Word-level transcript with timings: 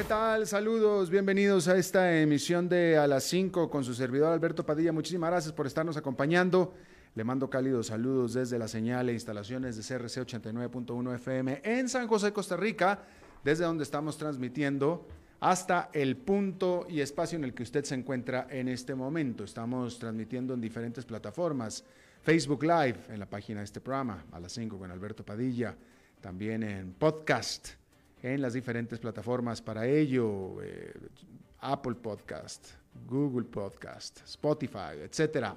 ¿Qué 0.00 0.04
tal? 0.04 0.46
Saludos, 0.46 1.10
bienvenidos 1.10 1.68
a 1.68 1.76
esta 1.76 2.18
emisión 2.22 2.70
de 2.70 2.96
A 2.96 3.06
las 3.06 3.22
5 3.24 3.68
con 3.68 3.84
su 3.84 3.92
servidor 3.92 4.32
Alberto 4.32 4.64
Padilla. 4.64 4.92
Muchísimas 4.92 5.28
gracias 5.28 5.52
por 5.52 5.66
estarnos 5.66 5.98
acompañando. 5.98 6.72
Le 7.14 7.22
mando 7.22 7.50
cálidos 7.50 7.88
saludos 7.88 8.32
desde 8.32 8.58
la 8.58 8.66
señal 8.66 9.10
e 9.10 9.12
instalaciones 9.12 9.76
de 9.76 9.82
CRC 9.82 10.22
89.1 10.22 11.14
FM 11.16 11.60
en 11.62 11.86
San 11.90 12.08
José, 12.08 12.32
Costa 12.32 12.56
Rica, 12.56 13.02
desde 13.44 13.64
donde 13.64 13.84
estamos 13.84 14.16
transmitiendo 14.16 15.06
hasta 15.38 15.90
el 15.92 16.16
punto 16.16 16.86
y 16.88 17.02
espacio 17.02 17.36
en 17.36 17.44
el 17.44 17.52
que 17.52 17.64
usted 17.64 17.84
se 17.84 17.94
encuentra 17.94 18.46
en 18.48 18.68
este 18.68 18.94
momento. 18.94 19.44
Estamos 19.44 19.98
transmitiendo 19.98 20.54
en 20.54 20.62
diferentes 20.62 21.04
plataformas. 21.04 21.84
Facebook 22.22 22.62
Live, 22.62 23.00
en 23.10 23.20
la 23.20 23.28
página 23.28 23.60
de 23.60 23.64
este 23.66 23.82
programa, 23.82 24.24
a 24.32 24.40
las 24.40 24.52
5 24.52 24.78
con 24.78 24.90
Alberto 24.90 25.26
Padilla. 25.26 25.76
También 26.22 26.62
en 26.62 26.94
podcast, 26.94 27.79
en 28.22 28.42
las 28.42 28.52
diferentes 28.52 28.98
plataformas 28.98 29.62
para 29.62 29.86
ello. 29.86 30.62
eh, 30.62 30.92
Apple 31.60 31.94
Podcast, 31.94 32.68
Google 33.06 33.44
Podcast, 33.44 34.20
Spotify, 34.24 34.98
etcétera. 35.02 35.56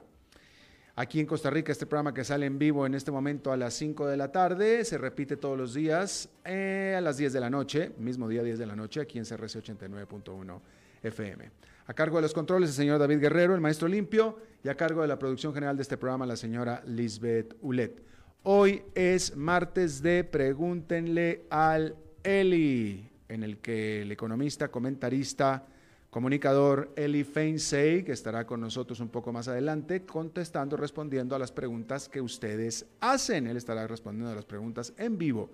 Aquí 0.95 1.19
en 1.19 1.25
Costa 1.25 1.49
Rica, 1.49 1.71
este 1.71 1.87
programa 1.87 2.13
que 2.13 2.23
sale 2.23 2.45
en 2.45 2.59
vivo 2.59 2.85
en 2.85 2.93
este 2.93 3.09
momento 3.09 3.51
a 3.51 3.57
las 3.57 3.73
5 3.73 4.05
de 4.05 4.17
la 4.17 4.31
tarde, 4.31 4.85
se 4.85 4.97
repite 4.97 5.37
todos 5.37 5.57
los 5.57 5.73
días 5.73 6.29
eh, 6.45 6.93
a 6.95 7.01
las 7.01 7.17
10 7.17 7.33
de 7.33 7.39
la 7.39 7.49
noche, 7.49 7.93
mismo 7.97 8.27
día 8.27 8.43
10 8.43 8.59
de 8.59 8.65
la 8.67 8.75
noche, 8.75 9.01
aquí 9.01 9.17
en 9.17 9.25
CRC 9.25 9.63
89.1 9.63 10.59
FM. 11.01 11.49
A 11.87 11.93
cargo 11.93 12.17
de 12.17 12.21
los 12.21 12.33
controles, 12.33 12.69
el 12.69 12.75
señor 12.75 12.99
David 12.99 13.19
Guerrero, 13.19 13.55
el 13.55 13.61
maestro 13.61 13.87
limpio, 13.87 14.37
y 14.63 14.69
a 14.69 14.75
cargo 14.75 15.01
de 15.01 15.07
la 15.07 15.17
producción 15.17 15.53
general 15.53 15.75
de 15.77 15.81
este 15.81 15.97
programa, 15.97 16.27
la 16.27 16.35
señora 16.35 16.83
Lisbeth 16.85 17.55
Ulet. 17.61 18.03
Hoy 18.43 18.83
es 18.93 19.35
martes 19.35 20.01
de 20.03 20.23
Pregúntenle 20.23 21.45
al 21.49 21.95
Eli, 22.23 23.09
en 23.27 23.43
el 23.43 23.57
que 23.57 24.03
el 24.03 24.11
economista, 24.11 24.69
comentarista, 24.69 25.65
comunicador 26.09 26.93
Eli 26.95 27.23
Feinsey, 27.23 28.03
que 28.03 28.11
estará 28.11 28.45
con 28.45 28.61
nosotros 28.61 28.99
un 28.99 29.09
poco 29.09 29.33
más 29.33 29.47
adelante, 29.47 30.05
contestando, 30.05 30.77
respondiendo 30.77 31.35
a 31.35 31.39
las 31.39 31.51
preguntas 31.51 32.07
que 32.07 32.21
ustedes 32.21 32.85
hacen. 33.01 33.47
Él 33.47 33.57
estará 33.57 33.87
respondiendo 33.87 34.31
a 34.31 34.35
las 34.35 34.45
preguntas 34.45 34.93
en 34.97 35.17
vivo. 35.17 35.49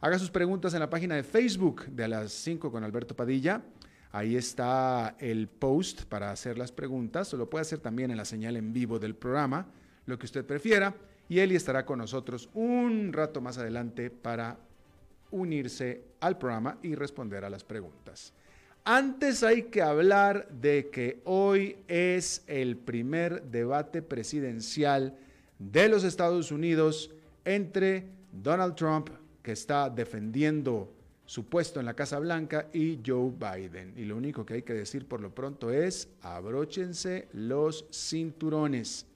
Haga 0.00 0.18
sus 0.18 0.30
preguntas 0.30 0.74
en 0.74 0.80
la 0.80 0.90
página 0.90 1.16
de 1.16 1.22
Facebook 1.22 1.86
de 1.86 2.04
a 2.04 2.08
las 2.08 2.32
5 2.32 2.70
con 2.70 2.84
Alberto 2.84 3.16
Padilla. 3.16 3.62
Ahí 4.12 4.36
está 4.36 5.16
el 5.18 5.48
post 5.48 6.04
para 6.04 6.30
hacer 6.30 6.58
las 6.58 6.72
preguntas. 6.72 7.32
O 7.32 7.38
lo 7.38 7.48
puede 7.48 7.62
hacer 7.62 7.78
también 7.78 8.10
en 8.10 8.18
la 8.18 8.26
señal 8.26 8.56
en 8.56 8.72
vivo 8.72 8.98
del 8.98 9.14
programa, 9.14 9.66
lo 10.04 10.18
que 10.18 10.26
usted 10.26 10.44
prefiera. 10.44 10.94
Y 11.28 11.38
Eli 11.38 11.56
estará 11.56 11.86
con 11.86 11.98
nosotros 11.98 12.50
un 12.52 13.12
rato 13.12 13.40
más 13.40 13.56
adelante 13.58 14.10
para 14.10 14.58
unirse 15.36 16.02
al 16.20 16.38
programa 16.38 16.78
y 16.82 16.94
responder 16.94 17.44
a 17.44 17.50
las 17.50 17.64
preguntas. 17.64 18.32
Antes 18.84 19.42
hay 19.42 19.64
que 19.64 19.82
hablar 19.82 20.48
de 20.48 20.90
que 20.90 21.20
hoy 21.24 21.76
es 21.88 22.44
el 22.46 22.76
primer 22.76 23.42
debate 23.42 24.00
presidencial 24.00 25.18
de 25.58 25.88
los 25.88 26.04
Estados 26.04 26.52
Unidos 26.52 27.10
entre 27.44 28.08
Donald 28.32 28.76
Trump, 28.76 29.10
que 29.42 29.52
está 29.52 29.90
defendiendo 29.90 30.92
su 31.24 31.46
puesto 31.46 31.80
en 31.80 31.86
la 31.86 31.94
Casa 31.94 32.20
Blanca, 32.20 32.68
y 32.72 33.00
Joe 33.04 33.32
Biden. 33.32 33.92
Y 33.96 34.04
lo 34.04 34.16
único 34.16 34.46
que 34.46 34.54
hay 34.54 34.62
que 34.62 34.74
decir 34.74 35.06
por 35.06 35.20
lo 35.20 35.34
pronto 35.34 35.72
es, 35.72 36.08
abróchense 36.22 37.28
los 37.32 37.86
cinturones. 37.90 39.06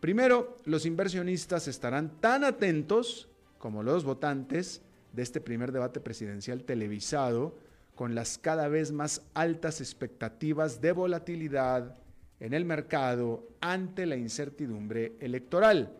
Primero, 0.00 0.56
los 0.64 0.84
inversionistas 0.84 1.68
estarán 1.68 2.20
tan 2.20 2.44
atentos 2.44 3.28
como 3.58 3.82
los 3.82 4.04
votantes 4.04 4.82
de 5.16 5.22
este 5.22 5.40
primer 5.40 5.72
debate 5.72 5.98
presidencial 5.98 6.62
televisado, 6.62 7.56
con 7.94 8.14
las 8.14 8.36
cada 8.36 8.68
vez 8.68 8.92
más 8.92 9.22
altas 9.32 9.80
expectativas 9.80 10.82
de 10.82 10.92
volatilidad 10.92 11.96
en 12.38 12.52
el 12.52 12.66
mercado 12.66 13.48
ante 13.62 14.04
la 14.04 14.16
incertidumbre 14.16 15.14
electoral. 15.20 15.96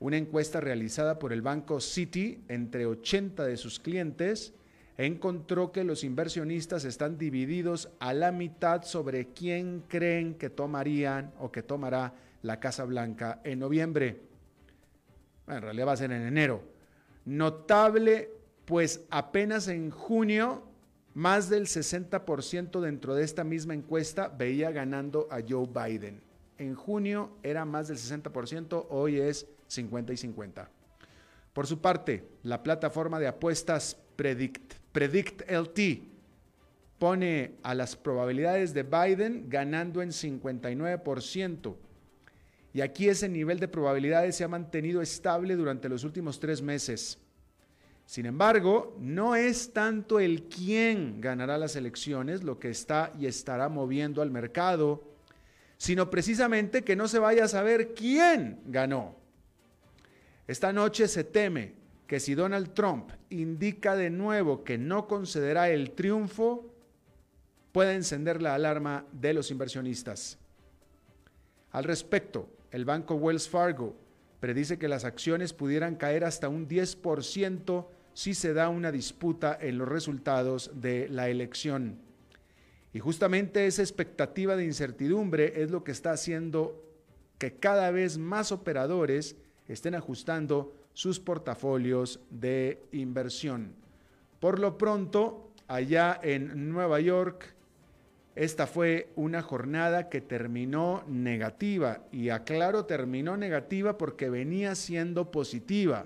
Una 0.00 0.16
encuesta 0.16 0.60
realizada 0.60 1.20
por 1.20 1.32
el 1.32 1.40
banco 1.40 1.80
Citi 1.80 2.42
entre 2.48 2.84
80 2.84 3.44
de 3.44 3.56
sus 3.56 3.78
clientes 3.78 4.52
encontró 4.98 5.70
que 5.70 5.84
los 5.84 6.02
inversionistas 6.02 6.84
están 6.84 7.18
divididos 7.18 7.90
a 8.00 8.12
la 8.12 8.32
mitad 8.32 8.82
sobre 8.82 9.28
quién 9.28 9.84
creen 9.86 10.34
que 10.34 10.50
tomarían 10.50 11.32
o 11.38 11.52
que 11.52 11.62
tomará 11.62 12.14
la 12.42 12.58
Casa 12.58 12.84
Blanca 12.84 13.40
en 13.44 13.60
noviembre. 13.60 14.20
Bueno, 15.46 15.58
en 15.58 15.62
realidad 15.62 15.86
va 15.86 15.92
a 15.92 15.96
ser 15.96 16.10
en 16.10 16.22
enero. 16.22 16.75
Notable, 17.26 18.30
pues 18.64 19.02
apenas 19.10 19.68
en 19.68 19.90
junio 19.90 20.62
más 21.12 21.50
del 21.50 21.66
60% 21.66 22.80
dentro 22.80 23.14
de 23.14 23.24
esta 23.24 23.42
misma 23.42 23.74
encuesta 23.74 24.28
veía 24.28 24.70
ganando 24.70 25.28
a 25.30 25.40
Joe 25.46 25.66
Biden. 25.66 26.22
En 26.56 26.74
junio 26.74 27.36
era 27.42 27.64
más 27.64 27.88
del 27.88 27.98
60%, 27.98 28.86
hoy 28.88 29.18
es 29.18 29.46
50 29.66 30.12
y 30.12 30.16
50. 30.16 30.70
Por 31.52 31.66
su 31.66 31.80
parte, 31.80 32.28
la 32.42 32.62
plataforma 32.62 33.18
de 33.18 33.26
apuestas 33.26 33.96
Predict, 34.14 34.74
PredictLT 34.92 35.80
pone 36.98 37.56
a 37.62 37.74
las 37.74 37.96
probabilidades 37.96 38.72
de 38.72 38.82
Biden 38.82 39.48
ganando 39.48 40.02
en 40.02 40.10
59%. 40.10 41.76
Y 42.76 42.82
aquí 42.82 43.08
ese 43.08 43.26
nivel 43.26 43.58
de 43.58 43.68
probabilidades 43.68 44.36
se 44.36 44.44
ha 44.44 44.48
mantenido 44.48 45.00
estable 45.00 45.56
durante 45.56 45.88
los 45.88 46.04
últimos 46.04 46.38
tres 46.38 46.60
meses. 46.60 47.16
Sin 48.04 48.26
embargo, 48.26 48.94
no 49.00 49.34
es 49.34 49.72
tanto 49.72 50.20
el 50.20 50.42
quién 50.42 51.22
ganará 51.22 51.56
las 51.56 51.74
elecciones 51.74 52.44
lo 52.44 52.58
que 52.58 52.68
está 52.68 53.14
y 53.18 53.24
estará 53.24 53.70
moviendo 53.70 54.20
al 54.20 54.30
mercado, 54.30 55.02
sino 55.78 56.10
precisamente 56.10 56.84
que 56.84 56.96
no 56.96 57.08
se 57.08 57.18
vaya 57.18 57.44
a 57.44 57.48
saber 57.48 57.94
quién 57.94 58.60
ganó. 58.66 59.16
Esta 60.46 60.70
noche 60.70 61.08
se 61.08 61.24
teme 61.24 61.72
que 62.06 62.20
si 62.20 62.34
Donald 62.34 62.74
Trump 62.74 63.08
indica 63.30 63.96
de 63.96 64.10
nuevo 64.10 64.64
que 64.64 64.76
no 64.76 65.08
concederá 65.08 65.70
el 65.70 65.92
triunfo, 65.92 66.70
pueda 67.72 67.94
encender 67.94 68.42
la 68.42 68.54
alarma 68.54 69.06
de 69.12 69.32
los 69.32 69.50
inversionistas. 69.50 70.36
Al 71.72 71.84
respecto, 71.84 72.50
el 72.70 72.84
banco 72.84 73.14
Wells 73.14 73.48
Fargo 73.48 73.96
predice 74.40 74.78
que 74.78 74.88
las 74.88 75.04
acciones 75.04 75.52
pudieran 75.52 75.96
caer 75.96 76.24
hasta 76.24 76.48
un 76.48 76.68
10% 76.68 77.86
si 78.14 78.34
se 78.34 78.54
da 78.54 78.68
una 78.68 78.92
disputa 78.92 79.56
en 79.60 79.78
los 79.78 79.88
resultados 79.88 80.70
de 80.74 81.08
la 81.08 81.28
elección. 81.28 81.98
Y 82.92 82.98
justamente 82.98 83.66
esa 83.66 83.82
expectativa 83.82 84.56
de 84.56 84.64
incertidumbre 84.64 85.62
es 85.62 85.70
lo 85.70 85.84
que 85.84 85.92
está 85.92 86.12
haciendo 86.12 86.82
que 87.38 87.54
cada 87.54 87.90
vez 87.90 88.16
más 88.18 88.52
operadores 88.52 89.36
estén 89.68 89.94
ajustando 89.94 90.74
sus 90.94 91.20
portafolios 91.20 92.20
de 92.30 92.82
inversión. 92.92 93.74
Por 94.40 94.58
lo 94.58 94.78
pronto, 94.78 95.50
allá 95.68 96.18
en 96.22 96.70
Nueva 96.70 97.00
York, 97.00 97.55
esta 98.36 98.66
fue 98.66 99.12
una 99.16 99.40
jornada 99.40 100.10
que 100.10 100.20
terminó 100.20 101.02
negativa 101.08 102.02
y 102.12 102.28
aclaro, 102.28 102.84
terminó 102.84 103.38
negativa 103.38 103.96
porque 103.96 104.28
venía 104.28 104.74
siendo 104.74 105.30
positiva. 105.30 106.04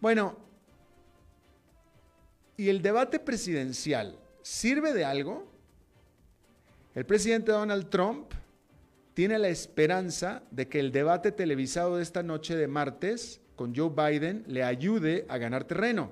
Bueno, 0.00 0.36
¿y 2.56 2.68
el 2.68 2.82
debate 2.82 3.18
presidencial 3.18 4.16
sirve 4.42 4.92
de 4.92 5.04
algo? 5.04 5.46
El 6.94 7.06
presidente 7.06 7.52
Donald 7.52 7.88
Trump 7.90 8.32
tiene 9.14 9.38
la 9.38 9.48
esperanza 9.48 10.42
de 10.50 10.68
que 10.68 10.80
el 10.80 10.92
debate 10.92 11.32
televisado 11.32 11.96
de 11.96 12.02
esta 12.02 12.22
noche 12.22 12.56
de 12.56 12.68
martes 12.68 13.40
con 13.56 13.74
Joe 13.74 13.90
Biden 13.90 14.44
le 14.46 14.62
ayude 14.62 15.26
a 15.28 15.38
ganar 15.38 15.64
terreno. 15.64 16.10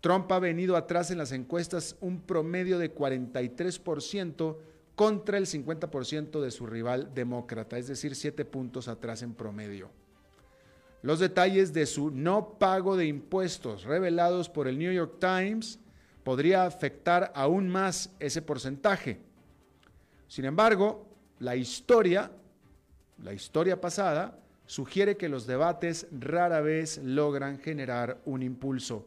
Trump 0.00 0.30
ha 0.32 0.38
venido 0.38 0.76
atrás 0.76 1.10
en 1.10 1.18
las 1.18 1.32
encuestas 1.32 1.96
un 2.00 2.20
promedio 2.20 2.78
de 2.78 2.94
43% 2.94 4.56
contra 4.94 5.38
el 5.38 5.46
50% 5.46 6.40
de 6.40 6.50
su 6.50 6.66
rival 6.66 7.12
demócrata, 7.14 7.78
es 7.78 7.86
decir, 7.86 8.14
7 8.14 8.44
puntos 8.44 8.88
atrás 8.88 9.22
en 9.22 9.34
promedio. 9.34 9.90
Los 11.02 11.20
detalles 11.20 11.72
de 11.72 11.86
su 11.86 12.10
no 12.10 12.58
pago 12.58 12.96
de 12.96 13.06
impuestos 13.06 13.84
revelados 13.84 14.48
por 14.48 14.66
el 14.66 14.78
New 14.78 14.92
York 14.92 15.18
Times 15.20 15.78
podría 16.26 16.66
afectar 16.66 17.30
aún 17.36 17.68
más 17.68 18.10
ese 18.18 18.42
porcentaje. 18.42 19.20
Sin 20.26 20.44
embargo, 20.44 21.06
la 21.38 21.54
historia, 21.54 22.32
la 23.22 23.32
historia 23.32 23.80
pasada, 23.80 24.36
sugiere 24.66 25.16
que 25.16 25.28
los 25.28 25.46
debates 25.46 26.08
rara 26.10 26.60
vez 26.62 26.98
logran 26.98 27.60
generar 27.60 28.20
un 28.24 28.42
impulso. 28.42 29.06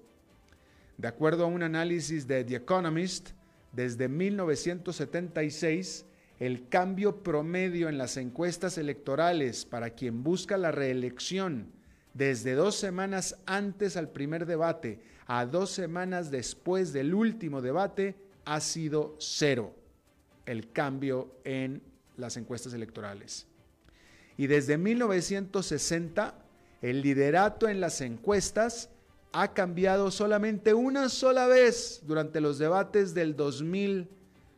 De 0.96 1.10
acuerdo 1.10 1.44
a 1.44 1.48
un 1.48 1.62
análisis 1.62 2.26
de 2.26 2.46
The 2.46 2.56
Economist, 2.56 3.32
desde 3.74 4.08
1976, 4.08 6.06
el 6.40 6.70
cambio 6.70 7.22
promedio 7.22 7.90
en 7.90 7.98
las 7.98 8.16
encuestas 8.16 8.78
electorales 8.78 9.66
para 9.66 9.90
quien 9.90 10.24
busca 10.24 10.56
la 10.58 10.72
reelección 10.72 11.79
desde 12.20 12.54
dos 12.54 12.76
semanas 12.76 13.38
antes 13.46 13.96
al 13.96 14.10
primer 14.10 14.46
debate 14.46 15.00
a 15.26 15.46
dos 15.46 15.72
semanas 15.72 16.30
después 16.30 16.92
del 16.92 17.14
último 17.14 17.62
debate 17.62 18.18
ha 18.44 18.60
sido 18.60 19.16
cero 19.20 19.74
el 20.46 20.70
cambio 20.72 21.32
en 21.46 21.82
las 22.18 22.36
encuestas 22.36 22.74
electorales. 22.74 23.48
Y 24.36 24.48
desde 24.48 24.78
1960, 24.78 26.36
el 26.82 27.02
liderato 27.02 27.70
en 27.70 27.80
las 27.80 28.02
encuestas 28.02 28.90
ha 29.32 29.54
cambiado 29.54 30.12
solamente 30.12 30.74
una 30.74 31.08
sola 31.08 31.48
vez 31.48 32.02
durante 32.06 32.42
los 32.42 32.58
debates 32.58 33.14
del 33.14 33.38
2000, 33.38 34.10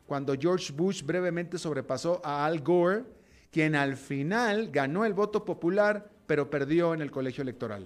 cuando 0.07 0.33
George 0.33 0.73
Bush 0.73 1.03
brevemente 1.03 1.59
sobrepasó 1.59 2.21
a 2.23 2.45
Al 2.45 2.61
Gore, 2.61 3.03
quien 3.51 3.75
al 3.75 3.97
final 3.97 4.71
ganó 4.71 5.05
el 5.05 5.13
voto 5.13 5.45
popular, 5.45 6.09
pero 6.31 6.49
perdió 6.49 6.93
en 6.93 7.01
el 7.01 7.11
colegio 7.11 7.41
electoral. 7.41 7.85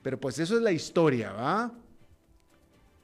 Pero 0.00 0.18
pues 0.18 0.38
eso 0.38 0.56
es 0.56 0.62
la 0.62 0.72
historia, 0.72 1.30
¿va? 1.30 1.70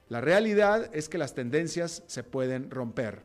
La 0.09 0.19
realidad 0.19 0.89
es 0.95 1.09
que 1.09 1.19
las 1.19 1.35
tendencias 1.35 2.01
se 2.07 2.23
pueden 2.23 2.71
romper. 2.71 3.21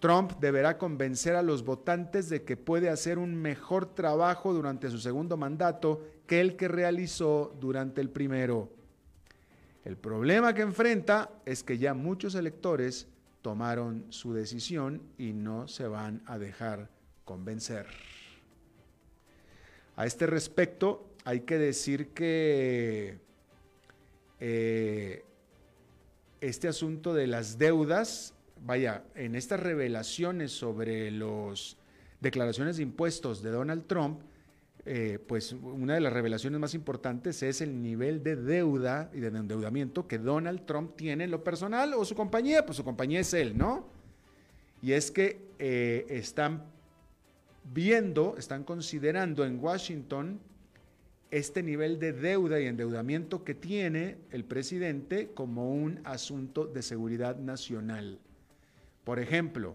Trump 0.00 0.32
deberá 0.40 0.76
convencer 0.76 1.36
a 1.36 1.42
los 1.42 1.64
votantes 1.64 2.28
de 2.28 2.42
que 2.42 2.58
puede 2.58 2.90
hacer 2.90 3.18
un 3.18 3.34
mejor 3.34 3.94
trabajo 3.94 4.52
durante 4.52 4.90
su 4.90 4.98
segundo 4.98 5.38
mandato 5.38 6.02
que 6.26 6.42
el 6.42 6.54
que 6.54 6.68
realizó 6.68 7.56
durante 7.58 8.02
el 8.02 8.10
primero. 8.10 8.68
El 9.86 9.96
problema 9.96 10.52
que 10.52 10.60
enfrenta 10.60 11.30
es 11.46 11.64
que 11.64 11.78
ya 11.78 11.94
muchos 11.94 12.34
electores 12.34 13.06
tomaron 13.40 14.04
su 14.10 14.34
decisión 14.34 15.00
y 15.16 15.32
no 15.32 15.66
se 15.66 15.88
van 15.88 16.20
a 16.26 16.36
dejar 16.36 16.90
convencer. 17.24 17.86
A 19.96 20.06
este 20.06 20.26
respecto, 20.26 21.08
hay 21.24 21.40
que 21.40 21.58
decir 21.58 22.08
que 22.08 23.18
eh, 24.40 25.24
este 26.40 26.68
asunto 26.68 27.14
de 27.14 27.26
las 27.26 27.58
deudas 27.58 28.34
vaya, 28.64 29.04
en 29.14 29.34
estas 29.34 29.60
revelaciones 29.60 30.52
sobre 30.52 31.10
las 31.10 31.76
declaraciones 32.20 32.76
de 32.76 32.82
impuestos 32.82 33.42
de 33.42 33.50
Donald 33.50 33.86
Trump, 33.86 34.20
eh, 34.86 35.18
pues 35.26 35.52
una 35.52 35.94
de 35.94 36.00
las 36.00 36.12
revelaciones 36.12 36.60
más 36.60 36.74
importantes 36.74 37.42
es 37.42 37.60
el 37.60 37.80
nivel 37.82 38.22
de 38.22 38.36
deuda 38.36 39.10
y 39.14 39.20
de 39.20 39.28
endeudamiento 39.28 40.06
que 40.06 40.18
Donald 40.18 40.66
Trump 40.66 40.94
tiene 40.96 41.24
en 41.24 41.30
lo 41.30 41.42
personal 41.42 41.94
o 41.94 42.04
su 42.04 42.14
compañía, 42.14 42.66
pues 42.66 42.76
su 42.76 42.84
compañía 42.84 43.20
es 43.20 43.32
él, 43.32 43.56
¿no? 43.56 43.88
Y 44.82 44.92
es 44.92 45.10
que 45.10 45.40
eh, 45.58 46.06
están 46.10 46.64
viendo, 47.64 48.36
están 48.38 48.64
considerando 48.64 49.44
en 49.44 49.58
Washington 49.58 50.40
este 51.30 51.62
nivel 51.62 51.98
de 51.98 52.12
deuda 52.12 52.60
y 52.60 52.66
endeudamiento 52.66 53.42
que 53.42 53.54
tiene 53.54 54.18
el 54.30 54.44
presidente 54.44 55.30
como 55.34 55.72
un 55.72 56.00
asunto 56.04 56.66
de 56.66 56.82
seguridad 56.82 57.36
nacional. 57.38 58.20
Por 59.02 59.18
ejemplo, 59.18 59.74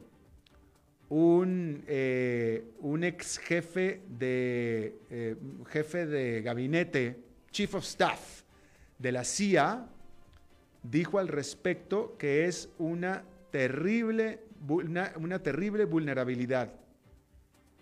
un, 1.09 1.83
eh, 1.87 2.63
un 2.79 3.03
ex 3.03 3.39
jefe 3.39 4.01
de, 4.07 4.99
eh, 5.09 5.35
jefe 5.67 6.05
de 6.05 6.41
gabinete, 6.41 7.19
chief 7.51 7.75
of 7.75 7.83
staff 7.83 8.43
de 8.97 9.11
la 9.11 9.23
CIA, 9.23 9.85
dijo 10.83 11.19
al 11.19 11.27
respecto 11.27 12.15
que 12.17 12.45
es 12.45 12.69
una 12.77 13.25
terrible, 13.51 14.39
una 14.67 15.39
terrible 15.39 15.85
vulnerabilidad 15.85 16.78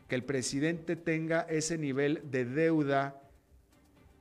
que 0.08 0.16
el 0.16 0.24
presidente 0.24 0.96
tenga 0.96 1.42
ese 1.42 1.78
nivel 1.78 2.22
de 2.32 2.46
deuda 2.46 3.22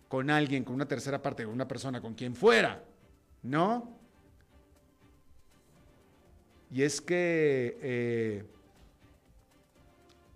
con 0.08 0.30
alguien, 0.30 0.64
con 0.64 0.74
una 0.74 0.86
tercera 0.86 1.22
parte, 1.22 1.44
con 1.44 1.52
una 1.52 1.68
persona, 1.68 2.00
con 2.00 2.14
quien 2.14 2.34
fuera, 2.34 2.82
¿no? 3.42 3.96
Y 6.70 6.82
es 6.82 7.00
que 7.00 7.78
eh, 7.80 8.44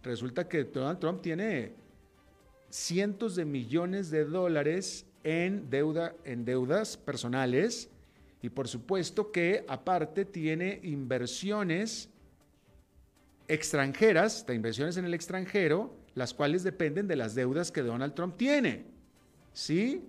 resulta 0.02 0.48
que 0.48 0.64
Donald 0.64 0.98
Trump 0.98 1.20
tiene 1.20 1.72
cientos 2.68 3.34
de 3.34 3.44
millones 3.44 4.10
de 4.10 4.24
dólares 4.24 5.06
en 5.24 5.68
deuda, 5.68 6.14
en 6.24 6.44
deudas 6.44 6.96
personales, 6.96 7.90
y 8.42 8.48
por 8.48 8.68
supuesto 8.68 9.32
que 9.32 9.64
aparte 9.68 10.24
tiene 10.24 10.80
inversiones 10.82 12.08
extranjeras, 13.50 14.46
de 14.46 14.54
inversiones 14.54 14.96
en 14.96 15.04
el 15.04 15.12
extranjero, 15.12 15.92
las 16.14 16.32
cuales 16.32 16.62
dependen 16.62 17.08
de 17.08 17.16
las 17.16 17.34
deudas 17.34 17.72
que 17.72 17.82
Donald 17.82 18.14
Trump 18.14 18.36
tiene. 18.36 18.84
¿Sí? 19.52 20.04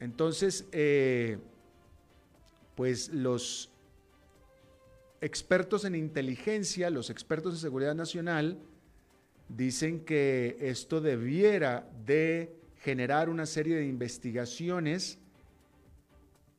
Entonces, 0.00 0.66
eh, 0.72 1.38
pues 2.74 3.10
los 3.12 3.70
expertos 5.20 5.84
en 5.84 5.94
inteligencia, 5.94 6.90
los 6.90 7.10
expertos 7.10 7.54
en 7.54 7.60
seguridad 7.60 7.94
nacional, 7.94 8.58
dicen 9.48 10.00
que 10.00 10.56
esto 10.60 11.00
debiera 11.00 11.86
de 12.06 12.56
generar 12.78 13.28
una 13.28 13.46
serie 13.46 13.76
de 13.76 13.86
investigaciones 13.86 15.18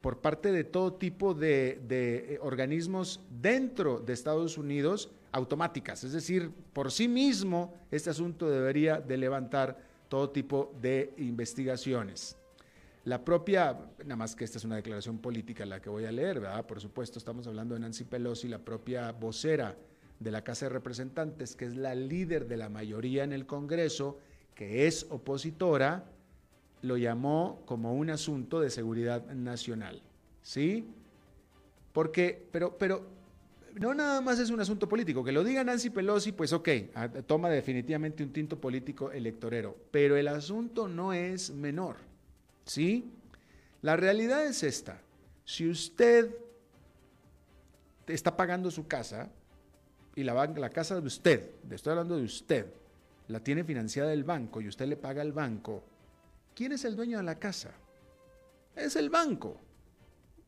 por 0.06 0.22
parte 0.22 0.52
de 0.52 0.64
todo 0.64 0.94
tipo 0.94 1.34
de, 1.34 1.82
eh, 1.90 2.38
organismos 2.40 3.22
dentro 3.42 4.00
de 4.00 4.14
Estados 4.14 4.56
Unidos 4.56 5.10
automáticas. 5.32 6.04
Es 6.04 6.12
decir, 6.12 6.52
por 6.74 6.92
sí 6.92 7.08
mismo 7.08 7.74
este 7.90 8.12
asunto 8.12 8.48
debería 8.48 9.02
de 9.02 9.18
levantar 9.18 9.80
todo 10.08 10.30
tipo 10.30 10.72
de 10.80 11.12
investigaciones. 11.18 12.38
La 13.06 13.26
propia, 13.26 13.80
nada 14.04 14.16
más 14.16 14.36
que 14.36 14.44
esta 14.44 14.60
es 14.60 14.64
una 14.64 14.76
declaración 14.76 15.18
política 15.18 15.66
la 15.66 15.82
que 15.82 15.90
voy 15.90 16.06
a 16.06 16.12
leer, 16.12 16.40
¿verdad? 16.40 16.68
Por 16.68 16.80
supuesto, 16.80 17.18
estamos 17.18 17.48
hablando 17.48 17.74
de 17.74 17.80
Nancy 17.80 18.04
Pelosi, 18.04 18.48
la 18.48 18.60
propia 18.60 19.12
vocera 19.12 19.76
de 20.20 20.30
la 20.30 20.44
Casa 20.44 20.68
de 20.68 20.70
Representantes, 20.70 21.56
que 21.56 21.66
es 21.66 21.76
la 21.76 21.96
líder 21.96 22.48
de 22.48 22.58
la 22.58 22.70
mayoría 22.70 23.24
en 23.24 23.34
el 23.34 23.48
Congreso, 23.48 24.20
que 24.54 24.86
es 24.86 25.08
opositora, 25.10 26.12
lo 26.82 26.98
llamó 26.98 27.62
como 27.66 27.94
un 27.94 28.10
asunto 28.10 28.60
de 28.60 28.70
seguridad 28.70 29.26
nacional. 29.34 30.02
¿Sí? 30.42 30.88
Porque, 31.94 32.48
pero, 32.52 32.78
pero, 32.78 33.06
no 33.76 33.94
nada 33.94 34.22
más 34.22 34.40
es 34.40 34.50
un 34.50 34.60
asunto 34.60 34.88
político. 34.88 35.24
Que 35.24 35.32
lo 35.32 35.44
diga 35.44 35.64
Nancy 35.64 35.90
Pelosi, 35.90 36.32
pues 36.32 36.54
ok, 36.54 36.70
toma 37.26 37.50
definitivamente 37.50 38.24
un 38.24 38.32
tinto 38.32 38.60
político 38.60 39.12
electorero. 39.12 39.76
Pero 39.92 40.18
el 40.18 40.28
asunto 40.28 40.88
no 40.88 41.14
es 41.14 41.52
menor. 41.52 41.98
¿Sí? 42.66 43.12
La 43.82 43.96
realidad 43.96 44.46
es 44.46 44.64
esta. 44.64 45.00
Si 45.44 45.70
usted 45.70 46.36
está 48.08 48.36
pagando 48.36 48.72
su 48.72 48.88
casa 48.88 49.30
y 50.16 50.24
la, 50.24 50.48
la 50.48 50.70
casa 50.70 51.00
de 51.00 51.08
usted, 51.08 51.52
estoy 51.70 51.92
hablando 51.92 52.18
de 52.18 52.24
usted, 52.24 52.66
la 53.28 53.40
tiene 53.40 53.64
financiada 53.64 54.14
el 54.14 54.24
banco 54.24 54.62
y 54.62 54.68
usted 54.68 54.88
le 54.88 54.98
paga 54.98 55.22
al 55.22 55.34
banco, 55.34 55.84
¿quién 56.56 56.72
es 56.72 56.86
el 56.86 56.96
dueño 56.96 57.18
de 57.18 57.24
la 57.24 57.36
casa? 57.36 57.72
Es 58.76 58.96
el 58.96 59.10
banco. 59.10 59.62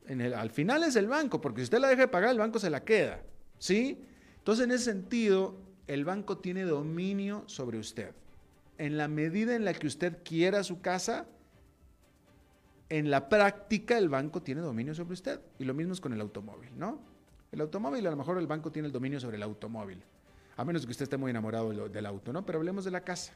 al 0.08 0.50
final 0.50 0.82
es 0.84 0.96
el 0.96 1.06
banco, 1.06 1.40
porque 1.40 1.60
si 1.60 1.64
usted 1.64 1.78
la 1.78 1.88
deja 1.88 2.02
de 2.02 2.08
pagar, 2.08 2.30
el 2.30 2.38
banco 2.38 2.58
se 2.58 2.70
la 2.70 2.84
queda. 2.84 3.22
¿Sí? 3.58 4.02
Entonces, 4.38 4.64
en 4.64 4.72
ese 4.72 4.84
sentido, 4.84 5.56
el 5.86 6.04
banco 6.04 6.38
tiene 6.38 6.62
dominio 6.64 7.44
sobre 7.46 7.78
usted. 7.78 8.12
En 8.78 8.96
la 8.96 9.08
medida 9.08 9.54
en 9.54 9.64
la 9.64 9.74
que 9.74 9.86
usted 9.86 10.18
quiera 10.24 10.62
su 10.62 10.80
casa, 10.80 11.26
en 12.88 13.10
la 13.10 13.28
práctica 13.28 13.98
el 13.98 14.08
banco 14.08 14.42
tiene 14.42 14.60
dominio 14.60 14.94
sobre 14.94 15.14
usted. 15.14 15.40
Y 15.58 15.64
lo 15.64 15.74
mismo 15.74 15.92
es 15.92 16.00
con 16.00 16.12
el 16.12 16.20
automóvil, 16.20 16.70
¿no? 16.76 17.00
El 17.50 17.60
automóvil, 17.60 18.06
a 18.06 18.10
lo 18.10 18.16
mejor 18.16 18.38
el 18.38 18.46
banco 18.46 18.70
tiene 18.70 18.86
el 18.86 18.92
dominio 18.92 19.20
sobre 19.20 19.36
el 19.36 19.42
automóvil. 19.42 20.02
A 20.56 20.64
menos 20.64 20.84
que 20.84 20.92
usted 20.92 21.04
esté 21.04 21.16
muy 21.16 21.30
enamorado 21.30 21.88
del 21.88 22.06
auto, 22.06 22.32
¿no? 22.32 22.44
Pero 22.44 22.58
hablemos 22.58 22.84
de 22.84 22.90
la 22.90 23.02
casa. 23.02 23.34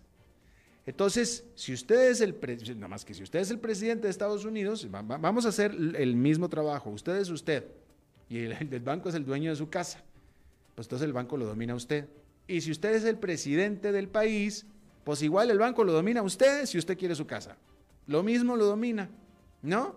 Entonces, 0.84 1.44
si 1.54 1.72
usted 1.72 2.10
es 2.10 2.20
el, 2.20 2.36
nada 2.76 2.88
más 2.88 3.04
que 3.04 3.14
si 3.14 3.22
usted 3.22 3.38
es 3.38 3.50
el 3.50 3.60
presidente 3.60 4.04
de 4.04 4.10
Estados 4.10 4.44
Unidos, 4.44 4.88
vamos 4.90 5.46
a 5.46 5.50
hacer 5.50 5.72
el 5.96 6.16
mismo 6.16 6.48
trabajo. 6.48 6.90
Usted 6.90 7.16
es 7.16 7.30
usted 7.30 7.64
y 8.28 8.38
el, 8.38 8.80
banco 8.80 9.08
es 9.08 9.14
el 9.14 9.24
dueño 9.24 9.50
de 9.50 9.56
su 9.56 9.68
casa. 9.68 10.02
Pues 10.74 10.86
entonces 10.86 11.06
el 11.06 11.12
banco 11.12 11.36
lo 11.36 11.46
domina 11.46 11.74
usted. 11.74 12.08
Y 12.48 12.60
si 12.62 12.72
usted 12.72 12.94
es 12.94 13.04
el 13.04 13.18
presidente 13.18 13.92
del 13.92 14.08
país, 14.08 14.66
pues 15.04 15.22
igual 15.22 15.50
el 15.50 15.58
banco 15.58 15.84
lo 15.84 15.92
domina 15.92 16.22
usted 16.22 16.66
si 16.66 16.78
usted 16.78 16.98
quiere 16.98 17.14
su 17.14 17.26
casa. 17.26 17.56
Lo 18.06 18.22
mismo 18.22 18.56
lo 18.56 18.64
domina, 18.64 19.08
¿no? 19.62 19.94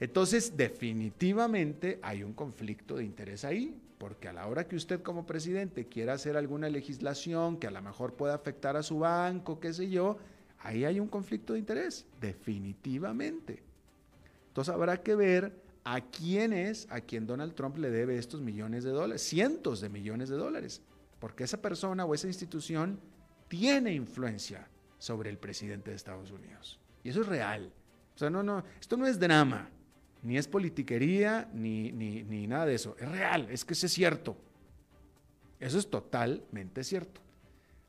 Entonces, 0.00 0.56
definitivamente 0.56 1.98
hay 2.02 2.22
un 2.22 2.32
conflicto 2.32 2.96
de 2.96 3.04
interés 3.04 3.44
ahí, 3.44 3.80
porque 3.98 4.28
a 4.28 4.32
la 4.32 4.46
hora 4.46 4.66
que 4.66 4.76
usted 4.76 5.02
como 5.02 5.24
presidente 5.24 5.86
quiera 5.86 6.14
hacer 6.14 6.36
alguna 6.36 6.68
legislación 6.68 7.58
que 7.58 7.68
a 7.68 7.70
lo 7.70 7.80
mejor 7.80 8.14
pueda 8.14 8.34
afectar 8.34 8.76
a 8.76 8.82
su 8.82 8.98
banco, 8.98 9.60
qué 9.60 9.72
sé 9.72 9.88
yo, 9.88 10.18
ahí 10.60 10.84
hay 10.84 10.98
un 10.98 11.08
conflicto 11.08 11.52
de 11.52 11.60
interés, 11.60 12.06
definitivamente. 12.20 13.62
Entonces 14.48 14.74
habrá 14.74 15.02
que 15.02 15.14
ver 15.14 15.62
a 15.84 16.00
quién 16.00 16.52
es 16.52 16.86
a 16.90 17.00
quien 17.00 17.26
Donald 17.26 17.54
Trump 17.54 17.76
le 17.78 17.90
debe 17.90 18.18
estos 18.18 18.40
millones 18.40 18.84
de 18.84 18.90
dólares, 18.90 19.22
cientos 19.22 19.80
de 19.80 19.88
millones 19.88 20.28
de 20.28 20.36
dólares, 20.36 20.82
porque 21.20 21.44
esa 21.44 21.62
persona 21.62 22.04
o 22.04 22.14
esa 22.14 22.26
institución 22.26 22.98
tiene 23.48 23.92
influencia 23.92 24.68
sobre 24.98 25.30
el 25.30 25.38
presidente 25.38 25.90
de 25.90 25.96
Estados 25.96 26.30
Unidos. 26.30 26.80
Y 27.04 27.10
eso 27.10 27.20
es 27.20 27.26
real. 27.26 27.72
O 28.14 28.18
sea, 28.18 28.30
no, 28.30 28.42
no, 28.42 28.64
esto 28.80 28.96
no 28.96 29.06
es 29.06 29.18
drama 29.18 29.70
ni 30.24 30.38
es 30.38 30.48
politiquería, 30.48 31.50
ni, 31.52 31.92
ni, 31.92 32.46
nada 32.46 32.64
de 32.64 32.74
eso. 32.74 32.96
Es 32.98 33.08
real, 33.08 33.46
es 33.50 33.64
que 33.64 33.74
eso 33.74 33.86
es 33.86 33.92
cierto. 33.92 34.36
Eso 35.60 35.78
es 35.78 35.88
totalmente 35.88 36.82
cierto. 36.82 37.20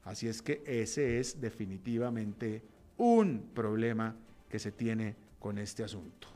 Así 0.03 0.27
es 0.27 0.41
que 0.41 0.61
ese 0.65 1.19
es 1.19 1.39
definitivamente 1.39 2.61
un 2.97 3.49
problema 3.53 4.15
que 4.49 4.59
se 4.59 4.73
tiene 4.73 5.15
con 5.39 5.57
este 5.57 5.85
asunto. 5.85 6.27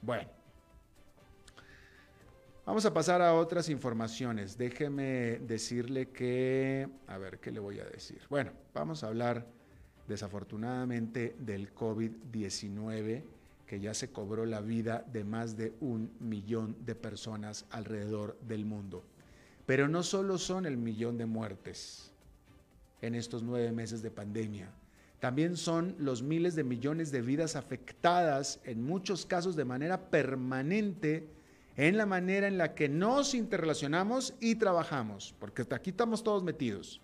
Bueno, 0.00 0.30
vamos 2.64 2.86
a 2.86 2.94
pasar 2.94 3.20
a 3.20 3.34
otras 3.34 3.68
informaciones. 3.68 4.56
Déjeme 4.56 5.40
decirle 5.40 6.08
que, 6.08 6.88
a 7.06 7.18
ver, 7.18 7.38
¿qué 7.38 7.52
le 7.52 7.60
voy 7.60 7.80
a 7.80 7.84
decir? 7.84 8.22
Bueno, 8.30 8.52
vamos 8.72 9.04
a 9.04 9.08
hablar 9.08 9.46
desafortunadamente 10.06 11.36
del 11.38 11.74
COVID-19 11.74 13.37
que 13.68 13.78
ya 13.78 13.92
se 13.94 14.10
cobró 14.10 14.46
la 14.46 14.62
vida 14.62 15.04
de 15.12 15.22
más 15.22 15.56
de 15.56 15.74
un 15.80 16.10
millón 16.18 16.74
de 16.86 16.94
personas 16.94 17.66
alrededor 17.70 18.38
del 18.40 18.64
mundo. 18.64 19.04
Pero 19.66 19.88
no 19.88 20.02
solo 20.02 20.38
son 20.38 20.64
el 20.64 20.78
millón 20.78 21.18
de 21.18 21.26
muertes 21.26 22.10
en 23.02 23.14
estos 23.14 23.42
nueve 23.42 23.70
meses 23.70 24.02
de 24.02 24.10
pandemia, 24.10 24.70
también 25.20 25.56
son 25.56 25.94
los 25.98 26.22
miles 26.22 26.54
de 26.54 26.64
millones 26.64 27.12
de 27.12 27.20
vidas 27.20 27.56
afectadas, 27.56 28.60
en 28.64 28.82
muchos 28.82 29.26
casos 29.26 29.54
de 29.54 29.64
manera 29.64 30.10
permanente, 30.10 31.28
en 31.76 31.96
la 31.96 32.06
manera 32.06 32.48
en 32.48 32.56
la 32.56 32.74
que 32.74 32.88
nos 32.88 33.34
interrelacionamos 33.34 34.34
y 34.40 34.54
trabajamos, 34.54 35.34
porque 35.38 35.62
aquí 35.70 35.90
estamos 35.90 36.22
todos 36.22 36.42
metidos. 36.42 37.00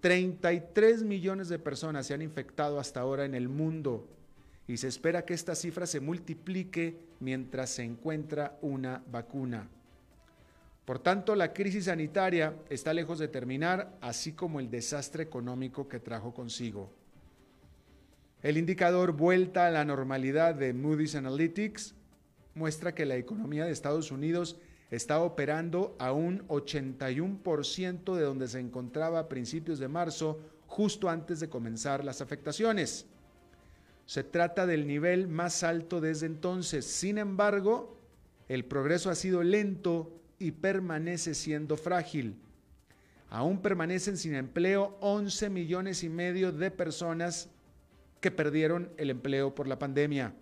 33 0.00 1.02
millones 1.02 1.48
de 1.48 1.58
personas 1.58 2.06
se 2.06 2.14
han 2.14 2.22
infectado 2.22 2.78
hasta 2.78 3.00
ahora 3.00 3.24
en 3.24 3.34
el 3.34 3.48
mundo 3.48 4.06
y 4.68 4.76
se 4.76 4.86
espera 4.86 5.24
que 5.24 5.32
esta 5.32 5.54
cifra 5.54 5.86
se 5.86 5.98
multiplique 5.98 7.00
mientras 7.20 7.70
se 7.70 7.82
encuentra 7.82 8.58
una 8.60 9.02
vacuna. 9.10 9.66
Por 10.84 10.98
tanto, 10.98 11.34
la 11.34 11.52
crisis 11.54 11.86
sanitaria 11.86 12.54
está 12.68 12.92
lejos 12.92 13.18
de 13.18 13.28
terminar, 13.28 13.96
así 14.02 14.32
como 14.32 14.60
el 14.60 14.70
desastre 14.70 15.22
económico 15.22 15.88
que 15.88 16.00
trajo 16.00 16.34
consigo. 16.34 16.92
El 18.42 18.58
indicador 18.58 19.12
vuelta 19.12 19.66
a 19.66 19.70
la 19.70 19.84
normalidad 19.84 20.54
de 20.54 20.72
Moody's 20.74 21.14
Analytics 21.14 21.94
muestra 22.54 22.94
que 22.94 23.06
la 23.06 23.16
economía 23.16 23.64
de 23.64 23.72
Estados 23.72 24.10
Unidos 24.12 24.58
está 24.90 25.20
operando 25.20 25.96
a 25.98 26.12
un 26.12 26.46
81% 26.48 28.14
de 28.14 28.22
donde 28.22 28.48
se 28.48 28.60
encontraba 28.60 29.18
a 29.18 29.28
principios 29.28 29.78
de 29.78 29.88
marzo, 29.88 30.40
justo 30.66 31.08
antes 31.08 31.40
de 31.40 31.48
comenzar 31.48 32.04
las 32.04 32.20
afectaciones. 32.20 33.06
Se 34.08 34.24
trata 34.24 34.66
del 34.66 34.86
nivel 34.86 35.28
más 35.28 35.62
alto 35.62 36.00
desde 36.00 36.24
entonces. 36.24 36.86
Sin 36.86 37.18
embargo, 37.18 37.94
el 38.48 38.64
progreso 38.64 39.10
ha 39.10 39.14
sido 39.14 39.42
lento 39.42 40.18
y 40.38 40.52
permanece 40.52 41.34
siendo 41.34 41.76
frágil. 41.76 42.34
Aún 43.28 43.60
permanecen 43.60 44.16
sin 44.16 44.34
empleo 44.34 44.96
11 45.02 45.50
millones 45.50 46.02
y 46.04 46.08
medio 46.08 46.52
de 46.52 46.70
personas 46.70 47.50
que 48.22 48.30
perdieron 48.30 48.90
el 48.96 49.10
empleo 49.10 49.54
por 49.54 49.68
la 49.68 49.78
pandemia. 49.78 50.32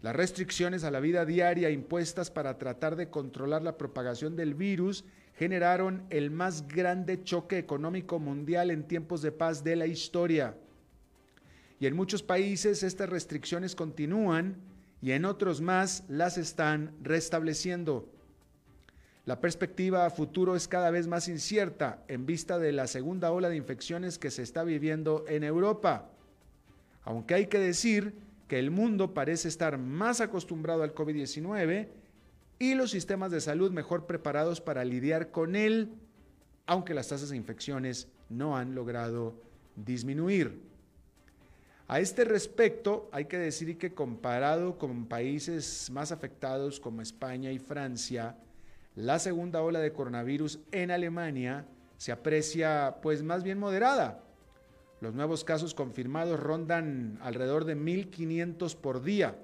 Las 0.00 0.16
restricciones 0.16 0.84
a 0.84 0.90
la 0.90 1.00
vida 1.00 1.26
diaria 1.26 1.68
impuestas 1.68 2.30
para 2.30 2.56
tratar 2.56 2.96
de 2.96 3.10
controlar 3.10 3.60
la 3.62 3.76
propagación 3.76 4.36
del 4.36 4.54
virus 4.54 5.04
generaron 5.34 6.06
el 6.08 6.30
más 6.30 6.66
grande 6.66 7.22
choque 7.24 7.58
económico 7.58 8.18
mundial 8.18 8.70
en 8.70 8.88
tiempos 8.88 9.20
de 9.20 9.32
paz 9.32 9.62
de 9.62 9.76
la 9.76 9.86
historia. 9.86 10.56
Y 11.82 11.86
en 11.88 11.96
muchos 11.96 12.22
países 12.22 12.84
estas 12.84 13.08
restricciones 13.08 13.74
continúan 13.74 14.54
y 15.00 15.10
en 15.10 15.24
otros 15.24 15.60
más 15.60 16.04
las 16.06 16.38
están 16.38 16.94
restableciendo. 17.02 18.08
La 19.24 19.40
perspectiva 19.40 20.06
a 20.06 20.10
futuro 20.10 20.54
es 20.54 20.68
cada 20.68 20.92
vez 20.92 21.08
más 21.08 21.26
incierta 21.26 22.04
en 22.06 22.24
vista 22.24 22.60
de 22.60 22.70
la 22.70 22.86
segunda 22.86 23.32
ola 23.32 23.48
de 23.48 23.56
infecciones 23.56 24.16
que 24.20 24.30
se 24.30 24.44
está 24.44 24.62
viviendo 24.62 25.24
en 25.26 25.42
Europa. 25.42 26.08
Aunque 27.02 27.34
hay 27.34 27.46
que 27.48 27.58
decir 27.58 28.14
que 28.46 28.60
el 28.60 28.70
mundo 28.70 29.12
parece 29.12 29.48
estar 29.48 29.76
más 29.76 30.20
acostumbrado 30.20 30.84
al 30.84 30.94
COVID-19 30.94 31.88
y 32.60 32.74
los 32.76 32.92
sistemas 32.92 33.32
de 33.32 33.40
salud 33.40 33.72
mejor 33.72 34.06
preparados 34.06 34.60
para 34.60 34.84
lidiar 34.84 35.32
con 35.32 35.56
él, 35.56 35.90
aunque 36.64 36.94
las 36.94 37.08
tasas 37.08 37.30
de 37.30 37.36
infecciones 37.36 38.06
no 38.28 38.56
han 38.56 38.76
logrado 38.76 39.34
disminuir. 39.74 40.70
A 41.88 42.00
este 42.00 42.24
respecto, 42.24 43.08
hay 43.12 43.26
que 43.26 43.38
decir 43.38 43.76
que 43.76 43.92
comparado 43.92 44.78
con 44.78 45.06
países 45.06 45.90
más 45.90 46.12
afectados 46.12 46.80
como 46.80 47.02
España 47.02 47.50
y 47.50 47.58
Francia, 47.58 48.36
la 48.94 49.18
segunda 49.18 49.62
ola 49.62 49.80
de 49.80 49.92
coronavirus 49.92 50.60
en 50.70 50.90
Alemania 50.90 51.66
se 51.96 52.12
aprecia 52.12 52.96
pues 53.02 53.22
más 53.22 53.42
bien 53.42 53.58
moderada. 53.58 54.22
Los 55.00 55.14
nuevos 55.14 55.44
casos 55.44 55.74
confirmados 55.74 56.38
rondan 56.38 57.18
alrededor 57.22 57.64
de 57.64 57.76
1.500 57.76 58.76
por 58.76 59.02
día. 59.02 59.36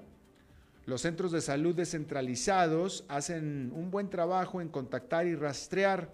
Los 0.85 1.01
centros 1.01 1.31
de 1.31 1.41
salud 1.41 1.75
descentralizados 1.75 3.05
hacen 3.09 3.71
un 3.75 3.91
buen 3.91 4.09
trabajo 4.09 4.61
en 4.61 4.69
contactar 4.69 5.27
y 5.27 5.35
rastrear. 5.35 6.11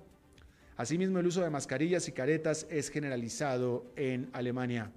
Asimismo, 0.77 1.19
el 1.19 1.27
uso 1.27 1.41
de 1.41 1.49
mascarillas 1.49 2.07
y 2.07 2.11
caretas 2.11 2.65
es 2.69 2.89
generalizado 2.89 3.85
en 3.95 4.29
Alemania. 4.33 4.91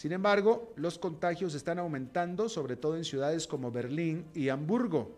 Sin 0.00 0.12
embargo, 0.12 0.72
los 0.76 0.98
contagios 0.98 1.54
están 1.54 1.78
aumentando, 1.78 2.48
sobre 2.48 2.74
todo 2.74 2.96
en 2.96 3.04
ciudades 3.04 3.46
como 3.46 3.70
Berlín 3.70 4.24
y 4.32 4.48
Hamburgo. 4.48 5.14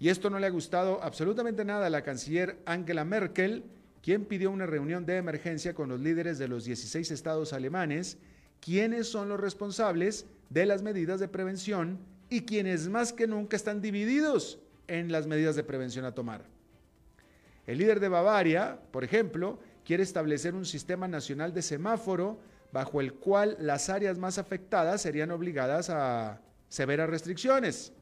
Y 0.00 0.08
esto 0.08 0.30
no 0.30 0.40
le 0.40 0.48
ha 0.48 0.50
gustado 0.50 1.00
absolutamente 1.00 1.64
nada 1.64 1.86
a 1.86 1.90
la 1.90 2.02
canciller 2.02 2.58
Angela 2.66 3.04
Merkel, 3.04 3.62
quien 4.02 4.24
pidió 4.24 4.50
una 4.50 4.66
reunión 4.66 5.06
de 5.06 5.16
emergencia 5.16 5.74
con 5.74 5.90
los 5.90 6.00
líderes 6.00 6.38
de 6.38 6.48
los 6.48 6.64
16 6.64 7.12
estados 7.12 7.52
alemanes, 7.52 8.18
quienes 8.60 9.06
son 9.06 9.28
los 9.28 9.38
responsables 9.38 10.26
de 10.50 10.66
las 10.66 10.82
medidas 10.82 11.20
de 11.20 11.28
prevención 11.28 12.00
y 12.30 12.40
quienes 12.40 12.88
más 12.88 13.12
que 13.12 13.28
nunca 13.28 13.54
están 13.54 13.80
divididos 13.80 14.58
en 14.88 15.12
las 15.12 15.28
medidas 15.28 15.54
de 15.54 15.62
prevención 15.62 16.04
a 16.04 16.16
tomar. 16.16 16.46
El 17.68 17.78
líder 17.78 18.00
de 18.00 18.08
Bavaria, 18.08 18.80
por 18.90 19.04
ejemplo, 19.04 19.60
quiere 19.84 20.02
establecer 20.02 20.52
un 20.56 20.64
sistema 20.64 21.06
nacional 21.06 21.54
de 21.54 21.62
semáforo 21.62 22.40
bajo 22.72 23.00
el 23.00 23.14
cual 23.14 23.56
las 23.60 23.88
áreas 23.90 24.18
más 24.18 24.38
afectadas 24.38 25.02
serían 25.02 25.30
obligadas 25.30 25.90
a 25.90 26.40
severas 26.68 27.10
restricciones. 27.10 27.92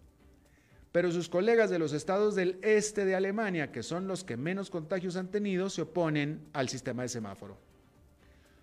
Pero 0.93 1.13
sus 1.13 1.29
colegas 1.29 1.71
de 1.71 1.79
los 1.79 1.93
estados 1.93 2.35
del 2.35 2.59
este 2.63 3.05
de 3.05 3.15
Alemania, 3.15 3.71
que 3.71 3.83
son 3.83 4.09
los 4.09 4.25
que 4.25 4.37
menos 4.37 4.71
contagios 4.71 5.17
han 5.17 5.29
tenido, 5.29 5.71
se 5.71 5.83
oponen 5.83 6.41
al 6.53 6.69
sistema 6.69 7.03
de 7.03 7.09
semáforo. 7.09 7.59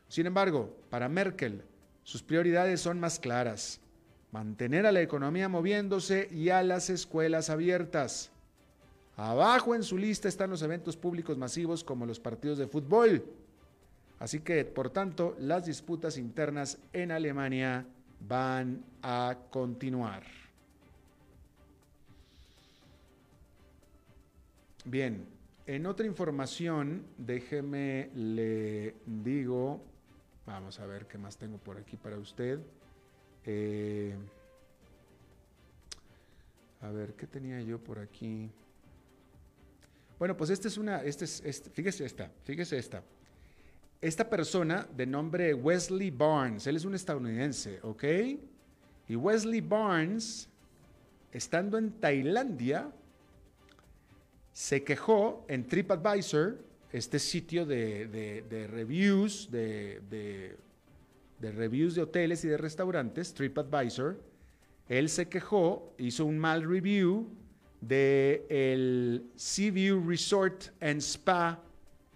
Sin 0.10 0.26
embargo, 0.26 0.76
para 0.90 1.10
Merkel, 1.10 1.64
sus 2.04 2.24
prioridades 2.24 2.82
son 2.82 3.00
más 3.00 3.20
claras. 3.20 3.82
mantener 4.30 4.86
a 4.86 4.92
la 4.92 5.02
economía 5.02 5.48
moviéndose 5.48 6.28
y 6.32 6.50
a 6.50 6.62
las 6.62 6.90
escuelas 6.90 7.50
abiertas. 7.50 8.30
Abajo 9.16 9.74
en 9.74 9.84
su 9.84 9.98
lista 9.98 10.28
están 10.28 10.50
los 10.50 10.62
eventos 10.62 10.98
públicos 10.98 11.38
masivos 11.38 11.84
como 11.84 12.06
los 12.06 12.20
partidos 12.20 12.58
de 12.58 12.68
fútbol. 12.68 13.24
Así 14.20 14.40
que, 14.40 14.66
por 14.66 14.90
tanto, 14.90 15.36
las 15.40 15.66
disputas 15.66 16.18
internas 16.18 16.80
en 16.94 17.12
Alemania 17.12 17.86
van 18.20 18.84
a 19.02 19.38
continuar. 19.52 20.24
Bien, 24.86 25.28
en 25.66 25.86
otra 25.86 26.06
información, 26.06 27.06
déjeme 27.18 28.10
le 28.16 28.96
digo, 29.06 29.82
vamos 30.46 30.80
a 30.80 30.86
ver 30.86 31.06
qué 31.06 31.18
más 31.18 31.38
tengo 31.38 31.58
por 31.58 31.78
aquí 31.78 31.98
para 31.98 32.18
usted. 32.18 32.60
Eh, 33.46 34.16
a 36.82 36.90
ver, 36.90 37.14
¿qué 37.14 37.28
tenía 37.28 37.62
yo 37.62 37.80
por 37.80 38.00
aquí? 38.00 38.50
Bueno, 40.18 40.36
pues 40.38 40.50
esta 40.50 40.70
es 40.70 40.78
una, 40.78 41.04
este 41.04 41.26
es, 41.26 41.64
fíjese 41.74 42.06
esta, 42.06 42.32
fíjese 42.44 42.78
esta. 42.78 43.04
Esta 44.00 44.30
persona 44.30 44.88
de 44.96 45.08
nombre 45.08 45.54
Wesley 45.56 46.12
Barnes, 46.12 46.68
él 46.68 46.76
es 46.76 46.86
un 46.86 46.94
estadounidense, 46.94 47.80
¿ok? 47.82 48.04
Y 49.08 49.16
Wesley 49.16 49.62
Barnes, 49.62 50.48
estando 51.32 51.80
en 51.80 51.92
Tailandia, 51.94 52.92
se 54.54 54.84
quejó 54.84 55.46
en 55.48 55.66
TripAdvisor, 55.68 56.60
este 56.92 57.18
sitio 57.20 57.66
de, 57.66 58.68
reviews, 58.72 59.50
de, 59.52 60.56
reviews 61.42 61.96
de 61.96 62.02
hoteles 62.02 62.46
y 62.46 62.50
de 62.50 62.58
restaurantes, 62.58 63.34
TripAdvisor, 63.34 64.22
él 64.90 65.10
se 65.10 65.28
quejó, 65.28 65.94
hizo 65.98 66.26
un 66.26 66.38
mal 66.38 66.64
review 66.64 67.28
de 67.82 68.46
el 68.50 69.26
Seaview 69.36 70.08
Resort 70.08 70.70
and 70.82 71.02
Spa 71.02 71.62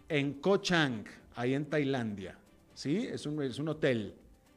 en 0.10 0.34
Koh 0.36 0.58
Chang, 0.58 1.06
ahí 1.36 1.54
en 1.54 1.66
Tailandia. 1.66 2.38
¿Sí? 2.74 3.08
Es 3.08 3.26
un, 3.26 3.42
es 3.44 3.60
un 3.60 3.70
hotel. 3.70 4.16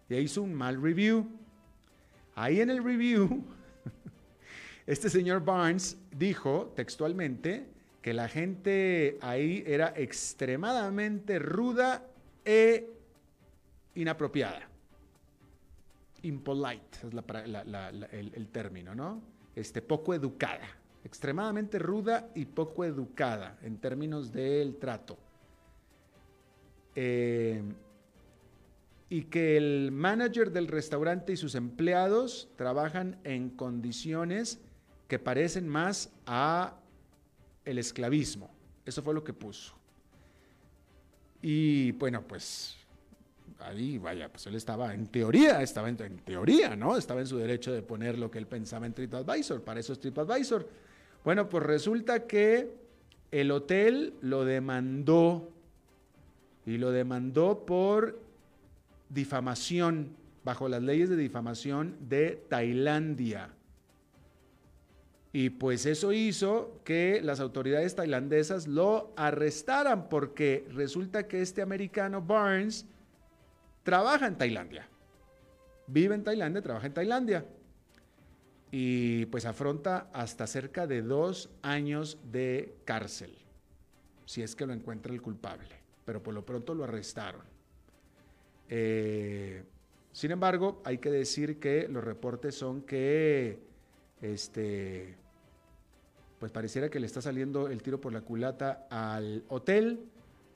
Y 0.09 0.17
hizo 0.17 0.43
un 0.43 0.55
mal 0.55 0.81
review. 0.81 1.29
Ahí 2.35 2.61
en 2.61 2.71
el 2.71 2.83
review, 2.83 3.45
este 4.87 5.09
señor 5.09 5.45
Barnes 5.45 5.97
dijo 6.11 6.73
textualmente 6.75 7.69
que 8.03 8.13
la 8.13 8.29
gente 8.29 9.19
ahí 9.23 9.63
era 9.67 9.95
extremadamente 9.97 11.39
ruda 11.39 12.05
e 12.45 12.91
inapropiada. 13.95 14.69
Impolite 16.23 16.99
es 16.99 17.05
el, 17.05 18.31
el, 18.35 18.49
término, 18.49 18.95
¿no? 18.95 19.23
Este, 19.55 19.81
poco 19.81 20.15
educada 20.15 20.67
extremadamente 21.05 21.79
ruda 21.79 22.31
y 22.35 22.47
poco 22.47 22.85
educada 22.85 23.59
en 23.63 23.77
términos 23.77 24.33
del 24.33 24.77
trato. 24.77 25.19
Eh, 26.95 27.63
y 29.09 29.23
que 29.25 29.57
el 29.57 29.93
manager 29.93 30.51
del 30.51 30.67
restaurante 30.67 31.33
y 31.33 31.37
sus 31.37 31.55
empleados 31.55 32.49
trabajan 32.57 33.19
en 33.25 33.51
condiciones 33.51 34.59
que 35.09 35.19
parecen 35.19 35.69
más 35.69 36.11
a 36.27 36.75
el 37.65 37.79
esclavismo. 37.79 38.51
Eso 38.85 39.03
fue 39.03 39.15
lo 39.15 39.23
que 39.23 39.33
puso. 39.33 39.75
Y 41.43 41.93
bueno, 41.93 42.23
pues 42.27 42.77
ahí, 43.61 43.99
vaya, 43.99 44.29
pues 44.31 44.47
él 44.47 44.55
estaba 44.55 44.95
en 44.95 45.07
teoría, 45.07 45.63
estaba 45.63 45.89
en, 45.89 46.01
en, 46.03 46.19
teoría, 46.19 46.75
¿no? 46.75 46.97
Estaba 46.97 47.21
en 47.21 47.27
su 47.27 47.37
derecho 47.37 47.73
de 47.73 47.83
poner 47.83 48.19
lo 48.19 48.31
que 48.31 48.39
él 48.39 48.47
pensaba 48.47 48.87
en 48.87 48.95
TripAdvisor, 48.95 49.63
para 49.63 49.81
eso 49.81 49.93
es 49.93 50.01
TripAdvisor. 50.01 50.69
Bueno, 51.23 51.49
pues 51.49 51.63
resulta 51.63 52.27
que 52.27 52.75
el 53.31 53.51
hotel 53.51 54.15
lo 54.21 54.45
demandó 54.45 55.54
y 56.67 56.79
lo 56.79 56.91
demandó 56.91 57.65
por 57.67 58.21
difamación, 59.09 60.17
bajo 60.45 60.69
las 60.69 60.83
leyes 60.83 61.09
de 61.09 61.17
difamación 61.17 61.97
de 62.09 62.45
Tailandia. 62.49 63.51
Y 65.33 65.51
pues 65.51 65.85
eso 65.85 66.13
hizo 66.13 66.81
que 66.85 67.21
las 67.23 67.41
autoridades 67.41 67.97
tailandesas 67.97 68.69
lo 68.69 69.13
arrestaran 69.17 70.09
porque 70.09 70.67
resulta 70.71 71.27
que 71.27 71.43
este 71.43 71.61
americano 71.61 72.23
Barnes 72.23 72.87
trabaja 73.83 74.27
en 74.27 74.39
Tailandia. 74.39 74.89
Vive 75.89 76.15
en 76.15 76.23
Tailandia, 76.23 76.63
trabaja 76.63 76.87
en 76.87 76.95
Tailandia 76.95 77.45
y 78.77 79.27
pues 79.27 79.45
afronta 79.45 80.11
hasta 80.13 80.49
cerca 80.49 80.89
de 80.89 81.01
dos 81.01 81.49
años 81.63 82.19
de 82.33 82.75
cárcel, 82.85 83.33
si 84.27 84.43
es 84.43 84.57
que 84.57 84.67
lo 84.67 84.73
encuentra 84.73 85.13
el 85.13 85.23
culpable, 85.23 85.77
pero 86.05 86.23
por 86.23 86.35
lo 86.35 86.45
pronto 86.45 86.75
lo 86.75 86.85
arrestaron. 86.85 87.43
Eh, 88.69 89.65
sin 90.13 90.31
embargo, 90.31 90.81
hay 90.85 90.99
que 90.99 91.11
decir 91.11 91.59
que 91.59 91.89
los 91.89 92.05
reportes 92.05 92.55
son 92.55 92.83
que, 92.83 93.59
este, 94.23 95.17
pues 96.39 96.53
pareciera 96.53 96.89
que 96.89 97.01
le 97.01 97.07
está 97.07 97.21
saliendo 97.21 97.69
el 97.69 97.83
tiro 97.83 98.01
por 98.01 98.13
la 98.13 98.21
culata 98.21 98.87
al 98.91 99.45
hotel, 99.49 100.05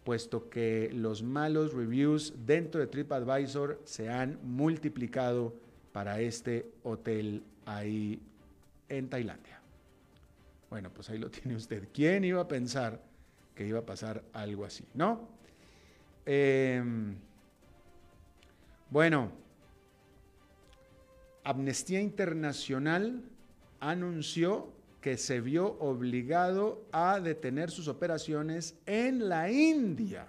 puesto 0.04 0.48
que 0.48 0.90
los 0.94 1.22
malos 1.22 1.74
reviews 1.74 2.34
dentro 2.46 2.80
de 2.80 2.86
TripAdvisor 2.86 3.80
se 3.84 4.08
han 4.08 4.38
multiplicado 4.42 5.54
para 5.92 6.20
este 6.20 6.70
hotel 6.82 7.42
ahí 7.66 8.22
en 8.88 9.08
Tailandia. 9.08 9.60
Bueno, 10.70 10.90
pues 10.90 11.10
ahí 11.10 11.18
lo 11.18 11.30
tiene 11.32 11.56
usted. 11.56 11.88
¿Quién 11.92 12.24
iba 12.24 12.40
a 12.40 12.48
pensar 12.48 13.02
que 13.54 13.66
iba 13.66 13.80
a 13.80 13.86
pasar 13.86 14.22
algo 14.32 14.64
así? 14.64 14.84
¿No? 14.94 15.37
Em, 16.30 17.16
bueno, 18.90 19.32
Amnistía 21.42 22.00
Internacional 22.00 23.22
anunció 23.80 24.70
que 25.00 25.16
se 25.16 25.40
vio 25.40 25.78
obligado 25.80 26.84
a 26.92 27.18
detener 27.18 27.70
sus 27.70 27.88
operaciones 27.88 28.78
en 28.84 29.28
la 29.28 29.50
India 29.50 30.28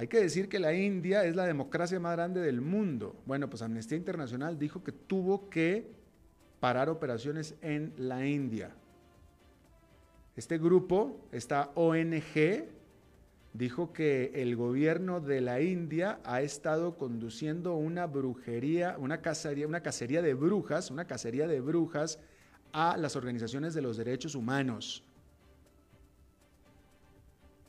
hay 0.00 0.08
que 0.08 0.18
decir 0.18 0.48
que 0.48 0.58
la 0.58 0.72
India 0.72 1.26
es 1.26 1.36
la 1.36 1.44
democracia 1.44 2.00
más 2.00 2.16
grande 2.16 2.40
del 2.40 2.62
mundo. 2.62 3.20
Bueno, 3.26 3.50
pues 3.50 3.60
Amnistía 3.60 3.98
Internacional 3.98 4.58
dijo 4.58 4.82
que 4.82 4.92
tuvo 4.92 5.50
que 5.50 5.90
parar 6.58 6.88
operaciones 6.88 7.54
en 7.60 7.92
la 7.98 8.24
India. 8.26 8.70
Este 10.36 10.56
grupo, 10.56 11.28
esta 11.32 11.70
ONG, 11.74 12.64
dijo 13.52 13.92
que 13.92 14.30
el 14.34 14.56
gobierno 14.56 15.20
de 15.20 15.40
la 15.40 15.60
India 15.60 16.20
ha 16.24 16.42
estado 16.42 16.96
conduciendo 16.96 17.74
una 17.74 18.06
brujería, 18.06 18.96
una 18.98 19.20
cacería, 19.20 19.66
una 19.66 19.82
cacería 19.82 20.22
de 20.22 20.34
brujas, 20.34 20.90
una 20.90 21.06
cacería 21.06 21.46
de 21.46 21.60
brujas 21.60 22.18
a 22.72 22.96
las 22.96 23.16
organizaciones 23.16 23.74
de 23.74 23.82
los 23.82 23.96
derechos 23.96 24.34
humanos 24.34 25.04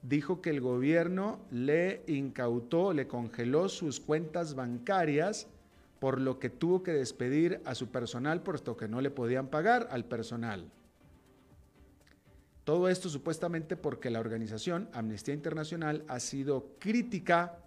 dijo 0.02 0.42
que 0.42 0.50
el 0.50 0.62
gobierno 0.62 1.40
le 1.52 2.04
incautó, 2.08 2.94
le 2.94 3.08
congeló 3.08 3.70
sus 3.70 4.00
cuentas 4.00 4.56
bancarias, 4.56 5.48
por 6.00 6.20
lo 6.20 6.40
que 6.40 6.50
tuvo 6.50 6.82
que 6.82 6.94
despedir 6.94 7.62
a 7.66 7.76
su 7.76 7.90
personal, 7.90 8.42
puesto 8.42 8.76
que 8.76 8.88
no 8.88 9.02
le 9.02 9.12
podían 9.12 9.48
pagar 9.48 9.88
al 9.92 10.06
personal. 10.06 10.66
Todo 12.64 12.90
esto 12.90 13.10
supuestamente 13.10 13.76
porque 13.76 14.10
la 14.10 14.20
organización 14.20 14.90
Amnistía 14.94 15.34
Internacional 15.34 16.04
ha 16.08 16.20
sido 16.20 16.76
crítica 16.80 17.58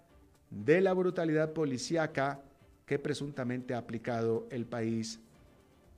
de 0.49 0.79
la 0.79 0.93
brutalidad 0.93 1.53
policíaca 1.53 2.41
que 2.85 2.99
presuntamente 2.99 3.73
ha 3.73 3.79
aplicado 3.79 4.47
el 4.51 4.65
país 4.65 5.19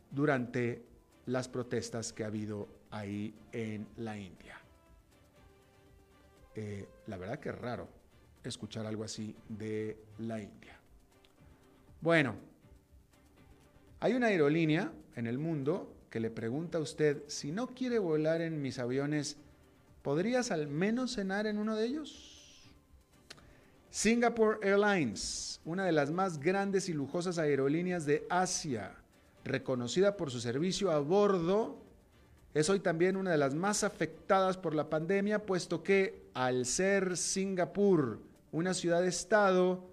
durante 0.10 0.83
las 1.25 1.47
protestas 1.47 2.13
que 2.13 2.23
ha 2.23 2.27
habido 2.27 2.67
ahí 2.89 3.36
en 3.51 3.88
la 3.97 4.17
India. 4.17 4.57
Eh, 6.55 6.88
la 7.05 7.17
verdad 7.17 7.39
que 7.39 7.49
es 7.49 7.57
raro 7.60 7.88
escuchar 8.43 8.86
algo 8.86 9.03
así 9.03 9.36
de 9.47 9.97
la 10.19 10.41
India. 10.41 10.79
Bueno, 12.01 12.36
hay 13.99 14.13
una 14.13 14.27
aerolínea 14.27 14.91
en 15.15 15.27
el 15.27 15.38
mundo 15.38 15.96
que 16.10 16.20
le 16.20 16.30
pregunta 16.30 16.78
a 16.78 16.82
usted, 16.82 17.24
si 17.28 17.52
no 17.52 17.67
quiere 17.67 18.00
volar 18.00 18.41
en 18.41 18.62
mis 18.62 18.80
aviones, 18.80 19.38
¿podrías 20.02 20.52
al 20.52 20.67
menos 20.67 21.15
cenar 21.15 21.48
en 21.48 21.58
uno 21.58 21.76
de 21.76 21.86
ellos? 21.86 22.72
Singapore 23.89 24.60
Airlines, 24.62 25.60
una 25.65 25.86
de 25.86 25.91
las 25.91 26.12
más 26.12 26.39
grandes 26.39 26.89
y 26.89 26.93
lujosas 26.93 27.38
aerolíneas 27.38 28.06
de 28.06 28.26
Asia, 28.30 28.96
reconocida 29.43 30.17
por 30.17 30.32
su 30.32 30.39
servicio 30.39 30.91
a 30.91 31.00
bordo 31.00 31.88
es 32.58 32.72
hoy 32.72 32.80
también 32.80 33.17
una 33.17 33.30
de 33.30 33.38
las 33.38 33.54
más 33.54 33.84
afectadas 33.84 34.58
por 34.58 34.74
la 34.74 34.89
pandemia, 34.89 35.46
puesto 35.46 35.84
que 35.84 36.24
al 36.34 36.65
ser 36.65 37.15
Singapur 37.15 38.20
una 38.52 38.74
ciudad-estado, 38.74 39.88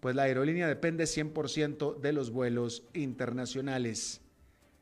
pues 0.00 0.16
la 0.16 0.22
aerolínea 0.22 0.66
depende 0.66 1.04
100% 1.04 2.00
de 2.00 2.12
los 2.14 2.30
vuelos 2.30 2.84
internacionales, 2.94 4.22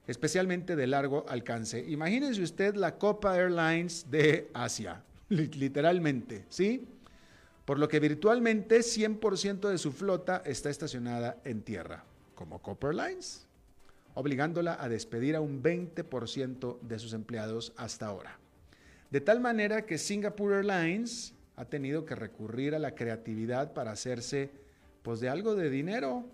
especialmente 0.07 0.77
de 0.77 0.87
largo 0.87 1.25
alcance. 1.29 1.85
Imagínense 1.89 2.43
usted 2.43 2.75
la 2.75 2.97
Copa 2.97 3.37
Airlines 3.37 4.07
de 4.11 4.51
Asia, 4.55 5.03
literalmente, 5.29 6.45
¿sí? 6.49 6.87
Por 7.65 7.79
lo 7.79 7.89
que 7.89 7.99
virtualmente 7.99 8.79
100% 8.79 9.69
de 9.69 9.79
su 9.79 9.91
flota 9.91 10.43
está 10.45 10.71
estacionada 10.71 11.39
en 11.45 11.63
tierra, 11.63 12.05
como 12.35 12.63
Copa 12.63 12.89
Airlines, 12.89 13.47
obligándola 14.15 14.77
a 14.81 14.89
despedir 14.89 15.35
a 15.35 15.41
un 15.41 15.63
20% 15.63 16.81
de 16.81 16.99
sus 16.99 17.13
empleados 17.13 17.73
hasta 17.77 18.07
ahora. 18.07 18.39
De 19.11 19.21
tal 19.21 19.41
manera 19.41 19.85
que 19.85 19.99
Singapore 19.99 20.57
Airlines 20.57 21.35
ha 21.57 21.65
tenido 21.65 22.05
que 22.05 22.15
recurrir 22.15 22.75
a 22.75 22.79
la 22.79 22.95
creatividad 22.95 23.73
para 23.73 23.91
hacerse 23.91 24.51
pues 25.03 25.21
de 25.21 25.29
algo 25.29 25.55
de 25.55 25.71
dinero, 25.71 26.25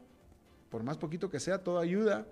por 0.70 0.82
más 0.82 0.96
poquito 0.96 1.30
que 1.30 1.40
sea, 1.40 1.58
todo 1.58 1.78
ayuda. 1.78 2.26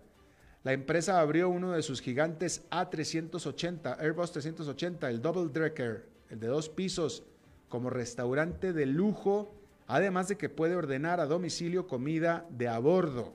La 0.63 0.75
empresa 0.75 1.21
abrió 1.21 1.49
uno 1.49 1.73
de 1.73 1.83
sus 1.83 2.03
gigantes 2.03 2.69
A380, 2.71 3.99
Airbus 3.99 4.33
380, 4.33 5.09
el 5.09 5.23
Double 5.23 5.51
Decker, 5.51 6.07
el 6.29 6.39
de 6.39 6.49
dos 6.49 6.69
pisos, 6.69 7.23
como 7.71 7.89
restaurante 7.89 8.75
de 8.75 8.85
lujo, 8.85 9.55
además 9.87 10.29
de 10.29 10.37
que 10.37 10.51
puede 10.51 10.77
ordenar 10.77 11.19
a 11.19 11.27
domicilio 11.27 11.87
comida 11.87 12.47
de 12.51 12.69
a 12.69 12.79
bordo, 12.79 13.33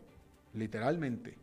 literalmente. 0.54 1.38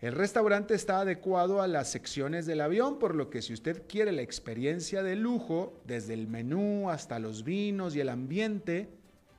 El 0.00 0.12
restaurante 0.12 0.74
está 0.74 1.00
adecuado 1.00 1.60
a 1.60 1.66
las 1.66 1.90
secciones 1.90 2.46
del 2.46 2.60
avión, 2.60 3.00
por 3.00 3.16
lo 3.16 3.30
que 3.30 3.42
si 3.42 3.52
usted 3.52 3.82
quiere 3.88 4.12
la 4.12 4.22
experiencia 4.22 5.02
de 5.02 5.16
lujo, 5.16 5.80
desde 5.86 6.14
el 6.14 6.28
menú 6.28 6.88
hasta 6.88 7.18
los 7.18 7.42
vinos 7.42 7.96
y 7.96 8.00
el 8.00 8.10
ambiente, 8.10 8.88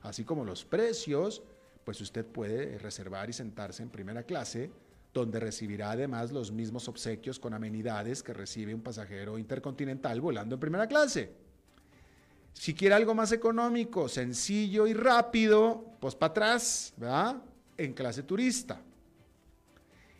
así 0.02 0.24
como 0.24 0.44
los 0.44 0.66
precios, 0.66 1.42
pues 1.84 2.00
usted 2.02 2.26
puede 2.26 2.76
reservar 2.78 3.30
y 3.30 3.32
sentarse 3.32 3.82
en 3.82 3.88
primera 3.88 4.24
clase, 4.24 4.70
donde 5.20 5.40
recibirá 5.40 5.92
además 5.92 6.32
los 6.32 6.52
mismos 6.52 6.88
obsequios 6.88 7.38
con 7.38 7.54
amenidades 7.54 8.22
que 8.22 8.32
recibe 8.32 8.74
un 8.74 8.82
pasajero 8.82 9.38
intercontinental 9.38 10.20
volando 10.20 10.54
en 10.54 10.60
primera 10.60 10.86
clase. 10.86 11.32
Si 12.52 12.74
quiere 12.74 12.94
algo 12.94 13.14
más 13.14 13.32
económico, 13.32 14.08
sencillo 14.08 14.86
y 14.86 14.94
rápido, 14.94 15.84
pues 16.00 16.14
para 16.14 16.30
atrás, 16.30 16.92
¿verdad? 16.96 17.36
En 17.76 17.92
clase 17.92 18.22
turista. 18.22 18.80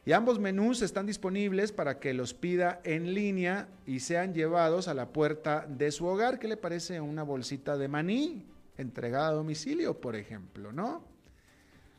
Y 0.04 0.12
ambos 0.12 0.38
menús 0.38 0.80
están 0.82 1.06
disponibles 1.06 1.72
para 1.72 1.98
que 1.98 2.14
los 2.14 2.32
pida 2.32 2.80
en 2.84 3.12
línea 3.12 3.68
y 3.86 4.00
sean 4.00 4.32
llevados 4.32 4.88
a 4.88 4.94
la 4.94 5.12
puerta 5.12 5.66
de 5.68 5.90
su 5.90 6.06
hogar. 6.06 6.38
¿Qué 6.38 6.48
le 6.48 6.56
parece 6.56 7.00
una 7.00 7.22
bolsita 7.24 7.76
de 7.76 7.88
maní? 7.88 8.44
entregada 8.78 9.28
a 9.28 9.32
domicilio, 9.32 10.00
por 10.00 10.16
ejemplo, 10.16 10.72
¿no? 10.72 11.02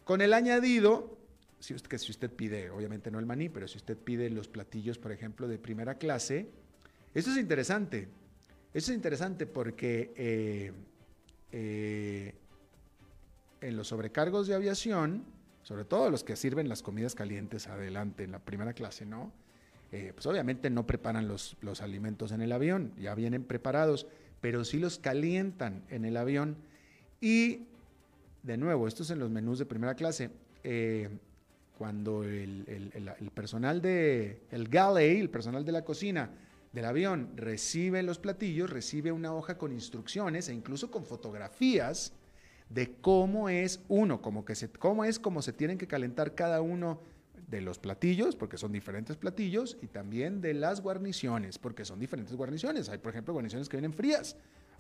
Con 0.06 0.22
el 0.22 0.34
añadido, 0.34 1.19
si 1.60 1.74
usted, 1.74 1.90
que 1.90 1.98
si 1.98 2.12
usted 2.12 2.32
pide, 2.32 2.70
obviamente 2.70 3.12
no 3.12 3.20
el 3.20 3.26
maní, 3.26 3.50
pero 3.50 3.68
si 3.68 3.78
usted 3.78 3.98
pide 3.98 4.30
los 4.30 4.48
platillos, 4.48 4.98
por 4.98 5.12
ejemplo, 5.12 5.48
de 5.48 5.58
primera 5.58 5.96
clase, 5.96 6.50
eso 7.14 7.32
es 7.32 7.38
interesante. 7.38 8.08
Eso 8.74 8.92
es 8.92 8.96
interesante 8.96 9.46
porque 9.46 10.14
eh, 10.16 10.72
eh, 11.52 12.36
en 13.62 13.76
los 13.76 13.88
sobrecargos 13.88 14.48
de 14.48 14.56
aviación, 14.56 15.24
sobre 15.64 15.86
todo 15.86 16.10
los 16.10 16.24
que 16.24 16.36
sirven 16.36 16.70
las 16.70 16.82
comidas 16.82 17.16
calientes 17.16 17.68
adelante 17.68 18.24
en 18.24 18.32
la 18.32 18.40
primera 18.40 18.74
clase, 18.74 19.06
¿no? 19.06 19.32
Eh, 19.92 20.12
pues 20.14 20.28
obviamente 20.28 20.70
no 20.70 20.86
preparan 20.86 21.28
los, 21.28 21.58
los 21.62 21.82
alimentos 21.82 22.32
en 22.32 22.42
el 22.42 22.52
avión, 22.52 22.94
ya 22.98 23.16
vienen 23.16 23.44
preparados, 23.44 24.06
pero 24.40 24.64
sí 24.64 24.78
los 24.78 25.00
calientan 25.00 25.84
en 25.90 26.06
el 26.06 26.16
avión 26.16 26.58
y 27.20 27.66
de 28.44 28.58
nuevo, 28.58 28.88
esto 28.88 29.04
es 29.04 29.10
en 29.10 29.20
los 29.20 29.32
menús 29.32 29.60
de 29.60 29.66
primera 29.66 29.96
clase. 29.96 30.30
Cuando 31.80 32.26
el, 32.26 33.32
personal 33.34 33.82
de 33.82 34.42
el 34.52 34.68
galley, 34.68 35.18
el 35.18 35.30
personal 35.30 35.64
de 35.64 35.72
la 35.72 35.86
cocina 35.86 36.30
del 36.74 36.84
avión 36.84 37.30
recibe 37.38 38.04
los 38.04 38.20
platillos, 38.20 38.70
recibe 38.70 39.14
una 39.14 39.34
hoja 39.34 39.58
con 39.58 39.72
instrucciones 39.72 40.50
e 40.50 40.54
incluso 40.54 40.92
con 40.92 41.06
fotografías 41.06 42.12
de 42.68 42.96
cómo 43.00 43.48
es 43.48 43.80
uno, 43.88 44.22
que 44.44 44.56
se, 44.56 44.70
cómo 44.70 45.06
es 45.06 45.20
como 45.20 45.42
se 45.42 45.54
tienen 45.54 45.78
que 45.78 45.88
calentar 45.88 46.36
cada 46.36 46.60
uno 46.60 47.00
de 47.48 47.62
los 47.62 47.80
platillos, 47.80 48.36
porque 48.36 48.58
son 48.58 48.74
diferentes 48.74 49.16
platillos, 49.16 49.78
y 49.82 49.88
también 49.88 50.42
de 50.42 50.56
las 50.56 50.82
guarniciones, 50.82 51.58
porque 51.58 51.86
son 51.86 51.98
diferentes 51.98 52.36
guarniciones. 52.36 52.90
Hay, 52.90 52.98
por 52.98 53.12
ejemplo, 53.12 53.34
guarniciones 53.34 53.70
que 53.70 53.78
vienen 53.78 53.94
frías, 53.94 54.36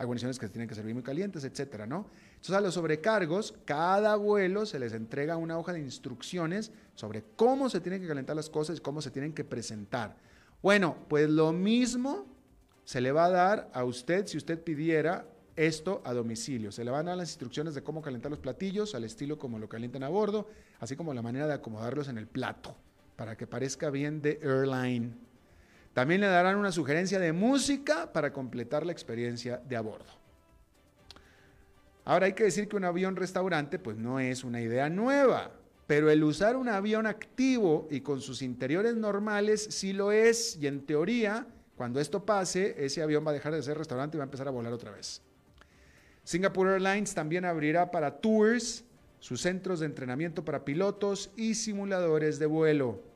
guarniciones 0.05 0.39
que 0.39 0.47
se 0.47 0.51
tienen 0.51 0.67
que 0.67 0.75
servir 0.75 0.93
muy 0.93 1.03
calientes, 1.03 1.43
etcétera, 1.43 1.85
¿no? 1.85 2.07
Entonces 2.31 2.55
a 2.55 2.61
los 2.61 2.73
sobrecargos, 2.73 3.53
cada 3.65 4.15
vuelo 4.15 4.65
se 4.65 4.79
les 4.79 4.93
entrega 4.93 5.37
una 5.37 5.57
hoja 5.57 5.73
de 5.73 5.79
instrucciones 5.79 6.71
sobre 6.95 7.23
cómo 7.35 7.69
se 7.69 7.81
tienen 7.81 8.01
que 8.01 8.07
calentar 8.07 8.35
las 8.35 8.49
cosas 8.49 8.77
y 8.77 8.81
cómo 8.81 9.01
se 9.01 9.11
tienen 9.11 9.33
que 9.33 9.43
presentar. 9.43 10.15
Bueno, 10.61 10.97
pues 11.07 11.29
lo 11.29 11.51
mismo 11.51 12.27
se 12.83 13.01
le 13.01 13.11
va 13.11 13.25
a 13.25 13.29
dar 13.29 13.69
a 13.73 13.83
usted 13.83 14.25
si 14.27 14.37
usted 14.37 14.61
pidiera 14.61 15.25
esto 15.55 16.01
a 16.05 16.13
domicilio. 16.13 16.71
Se 16.71 16.85
le 16.85 16.91
van 16.91 17.07
a 17.07 17.11
dar 17.11 17.17
las 17.17 17.29
instrucciones 17.29 17.75
de 17.75 17.83
cómo 17.83 18.01
calentar 18.01 18.31
los 18.31 18.39
platillos 18.39 18.95
al 18.95 19.03
estilo 19.03 19.37
como 19.37 19.59
lo 19.59 19.67
calientan 19.67 20.03
a 20.03 20.09
bordo, 20.09 20.47
así 20.79 20.95
como 20.95 21.13
la 21.13 21.21
manera 21.21 21.47
de 21.47 21.53
acomodarlos 21.53 22.07
en 22.07 22.17
el 22.17 22.27
plato 22.27 22.75
para 23.17 23.35
que 23.35 23.45
parezca 23.45 23.89
bien 23.89 24.21
de 24.21 24.39
airline. 24.41 25.28
También 25.99 26.21
le 26.21 26.27
darán 26.27 26.55
una 26.55 26.71
sugerencia 26.71 27.19
de 27.19 27.33
música 27.33 28.13
para 28.13 28.31
completar 28.31 28.85
la 28.85 28.93
experiencia 28.93 29.57
de 29.67 29.75
a 29.75 29.81
bordo. 29.81 30.05
Ahora 32.05 32.27
hay 32.27 32.31
que 32.31 32.45
decir 32.45 32.69
que 32.69 32.77
un 32.77 32.85
avión 32.85 33.17
restaurante 33.17 33.79
pues 33.79 33.97
no 33.97 34.17
es 34.17 34.45
una 34.45 34.61
idea 34.61 34.89
nueva, 34.89 35.51
pero 35.87 36.09
el 36.09 36.23
usar 36.23 36.55
un 36.55 36.69
avión 36.69 37.05
activo 37.05 37.89
y 37.91 37.99
con 37.99 38.21
sus 38.21 38.41
interiores 38.41 38.95
normales 38.95 39.61
sí 39.71 39.91
lo 39.91 40.13
es 40.13 40.55
y 40.61 40.67
en 40.67 40.85
teoría 40.85 41.45
cuando 41.75 41.99
esto 41.99 42.25
pase 42.25 42.77
ese 42.77 43.03
avión 43.03 43.27
va 43.27 43.31
a 43.31 43.33
dejar 43.33 43.53
de 43.53 43.61
ser 43.61 43.77
restaurante 43.77 44.15
y 44.15 44.19
va 44.19 44.23
a 44.23 44.27
empezar 44.27 44.47
a 44.47 44.51
volar 44.51 44.71
otra 44.71 44.91
vez. 44.91 45.21
Singapore 46.23 46.75
Airlines 46.75 47.13
también 47.13 47.43
abrirá 47.43 47.91
para 47.91 48.21
tours 48.21 48.85
sus 49.19 49.41
centros 49.41 49.81
de 49.81 49.87
entrenamiento 49.87 50.45
para 50.45 50.63
pilotos 50.63 51.29
y 51.35 51.55
simuladores 51.55 52.39
de 52.39 52.45
vuelo. 52.45 53.08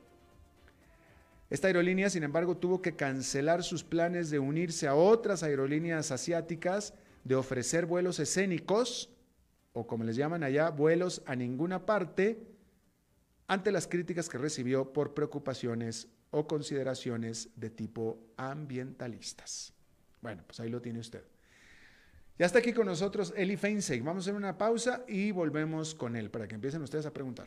Esta 1.54 1.68
aerolínea, 1.68 2.10
sin 2.10 2.24
embargo, 2.24 2.56
tuvo 2.56 2.82
que 2.82 2.96
cancelar 2.96 3.62
sus 3.62 3.84
planes 3.84 4.28
de 4.28 4.40
unirse 4.40 4.88
a 4.88 4.96
otras 4.96 5.44
aerolíneas 5.44 6.10
asiáticas, 6.10 6.94
de 7.22 7.36
ofrecer 7.36 7.86
vuelos 7.86 8.18
escénicos, 8.18 9.14
o 9.72 9.86
como 9.86 10.02
les 10.02 10.16
llaman 10.16 10.42
allá, 10.42 10.70
vuelos 10.70 11.22
a 11.26 11.36
ninguna 11.36 11.86
parte, 11.86 12.44
ante 13.46 13.70
las 13.70 13.86
críticas 13.86 14.28
que 14.28 14.36
recibió 14.36 14.92
por 14.92 15.14
preocupaciones 15.14 16.08
o 16.32 16.48
consideraciones 16.48 17.50
de 17.54 17.70
tipo 17.70 18.18
ambientalistas. 18.36 19.74
Bueno, 20.22 20.42
pues 20.48 20.58
ahí 20.58 20.70
lo 20.70 20.82
tiene 20.82 20.98
usted. 20.98 21.22
Ya 22.36 22.46
está 22.46 22.58
aquí 22.58 22.72
con 22.72 22.86
nosotros 22.86 23.32
Eli 23.36 23.56
Feinseig. 23.56 24.02
Vamos 24.02 24.24
a 24.26 24.30
hacer 24.30 24.34
una 24.34 24.58
pausa 24.58 25.04
y 25.06 25.30
volvemos 25.30 25.94
con 25.94 26.16
él 26.16 26.32
para 26.32 26.48
que 26.48 26.56
empiecen 26.56 26.82
ustedes 26.82 27.06
a 27.06 27.12
preguntar. 27.12 27.46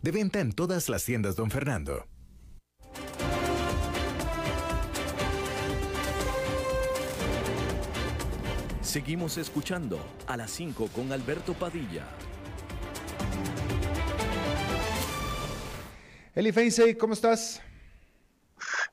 De 0.00 0.12
venta 0.12 0.40
en 0.40 0.52
todas 0.52 0.88
las 0.88 1.04
tiendas, 1.04 1.36
don 1.36 1.50
Fernando. 1.50 2.06
Seguimos 8.80 9.36
escuchando 9.36 9.98
a 10.26 10.36
las 10.36 10.50
5 10.52 10.88
con 10.94 11.12
Alberto 11.12 11.52
Padilla. 11.54 12.04
Eli 16.34 16.52
Feinsey, 16.52 16.94
¿cómo 16.94 17.12
estás? 17.14 17.62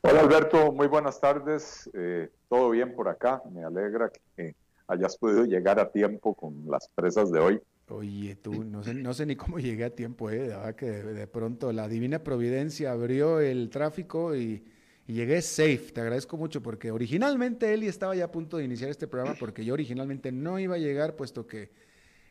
Hola 0.02 0.22
Alberto, 0.22 0.72
muy 0.72 0.88
buenas 0.88 1.19
tardes. 1.22 1.89
Eh, 1.93 2.30
Todo 2.50 2.69
bien 2.72 2.93
por 2.96 3.08
acá. 3.08 3.41
Me 3.52 3.63
alegra 3.63 4.12
que 4.36 4.56
hayas 4.88 5.17
podido 5.17 5.46
llegar 5.46 5.80
a 5.80 5.91
tiempo 5.91 6.34
con 6.34 6.65
las 6.67 6.89
presas 6.89 7.32
de 7.32 7.39
hoy. 7.39 7.62
Oye, 7.89 8.36
tú, 8.36 8.63
no 8.63 8.82
sé, 8.84 8.93
no 8.93 9.13
sé 9.13 9.26
ni 9.26 9.36
cómo 9.36 9.60
llegué 9.60 9.84
a 9.84 9.89
tiempo, 9.89 10.30
¿eh? 10.30 10.50
De 10.50 10.76
que 10.76 10.86
de, 10.86 11.28
pronto 11.28 11.72
la 11.74 11.88
divina 11.88 12.24
providencia 12.24 12.91
abrió 12.91 13.39
el 13.39 13.69
tráfico 13.69 14.36
y, 14.36 14.63
llegué 15.06 15.41
safe. 15.41 15.91
Te 15.93 16.00
agradezco 16.00 16.38
mucho 16.38 16.63
porque 16.63 16.89
originalmente 16.89 17.74
Eli 17.74 17.88
estaba 17.88 18.15
ya 18.15 18.26
a 18.26 18.32
punto 18.32 18.58
de 18.58 18.63
iniciar 18.63 18.89
este 18.89 19.06
programa 19.06 19.36
porque 19.38 19.65
yo 19.65 19.74
originalmente 19.74 20.32
no 20.32 20.60
iba 20.60 20.76
a 20.76 20.78
llegar 20.78 21.17
puesto 21.17 21.46
que 21.46 21.72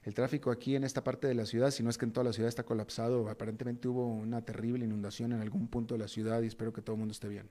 el 0.04 0.14
tráfico 0.14 0.50
aquí 0.50 0.74
en 0.74 0.82
esta 0.82 1.04
parte 1.04 1.28
de 1.28 1.34
la 1.34 1.44
ciudad, 1.44 1.70
si 1.70 1.82
no 1.82 1.90
es 1.90 1.98
que 1.98 2.06
en 2.06 2.12
toda 2.12 2.24
la 2.24 2.32
ciudad 2.32 2.48
está 2.48 2.64
colapsado, 2.64 3.28
aparentemente 3.28 3.88
hubo 3.88 4.06
una 4.06 4.42
terrible 4.42 4.86
inundación 4.86 5.32
en 5.32 5.42
algún 5.42 5.68
punto 5.68 5.94
de 5.94 5.98
la 5.98 6.08
ciudad 6.08 6.40
y 6.40 6.46
espero 6.46 6.72
que 6.72 6.80
todo 6.80 6.94
el 6.94 7.00
mundo 7.00 7.12
esté 7.12 7.28
bien. 7.28 7.48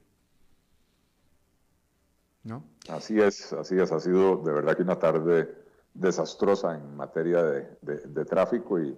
¿No? 2.43 2.65
Así 2.89 3.19
es, 3.19 3.53
así 3.53 3.77
es, 3.77 3.91
ha 3.91 3.99
sido 3.99 4.37
de 4.37 4.51
verdad 4.51 4.75
que 4.75 4.81
una 4.81 4.97
tarde 4.97 5.47
desastrosa 5.93 6.75
en 6.75 6.95
materia 6.95 7.43
de, 7.43 8.25
tráfico 8.25 8.80
y, 8.80 8.97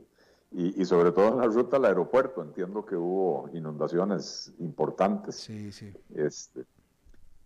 y, 0.51 0.85
sobre 0.85 1.11
todo 1.11 1.29
en 1.29 1.37
la 1.37 1.45
ruta 1.45 1.77
al 1.77 1.85
aeropuerto. 1.85 2.41
Entiendo 2.41 2.85
que 2.85 2.95
hubo 2.95 3.49
inundaciones 3.53 4.53
importantes. 4.59 5.35
Sí, 5.35 5.71
sí. 5.71 5.91
Este, 6.13 6.65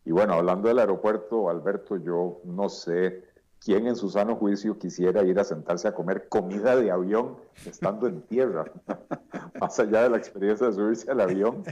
y 0.05 0.11
bueno, 0.11 0.33
hablando 0.33 0.67
del 0.67 0.79
aeropuerto, 0.79 1.49
Alberto, 1.49 1.97
yo 1.97 2.41
no 2.45 2.69
sé 2.69 3.23
quién 3.59 3.87
en 3.87 3.95
su 3.95 4.09
sano 4.09 4.35
juicio 4.35 4.77
quisiera 4.77 5.23
ir 5.23 5.39
a 5.39 5.43
sentarse 5.43 5.87
a 5.87 5.93
comer 5.93 6.29
comida 6.29 6.75
de 6.75 6.91
avión 6.91 7.37
estando 7.65 8.07
en 8.07 8.21
tierra, 8.21 8.71
más 9.59 9.79
allá 9.79 10.03
de 10.03 10.09
la 10.09 10.17
experiencia 10.17 10.67
de 10.67 10.73
subirse 10.73 11.11
al 11.11 11.21
avión, 11.21 11.63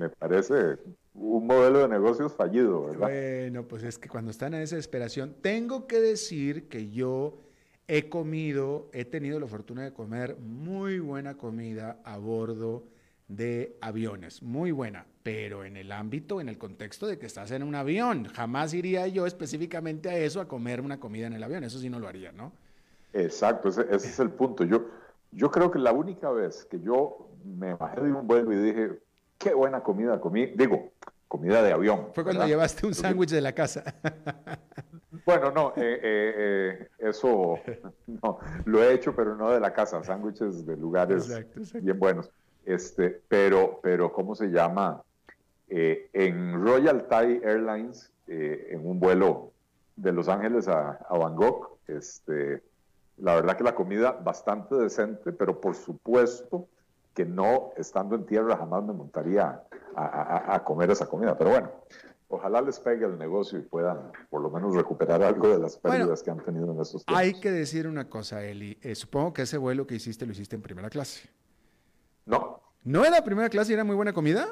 me 0.00 0.08
parece 0.08 0.78
un 1.18 1.46
modelo 1.46 1.80
de 1.80 1.88
negocios 1.88 2.32
fallido, 2.34 2.86
¿verdad? 2.86 3.08
Bueno, 3.08 3.62
pues 3.64 3.82
es 3.82 3.98
que 3.98 4.08
cuando 4.08 4.30
están 4.30 4.54
en 4.54 4.62
esa 4.62 4.76
desesperación, 4.76 5.34
tengo 5.40 5.86
que 5.86 6.00
decir 6.00 6.68
que 6.68 6.90
yo 6.90 7.38
he 7.88 8.08
comido, 8.08 8.88
he 8.92 9.04
tenido 9.04 9.38
la 9.40 9.46
fortuna 9.46 9.82
de 9.84 9.92
comer 9.92 10.36
muy 10.38 10.98
buena 10.98 11.36
comida 11.36 12.00
a 12.04 12.18
bordo 12.18 12.84
de 13.28 13.76
aviones, 13.80 14.42
muy 14.42 14.70
buena, 14.70 15.06
pero 15.22 15.64
en 15.64 15.76
el 15.76 15.90
ámbito, 15.90 16.40
en 16.40 16.48
el 16.48 16.58
contexto 16.58 17.06
de 17.06 17.18
que 17.18 17.26
estás 17.26 17.50
en 17.50 17.62
un 17.62 17.74
avión, 17.74 18.26
jamás 18.26 18.74
iría 18.74 19.06
yo 19.08 19.26
específicamente 19.26 20.08
a 20.08 20.16
eso, 20.16 20.40
a 20.40 20.46
comer 20.46 20.80
una 20.80 21.00
comida 21.00 21.26
en 21.26 21.32
el 21.32 21.42
avión, 21.42 21.64
eso 21.64 21.78
sí 21.78 21.90
no 21.90 21.98
lo 21.98 22.08
haría, 22.08 22.32
¿no? 22.32 22.52
Exacto, 23.12 23.68
ese, 23.68 23.86
es 23.94 24.18
el 24.20 24.30
punto. 24.30 24.64
Yo, 24.64 24.86
yo 25.32 25.50
creo 25.50 25.70
que 25.70 25.78
la 25.78 25.92
única 25.92 26.30
vez 26.30 26.64
que 26.66 26.80
yo 26.80 27.28
me 27.44 27.74
bajé 27.74 28.00
de 28.00 28.12
un 28.12 28.26
vuelo 28.26 28.52
y 28.52 28.56
dije, 28.56 29.00
qué 29.38 29.54
buena 29.54 29.82
comida 29.82 30.20
comí, 30.20 30.46
digo, 30.46 30.92
comida 31.28 31.62
de 31.62 31.72
avión. 31.72 32.08
Fue 32.14 32.24
cuando 32.24 32.46
llevaste 32.46 32.86
un 32.86 32.94
sándwich 32.94 33.30
de 33.30 33.40
la 33.40 33.52
casa. 33.52 33.82
Bueno, 35.26 35.50
no, 35.50 35.70
eh, 35.70 35.98
eh, 36.02 36.34
eh, 36.38 36.88
eso 36.98 37.58
no, 38.06 38.38
lo 38.64 38.82
he 38.82 38.94
hecho, 38.94 39.14
pero 39.14 39.34
no 39.34 39.50
de 39.50 39.58
la 39.58 39.72
casa, 39.72 40.02
sándwiches 40.04 40.64
de 40.64 40.76
lugares 40.76 41.28
bien 41.82 41.98
buenos. 41.98 42.30
Este, 42.64 43.20
pero, 43.26 43.80
pero, 43.82 44.12
¿cómo 44.12 44.34
se 44.34 44.46
llama? 44.46 45.02
en 45.68 46.64
Royal 46.64 47.08
Thai 47.08 47.40
Airlines, 47.42 48.12
en 48.28 48.86
un 48.86 49.00
vuelo 49.00 49.50
de 49.96 50.12
Los 50.12 50.28
Ángeles 50.28 50.68
a, 50.68 50.90
a 51.08 51.18
Bangkok, 51.18 51.78
este, 51.88 52.62
la 53.16 53.34
verdad 53.34 53.56
que 53.56 53.64
la 53.64 53.74
comida 53.74 54.12
bastante 54.12 54.76
decente, 54.76 55.32
pero 55.32 55.60
por 55.60 55.74
supuesto 55.74 56.68
que 57.14 57.24
no 57.24 57.72
estando 57.76 58.14
en 58.14 58.26
tierra 58.26 58.56
jamás 58.56 58.84
me 58.84 58.92
montaría 58.92 59.60
a, 59.96 60.62
comer 60.64 60.90
esa 60.90 61.06
comida. 61.06 61.36
Pero 61.36 61.50
bueno, 61.50 61.70
ojalá 62.28 62.60
les 62.60 62.78
pegue 62.78 63.06
el 63.06 63.18
negocio 63.18 63.58
y 63.58 63.62
puedan 63.62 64.12
por 64.30 64.42
lo 64.42 64.50
menos 64.50 64.74
recuperar 64.74 65.22
algo 65.22 65.48
de 65.48 65.58
las 65.58 65.76
pérdidas 65.78 66.22
que 66.22 66.30
han 66.30 66.44
tenido 66.44 66.72
en 66.72 66.80
esos 66.80 67.04
tiempos. 67.04 67.16
Hay 67.16 67.40
que 67.40 67.50
decir 67.50 67.86
una 67.86 68.08
cosa, 68.08 68.44
Eli. 68.44 68.78
Eh, 68.82 68.94
supongo 68.94 69.32
que 69.32 69.42
ese 69.42 69.58
vuelo 69.58 69.86
que 69.86 69.94
hiciste 69.94 70.26
lo 70.26 70.32
hiciste 70.32 70.56
en 70.56 70.62
primera 70.62 70.90
clase. 70.90 71.28
No. 72.26 72.60
¿No 72.84 73.04
era 73.04 73.22
primera 73.24 73.48
clase 73.48 73.72
y 73.72 73.74
era 73.74 73.84
muy 73.84 73.96
buena 73.96 74.12
comida? 74.12 74.46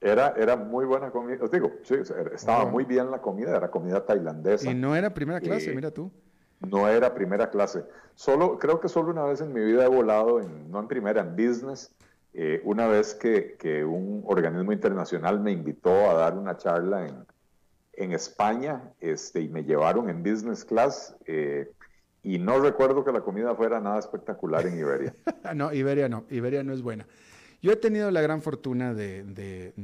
Era, 0.00 0.34
era 0.36 0.56
muy 0.56 0.86
buena 0.86 1.10
comida. 1.10 1.38
Os 1.42 1.50
digo, 1.50 1.72
sí, 1.82 1.96
estaba 2.32 2.64
muy 2.64 2.84
bien 2.84 3.10
la 3.10 3.20
comida, 3.20 3.56
era 3.56 3.70
comida 3.70 4.04
tailandesa. 4.04 4.70
Y 4.70 4.74
no 4.74 4.96
era 4.96 5.12
primera 5.12 5.40
clase, 5.40 5.74
mira 5.74 5.90
tú. 5.90 6.10
No 6.60 6.88
era 6.88 7.14
primera 7.14 7.50
clase. 7.50 7.84
Solo, 8.14 8.58
creo 8.58 8.80
que 8.80 8.88
solo 8.88 9.10
una 9.10 9.24
vez 9.24 9.40
en 9.40 9.52
mi 9.52 9.60
vida 9.60 9.84
he 9.84 9.88
volado, 9.88 10.40
en, 10.40 10.70
no 10.70 10.78
en 10.80 10.88
primera, 10.88 11.22
en 11.22 11.34
business, 11.34 11.90
eh, 12.32 12.60
una 12.64 12.86
vez 12.86 13.14
que, 13.14 13.84
un 13.84 14.22
organismo 14.26 14.72
internacional 14.72 15.40
me 15.40 15.52
invitó 15.52 16.10
a 16.10 16.14
dar 16.14 16.36
una 16.36 16.56
charla 16.56 17.06
en, 17.06 17.26
en 17.94 18.12
España 18.12 18.92
este, 19.00 19.40
y 19.40 19.48
me 19.48 19.64
llevaron 19.64 20.08
en 20.08 20.22
business 20.22 20.64
class. 20.64 21.16
Eh, 21.26 21.70
y 22.22 22.38
no 22.38 22.60
recuerdo 22.60 23.04
que 23.04 23.12
la 23.12 23.22
comida 23.22 23.54
fuera 23.54 23.80
nada 23.80 23.98
espectacular 23.98 24.66
en 24.66 24.78
Iberia. 24.78 25.14
no, 25.54 25.72
Iberia 25.72 26.08
no, 26.08 26.24
Iberia 26.30 26.62
no 26.62 26.72
es 26.72 26.82
buena. 26.82 27.06
Yo 27.62 27.72
he 27.72 27.76
tenido 27.76 28.10
la 28.10 28.22
gran 28.22 28.40
fortuna 28.40 28.94
de, 28.94 29.74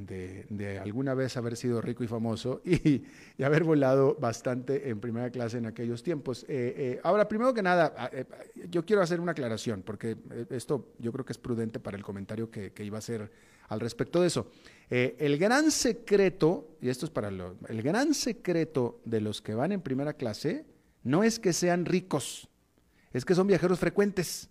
alguna 0.83 1.13
vez 1.13 1.37
haber 1.37 1.59
sido 1.59 1.83
rico 1.83 2.05
y 2.05 2.07
famoso 2.07 2.63
y, 2.65 3.05
haber 3.43 3.65
volado 3.65 4.17
bastante 4.19 4.89
en 4.89 4.99
primera 4.99 5.31
clase 5.31 5.59
en 5.59 5.67
aquellos 5.67 6.03
tiempos. 6.03 6.45
Eh, 6.45 6.75
eh, 6.77 7.01
ahora, 7.03 7.29
primero 7.29 7.53
que 7.53 7.63
nada, 7.63 7.93
ah, 7.99 8.11
eh, 8.13 8.25
yo 8.71 8.87
quiero 8.87 9.03
hacer 9.03 9.21
una 9.21 9.33
aclaración, 9.33 9.83
porque 9.83 10.17
esto 10.49 10.95
yo 10.99 11.13
creo 11.13 11.25
que 11.25 11.33
es 11.33 11.39
prudente 11.39 11.79
para 11.79 11.99
el 11.99 12.03
comentario 12.03 12.51
que, 12.51 12.73
iba 12.79 12.97
a 12.97 13.01
hacer 13.01 13.31
al 13.69 13.81
respecto 13.81 14.23
de 14.23 14.29
eso. 14.29 14.51
el 14.89 15.37
gran 15.37 15.71
secreto, 15.71 16.77
y 16.81 16.89
esto 16.89 17.05
es 17.05 17.11
para 17.11 17.31
lo, 17.31 17.57
el 17.69 17.83
gran 17.83 18.15
secreto 18.15 19.01
de 19.05 19.21
los 19.21 19.43
que 19.43 19.55
van 19.55 19.73
en 19.73 19.83
primera 19.83 20.15
clase 20.15 20.65
no 21.03 21.25
es 21.25 21.39
que 21.39 21.53
sean 21.53 21.85
ricos, 21.85 22.49
es 23.13 23.25
que 23.25 23.35
son 23.35 23.47
viajeros 23.47 23.79
frecuentes. 23.79 24.49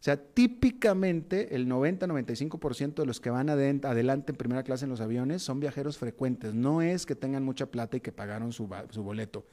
O 0.00 0.02
sea, 0.02 0.16
típicamente 0.16 1.54
el 1.54 1.68
90-95% 1.68 2.94
de 2.94 3.04
los 3.04 3.20
que 3.20 3.28
van 3.28 3.50
adelante 3.50 4.32
en 4.32 4.36
primera 4.38 4.62
clase 4.62 4.86
en 4.86 4.90
los 4.90 5.02
aviones 5.02 5.42
son 5.42 5.60
viajeros 5.60 5.98
frecuentes. 5.98 6.54
No 6.54 6.80
es 6.80 7.04
que 7.04 7.14
tengan 7.14 7.44
mucha 7.44 7.66
plata 7.66 7.98
y 7.98 8.00
que 8.00 8.10
pagaron 8.10 8.50
su, 8.50 8.66
boleto. 8.66 9.44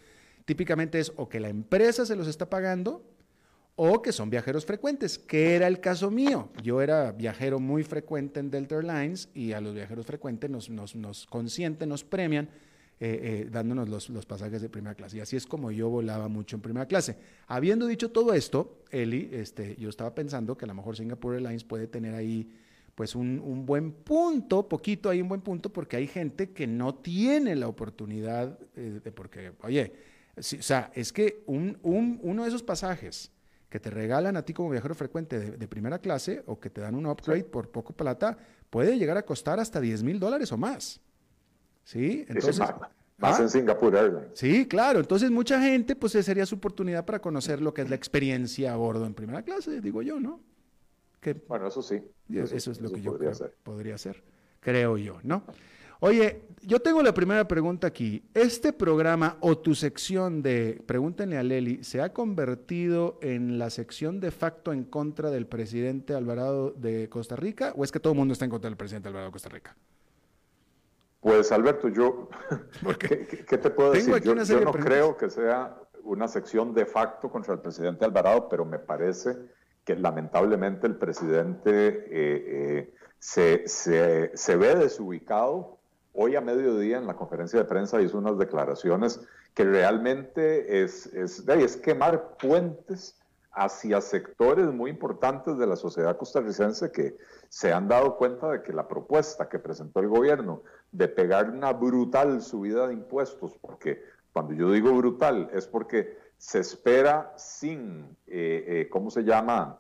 Típicamente 0.46 1.02
es 1.02 1.12
o 1.18 1.28
que 1.28 1.42
la 1.42 1.50
empresa 1.50 2.06
se 2.06 2.16
los 2.16 2.30
está 2.30 2.50
pagando 2.50 3.04
o 3.76 4.02
que 4.02 4.14
son 4.14 4.30
viajeros 4.30 4.66
frecuentes, 4.66 5.20
que 5.20 5.54
era 5.54 5.68
el 5.68 5.82
caso 5.82 6.10
mío. 6.10 6.48
Yo 6.64 6.82
era 6.82 7.12
viajero 7.12 7.60
muy 7.60 7.84
frecuente 7.84 8.40
en 8.40 8.50
Delta 8.50 8.76
Airlines 8.76 9.28
y 9.34 9.52
a 9.52 9.60
los 9.60 9.76
viajeros 9.76 10.06
frecuentes 10.06 10.50
nos, 10.50 10.96
nos, 10.96 11.26
consienten, 11.26 11.90
nos 11.90 12.06
premian 12.06 12.50
eh, 13.00 13.44
eh, 13.46 13.50
dándonos 13.52 14.10
los, 14.10 14.26
pasajes 14.26 14.62
de 14.62 14.70
primera 14.70 14.96
clase. 14.96 15.18
Y 15.18 15.20
así 15.20 15.36
es 15.36 15.46
como 15.46 15.72
yo 15.72 15.90
volaba 15.90 16.28
mucho 16.28 16.56
en 16.56 16.62
primera 16.62 16.88
clase. 16.88 17.18
Habiendo 17.48 17.86
dicho 17.86 18.12
todo 18.12 18.34
esto, 18.34 18.84
Eli, 18.90 19.30
este, 19.32 19.76
yo 19.78 19.90
estaba 19.90 20.16
pensando 20.16 20.58
que 20.58 20.66
a 20.66 20.68
lo 20.68 20.74
mejor 20.74 20.98
Singapore 20.98 21.38
Airlines 21.38 21.64
puede 21.64 21.88
tener 21.88 22.16
ahí 22.16 22.52
pues 22.96 23.14
un, 23.14 23.66
buen 23.68 23.92
punto, 23.92 24.68
poquito 24.68 25.12
ahí 25.12 25.22
un 25.22 25.30
buen 25.30 25.42
punto, 25.42 25.72
porque 25.72 25.98
hay 25.98 26.08
gente 26.08 26.50
que 26.50 26.66
no 26.66 26.96
tiene 26.96 27.56
la 27.56 27.68
oportunidad 27.68 28.58
eh, 28.76 29.00
de, 29.04 29.12
porque, 29.12 29.52
oye, 29.62 29.94
o 30.36 30.42
sea, 30.42 30.92
es 30.96 31.14
que 31.14 31.44
un, 31.46 31.78
uno 31.84 32.42
de 32.42 32.50
esos 32.50 32.64
pasajes 32.64 33.32
que 33.70 33.80
te 33.80 33.92
regalan 33.92 34.38
a 34.38 34.44
ti 34.44 34.54
como 34.54 34.72
viajero 34.72 34.96
frecuente 34.96 35.40
de, 35.40 35.68
primera 35.68 36.00
clase 36.00 36.42
o 36.48 36.60
que 36.60 36.72
te 36.72 36.82
dan 36.82 36.96
un 36.96 37.06
upgrade 37.06 37.44
por 37.44 37.70
poco 37.70 37.94
plata, 37.94 38.38
puede 38.70 38.98
llegar 38.98 39.18
a 39.18 39.24
costar 39.24 39.60
hasta 39.60 39.80
10 39.80 40.04
mil 40.04 40.20
dólares 40.20 40.52
o 40.52 40.58
más. 40.58 41.02
¿Sí? 41.88 42.26
Entonces, 42.28 42.60
más, 42.60 43.40
¿ah? 43.40 43.44
en 43.44 43.50
Singapore 43.50 43.98
Airlines. 43.98 44.32
Sí, 44.34 44.68
claro. 44.68 45.00
Entonces, 45.00 45.32
mucha 45.32 45.62
gente, 45.62 45.96
pues 45.96 46.12
sería 46.12 46.46
su 46.46 46.56
oportunidad 46.56 47.06
para 47.06 47.20
conocer 47.20 47.62
lo 47.62 47.74
que 47.74 47.82
es 47.82 47.90
la 47.90 47.96
experiencia 47.96 48.74
a 48.74 48.76
bordo 48.76 49.06
en 49.06 49.14
primera 49.14 49.42
clase, 49.42 49.80
digo 49.80 50.02
yo, 50.02 50.20
¿no? 50.20 50.42
bueno, 51.48 51.68
eso 51.68 51.82
sí. 51.82 52.02
Eso, 52.30 52.72
es 52.72 52.82
lo 52.82 52.92
que 52.92 53.02
yo 53.02 53.18
creo 53.18 53.32
podría 53.64 53.98
ser, 53.98 54.22
creo 54.60 54.98
yo, 54.98 55.20
¿no? 55.24 55.44
Oye, 56.00 56.42
yo 56.62 56.80
tengo 56.82 57.02
la 57.02 57.14
primera 57.14 57.48
pregunta 57.48 57.88
aquí. 57.88 58.24
¿Este 58.34 58.72
programa 58.74 59.38
o 59.40 59.58
tu 59.58 59.74
sección 59.74 60.42
de 60.42 60.82
Pregúntenle 60.86 61.38
a 61.38 61.44
Leli 61.44 61.84
se 61.84 62.02
ha 62.02 62.14
convertido 62.14 63.18
en 63.22 63.58
la 63.58 63.70
sección 63.70 64.20
de 64.20 64.32
facto 64.32 64.74
en 64.74 64.84
contra 64.84 65.32
del 65.32 65.48
presidente 65.48 66.14
Alvarado 66.14 66.72
de 66.72 67.10
Costa 67.10 67.36
Rica 67.36 67.74
o 67.76 67.84
es 67.84 67.92
que 67.92 68.00
todo 68.00 68.14
el 68.14 68.20
mundo 68.20 68.34
está 68.34 68.46
en 68.46 68.52
contra 68.52 68.70
del 68.70 68.78
presidente 68.78 69.08
Alvarado 69.08 69.30
de 69.30 69.34
Costa 69.34 69.50
Rica? 69.50 69.76
Pues 71.20 71.52
Alberto, 71.52 71.90
yo, 71.90 72.30
¿qué, 73.00 73.58
te 73.58 73.70
puedo 73.70 73.92
decir? 73.92 74.16
Yo, 74.22 74.36
no 74.36 74.72
creo 74.72 75.18
que 75.18 75.30
sea 75.30 75.78
una 76.04 76.28
sección 76.28 76.74
de 76.74 76.86
facto 76.86 77.30
contra 77.30 77.54
el 77.54 77.60
presidente 77.60 78.06
Alvarado, 78.06 78.48
pero 78.50 78.66
me 78.66 78.80
parece 78.80 79.36
que 79.84 79.96
lamentablemente 79.96 80.86
el 80.86 80.96
presidente 80.96 81.70
eh, 81.72 82.04
eh, 82.12 82.94
se, 83.20 83.68
se, 83.68 84.56
ve 84.56 84.76
desubicado. 84.76 85.78
Hoy 86.14 86.36
a 86.36 86.42
mediodía 86.42 86.98
en 86.98 87.08
la 87.08 87.16
conferencia 87.16 87.60
de 87.60 87.66
prensa 87.66 88.02
hizo 88.02 88.18
unas 88.18 88.38
declaraciones 88.38 89.22
que 89.54 89.64
realmente 89.64 90.84
es, 90.84 91.08
es, 91.08 91.48
es 91.48 91.78
quemar 91.78 92.38
puentes 92.38 93.20
hacia 93.58 94.02
sectores 94.02 94.68
muy 94.68 94.92
importantes 94.92 95.58
de 95.58 95.66
la 95.66 95.76
sociedad 95.76 96.16
costarricense 96.16 96.92
que 96.92 97.18
se 97.50 97.74
han 97.74 97.88
dado 97.88 98.16
cuenta 98.18 98.52
de 98.52 98.62
que 98.62 98.72
la 98.72 98.88
propuesta 98.88 99.50
que 99.50 99.58
presentó 99.58 100.00
el 100.00 100.10
gobierno 100.10 100.62
de 100.92 101.08
pegar 101.08 101.50
una 101.50 101.74
brutal 101.74 102.42
subida 102.42 102.88
de 102.88 102.94
impuestos, 102.94 103.58
porque 103.62 104.02
cuando 104.34 104.54
yo 104.54 104.72
digo 104.72 104.94
brutal 104.94 105.50
es 105.54 105.68
porque 105.68 106.18
se 106.38 106.60
espera 106.60 107.34
sin, 107.38 108.16
eh, 108.28 108.66
eh, 108.68 108.90
¿cómo 108.90 109.10
se 109.10 109.24
llama? 109.24 109.80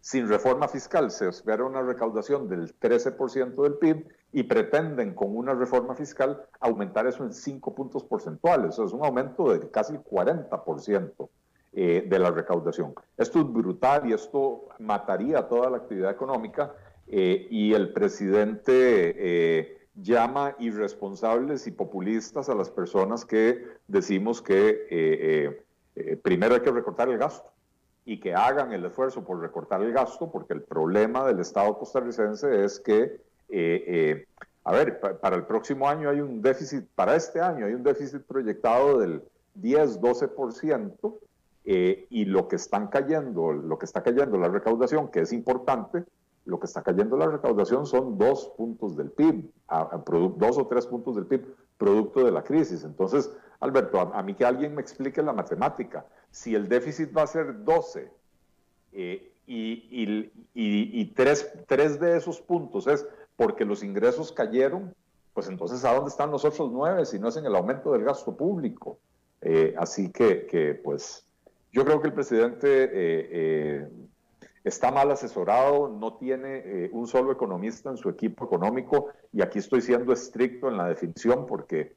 Sin 0.00 0.28
reforma 0.28 0.68
fiscal, 0.68 1.10
se 1.10 1.28
espera 1.28 1.64
una 1.64 1.82
recaudación 1.82 2.48
del 2.48 2.78
13% 2.78 3.62
del 3.62 3.74
PIB 3.74 4.06
y 4.32 4.42
pretenden 4.42 5.14
con 5.14 5.36
una 5.36 5.54
reforma 5.54 5.94
fiscal 5.94 6.42
aumentar 6.60 7.06
eso 7.06 7.24
en 7.24 7.32
5 7.32 7.74
puntos 7.74 8.04
porcentuales. 8.04 8.74
Eso 8.74 8.84
es 8.84 8.92
un 8.92 9.04
aumento 9.04 9.52
de 9.52 9.70
casi 9.70 9.94
el 9.94 10.04
40% 10.04 11.28
eh, 11.76 12.04
de 12.06 12.18
la 12.20 12.30
recaudación. 12.30 12.94
Esto 13.16 13.40
es 13.40 13.52
brutal 13.52 14.08
y 14.08 14.12
esto 14.12 14.68
mataría 14.78 15.48
toda 15.48 15.70
la 15.70 15.78
actividad 15.78 16.10
económica 16.10 16.72
eh, 17.08 17.48
y 17.50 17.74
el 17.74 17.92
presidente 17.92 18.72
eh, 19.16 19.83
llama 19.94 20.56
irresponsables 20.58 21.66
y 21.66 21.70
populistas 21.70 22.48
a 22.48 22.54
las 22.54 22.70
personas 22.70 23.24
que 23.24 23.64
decimos 23.86 24.42
que 24.42 25.56
primero 26.22 26.54
hay 26.54 26.60
que 26.60 26.72
recortar 26.72 27.08
el 27.08 27.18
gasto 27.18 27.52
y 28.04 28.18
que 28.18 28.34
hagan 28.34 28.72
el 28.72 28.84
esfuerzo 28.84 29.24
por 29.24 29.40
recortar 29.40 29.82
el 29.82 29.92
gasto, 29.92 30.30
porque 30.30 30.52
el 30.52 30.62
problema 30.62 31.24
del 31.26 31.40
Estado 31.40 31.78
costarricense 31.78 32.64
es 32.64 32.80
que 32.80 33.20
eh, 33.48 33.84
eh, 33.86 34.26
a 34.64 34.72
ver, 34.72 34.98
para 34.98 35.36
el 35.36 35.44
próximo 35.44 35.88
año 35.88 36.08
hay 36.08 36.20
un 36.20 36.40
déficit, 36.40 36.86
para 36.94 37.14
este 37.16 37.40
año 37.40 37.66
hay 37.66 37.74
un 37.74 37.82
déficit 37.82 38.22
proyectado 38.22 38.98
del 38.98 39.22
10-12%, 39.60 41.18
eh, 41.66 42.06
y 42.10 42.24
lo 42.24 42.48
que 42.48 42.56
están 42.56 42.88
cayendo, 42.88 43.52
lo 43.52 43.78
que 43.78 43.86
está 43.86 44.02
cayendo 44.02 44.36
la 44.38 44.48
recaudación, 44.48 45.08
que 45.08 45.20
es 45.20 45.32
importante, 45.32 46.04
lo 46.44 46.60
que 46.60 46.66
está 46.66 46.82
cayendo 46.82 47.16
la 47.16 47.26
recaudación 47.26 47.86
son 47.86 48.18
dos 48.18 48.52
puntos 48.56 48.96
del 48.96 49.10
PIB, 49.10 49.50
dos 50.36 50.58
o 50.58 50.66
tres 50.66 50.86
puntos 50.86 51.16
del 51.16 51.26
PIB, 51.26 51.46
producto 51.78 52.24
de 52.24 52.30
la 52.30 52.44
crisis. 52.44 52.84
Entonces, 52.84 53.30
Alberto, 53.60 53.98
a, 54.00 54.22
mí 54.22 54.34
que 54.34 54.44
alguien 54.44 54.74
me 54.74 54.82
explique 54.82 55.22
la 55.22 55.32
matemática. 55.32 56.06
Si 56.30 56.54
el 56.54 56.68
déficit 56.68 57.16
va 57.16 57.22
a 57.22 57.26
ser 57.26 57.64
12 57.64 58.10
y, 58.92 59.32
y, 59.46 60.32
y, 60.54 61.04
tres, 61.14 61.52
tres 61.66 61.98
de 61.98 62.16
esos 62.16 62.40
puntos 62.40 62.86
es 62.86 63.06
porque 63.36 63.64
los 63.64 63.82
ingresos 63.82 64.32
cayeron, 64.32 64.94
pues 65.32 65.48
entonces 65.48 65.84
¿a 65.84 65.94
dónde 65.94 66.10
están 66.10 66.30
los 66.30 66.44
otros 66.44 66.70
nueve 66.70 67.04
si 67.04 67.18
no 67.18 67.28
es 67.28 67.36
en 67.36 67.46
el 67.46 67.54
aumento 67.54 67.92
del 67.92 68.04
gasto 68.04 68.36
público? 68.36 68.98
Eh, 69.40 69.74
así 69.76 70.10
que, 70.10 70.80
pues, 70.82 71.26
yo 71.72 71.84
creo 71.84 72.00
que 72.00 72.08
el 72.08 72.14
presidente 72.14 72.84
eh, 72.84 72.90
eh, 72.94 73.88
está 74.64 74.90
mal 74.90 75.10
asesorado, 75.10 75.88
no 75.88 76.14
tiene 76.14 76.88
un 76.92 77.06
solo 77.06 77.30
economista 77.30 77.90
en 77.90 77.96
su 77.96 78.08
equipo 78.08 78.46
económico, 78.46 79.08
y 79.32 79.42
aquí 79.42 79.58
estoy 79.58 79.82
siendo 79.82 80.12
estricto 80.12 80.68
en 80.68 80.76
la 80.76 80.88
definición 80.88 81.46
porque 81.46 81.94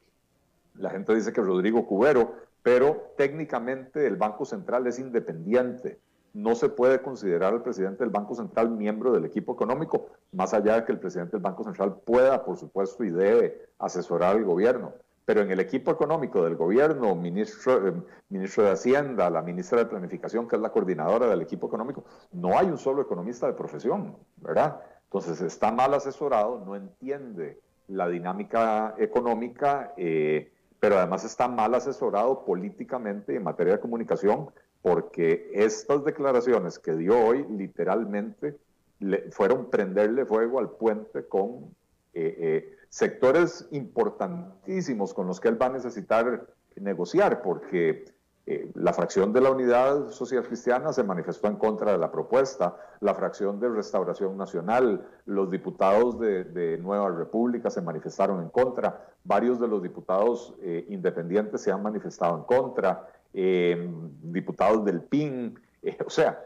la 0.76 0.90
gente 0.90 1.16
dice 1.16 1.34
que 1.34 1.42
Rodrigo 1.42 1.88
Cubero, 1.88 2.36
pero 2.62 3.14
técnicamente 3.18 4.06
el 4.06 4.18
Banco 4.18 4.44
Central 4.46 4.86
es 4.86 5.00
independiente 5.00 6.00
no 6.38 6.54
se 6.54 6.70
puede 6.70 7.02
considerar 7.02 7.52
al 7.52 7.64
presidente 7.64 8.04
del 8.04 8.12
Banco 8.12 8.36
Central 8.36 8.70
miembro 8.70 9.12
del 9.12 9.26
equipo 9.26 9.54
económico, 9.54 10.12
más 10.32 10.54
allá 10.54 10.76
de 10.76 10.86
que 10.86 10.92
el 10.92 11.00
presidente 11.00 11.32
del 11.32 11.42
Banco 11.42 11.64
Central 11.64 11.98
pueda, 12.06 12.46
por 12.46 12.58
supuesto, 12.58 13.04
y 13.04 13.10
debe 13.10 13.70
asesorar 13.80 14.36
al 14.36 14.44
gobierno. 14.44 14.94
Pero 15.28 15.42
en 15.42 15.52
el 15.52 15.60
equipo 15.60 15.92
económico 15.92 16.42
del 16.46 16.56
gobierno, 16.56 17.14
ministro, 17.14 17.90
eh, 17.90 17.94
ministro 18.30 18.64
de 18.64 18.72
Hacienda, 18.72 19.30
la 19.30 19.42
ministra 19.42 19.80
de 19.80 19.88
Planificación, 19.88 20.48
que 20.48 20.56
es 20.56 20.62
la 20.62 20.70
coordinadora 20.70 21.28
del 21.28 21.42
equipo 21.42 21.68
económico, 21.68 22.06
no 22.32 22.58
hay 22.58 22.68
un 22.68 22.78
solo 22.78 23.02
economista 23.02 23.46
de 23.46 23.52
profesión, 23.52 24.16
¿verdad? 24.38 24.80
Entonces 25.04 25.42
está 25.42 25.70
mal 25.70 25.94
asesorado, 25.94 26.64
no 26.66 26.78
entiende 26.78 27.60
la 27.90 28.08
dinámica 28.08 28.96
económica, 28.98 29.94
eh, 29.98 30.54
pero 30.80 30.98
además 30.98 31.26
está 31.26 31.50
mal 31.50 31.76
asesorado 31.76 32.46
políticamente 32.46 33.36
en 33.36 33.44
materia 33.44 33.74
de 33.74 33.80
comunicación 33.82 34.50
porque 34.82 35.52
estas 35.54 36.06
declaraciones 36.06 36.80
que 36.80 36.94
dio 36.94 37.20
hoy 37.20 37.46
literalmente 37.50 38.56
le, 39.00 39.30
fueron 39.32 39.70
prenderle 39.70 40.26
fuego 40.26 40.60
al 40.60 40.70
puente 40.70 41.28
con 41.28 41.76
eh, 42.14 42.38
eh, 42.40 42.77
sectores 42.90 43.68
importantísimos 43.72 45.14
con 45.14 45.28
los 45.28 45.40
que 45.40 45.50
él 45.50 45.62
va 45.62 45.68
a 45.68 45.70
necesitar 45.70 46.48
negociar, 46.76 47.42
porque 47.42 48.06
eh, 48.46 48.72
la 48.76 48.94
fracción 48.94 49.34
de 49.34 49.42
la 49.42 49.52
Unidad 49.52 50.10
Social 50.10 50.44
Cristiana 50.44 50.94
se 50.94 51.04
manifestó 51.04 51.48
en 51.48 51.56
contra 51.56 51.92
de 51.92 51.98
la 51.98 52.12
propuesta, 52.12 52.78
la 53.02 53.14
fracción 53.14 53.60
de 53.60 53.70
Restauración 53.70 54.38
Nacional, 54.38 55.06
los 55.26 55.52
diputados 55.52 56.20
de, 56.20 56.78
Nueva 56.82 57.10
República 57.10 57.70
se 57.70 57.82
manifestaron 57.82 58.42
en 58.42 58.50
contra, 58.50 59.06
varios 59.24 59.60
de 59.60 59.68
los 59.68 59.82
diputados 59.82 60.56
independientes 60.88 61.62
se 61.62 61.72
han 61.72 61.84
manifestado 61.84 62.38
en 62.38 62.44
contra, 62.44 63.08
eh, 63.40 63.88
diputados 64.24 64.84
del 64.84 65.02
PIN, 65.02 65.60
eh, 65.84 65.96
o 66.04 66.10
sea, 66.10 66.44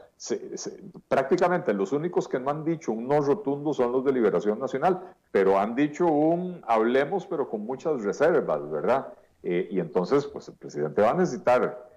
prácticamente 1.07 1.73
los 1.73 1.91
únicos 1.91 2.27
que 2.27 2.39
no 2.39 2.51
han 2.51 2.63
dicho 2.63 2.91
un 2.91 3.07
no 3.07 3.21
rotundo 3.21 3.73
son 3.73 3.91
los 3.91 4.05
de 4.05 4.13
Liberación 4.13 4.59
Nacional, 4.59 5.15
pero 5.31 5.59
han 5.59 5.75
dicho 5.75 6.05
un 6.07 6.61
hablemos 6.67 7.25
pero 7.25 7.49
con 7.49 7.61
muchas 7.61 8.03
reservas, 8.03 8.69
¿verdad? 8.69 9.13
Eh, 9.43 9.67
y 9.71 9.79
entonces, 9.79 10.25
pues 10.27 10.47
el 10.47 10.55
presidente 10.55 11.01
va 11.01 11.11
a 11.11 11.15
necesitar 11.15 11.89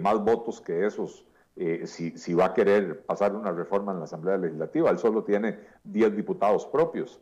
más 0.00 0.24
votos 0.24 0.60
que 0.60 0.86
esos 0.86 1.24
si, 1.84 2.18
si, 2.18 2.34
va 2.34 2.46
a 2.46 2.54
querer 2.54 3.04
pasar 3.06 3.34
una 3.36 3.52
reforma 3.52 3.92
en 3.92 3.98
la 3.98 4.04
Asamblea 4.06 4.36
Legislativa. 4.36 4.90
Él 4.90 4.98
solo 4.98 5.22
tiene 5.22 5.60
10 5.84 6.16
diputados 6.16 6.66
propios. 6.66 7.20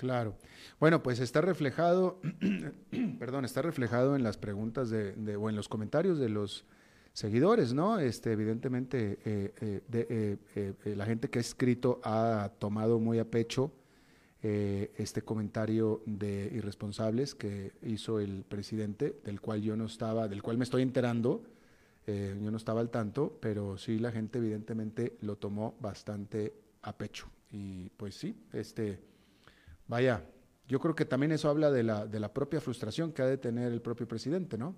Claro. 0.00 0.34
Bueno, 0.78 1.02
pues 1.02 1.20
está 1.20 1.42
reflejado, 1.42 2.22
perdón, 3.18 3.44
está 3.44 3.60
reflejado 3.60 4.16
en 4.16 4.22
las 4.22 4.38
preguntas 4.38 4.88
de, 4.88 5.36
o 5.36 5.50
en 5.50 5.56
los 5.56 5.68
comentarios 5.68 6.18
de 6.18 6.30
los 6.30 6.64
seguidores, 7.12 7.74
¿no? 7.74 7.98
Este, 7.98 8.32
evidentemente, 8.32 9.18
eh, 9.24 9.52
eh, 9.92 10.36
eh, 10.54 10.94
la 10.96 11.06
gente 11.06 11.28
que 11.28 11.38
ha 11.38 11.42
escrito 11.42 12.00
ha 12.04 12.52
tomado 12.58 12.98
muy 12.98 13.18
a 13.18 13.24
pecho 13.24 13.72
este 14.42 15.20
comentario 15.20 16.02
de 16.06 16.50
irresponsables 16.54 17.34
que 17.34 17.72
hizo 17.82 18.20
el 18.20 18.42
presidente, 18.48 19.20
del 19.22 19.38
cual 19.38 19.60
yo 19.60 19.76
no 19.76 19.84
estaba, 19.84 20.28
del 20.28 20.42
cual 20.42 20.56
me 20.56 20.64
estoy 20.64 20.80
enterando, 20.80 21.42
yo 22.06 22.50
no 22.50 22.56
estaba 22.56 22.80
al 22.80 22.88
tanto, 22.88 23.36
pero 23.38 23.76
sí 23.76 23.98
la 23.98 24.10
gente 24.10 24.38
evidentemente 24.38 25.18
lo 25.20 25.36
tomó 25.36 25.76
bastante 25.78 26.54
a 26.80 26.96
pecho. 26.96 27.28
Y 27.52 27.90
pues 27.98 28.14
sí, 28.14 28.34
este, 28.54 28.98
vaya, 29.86 30.24
yo 30.66 30.80
creo 30.80 30.94
que 30.94 31.04
también 31.04 31.32
eso 31.32 31.50
habla 31.50 31.70
de 31.70 31.82
la, 31.82 32.06
de 32.06 32.18
la 32.18 32.32
propia 32.32 32.62
frustración 32.62 33.12
que 33.12 33.20
ha 33.20 33.26
de 33.26 33.36
tener 33.36 33.70
el 33.70 33.82
propio 33.82 34.08
presidente, 34.08 34.56
¿no? 34.56 34.74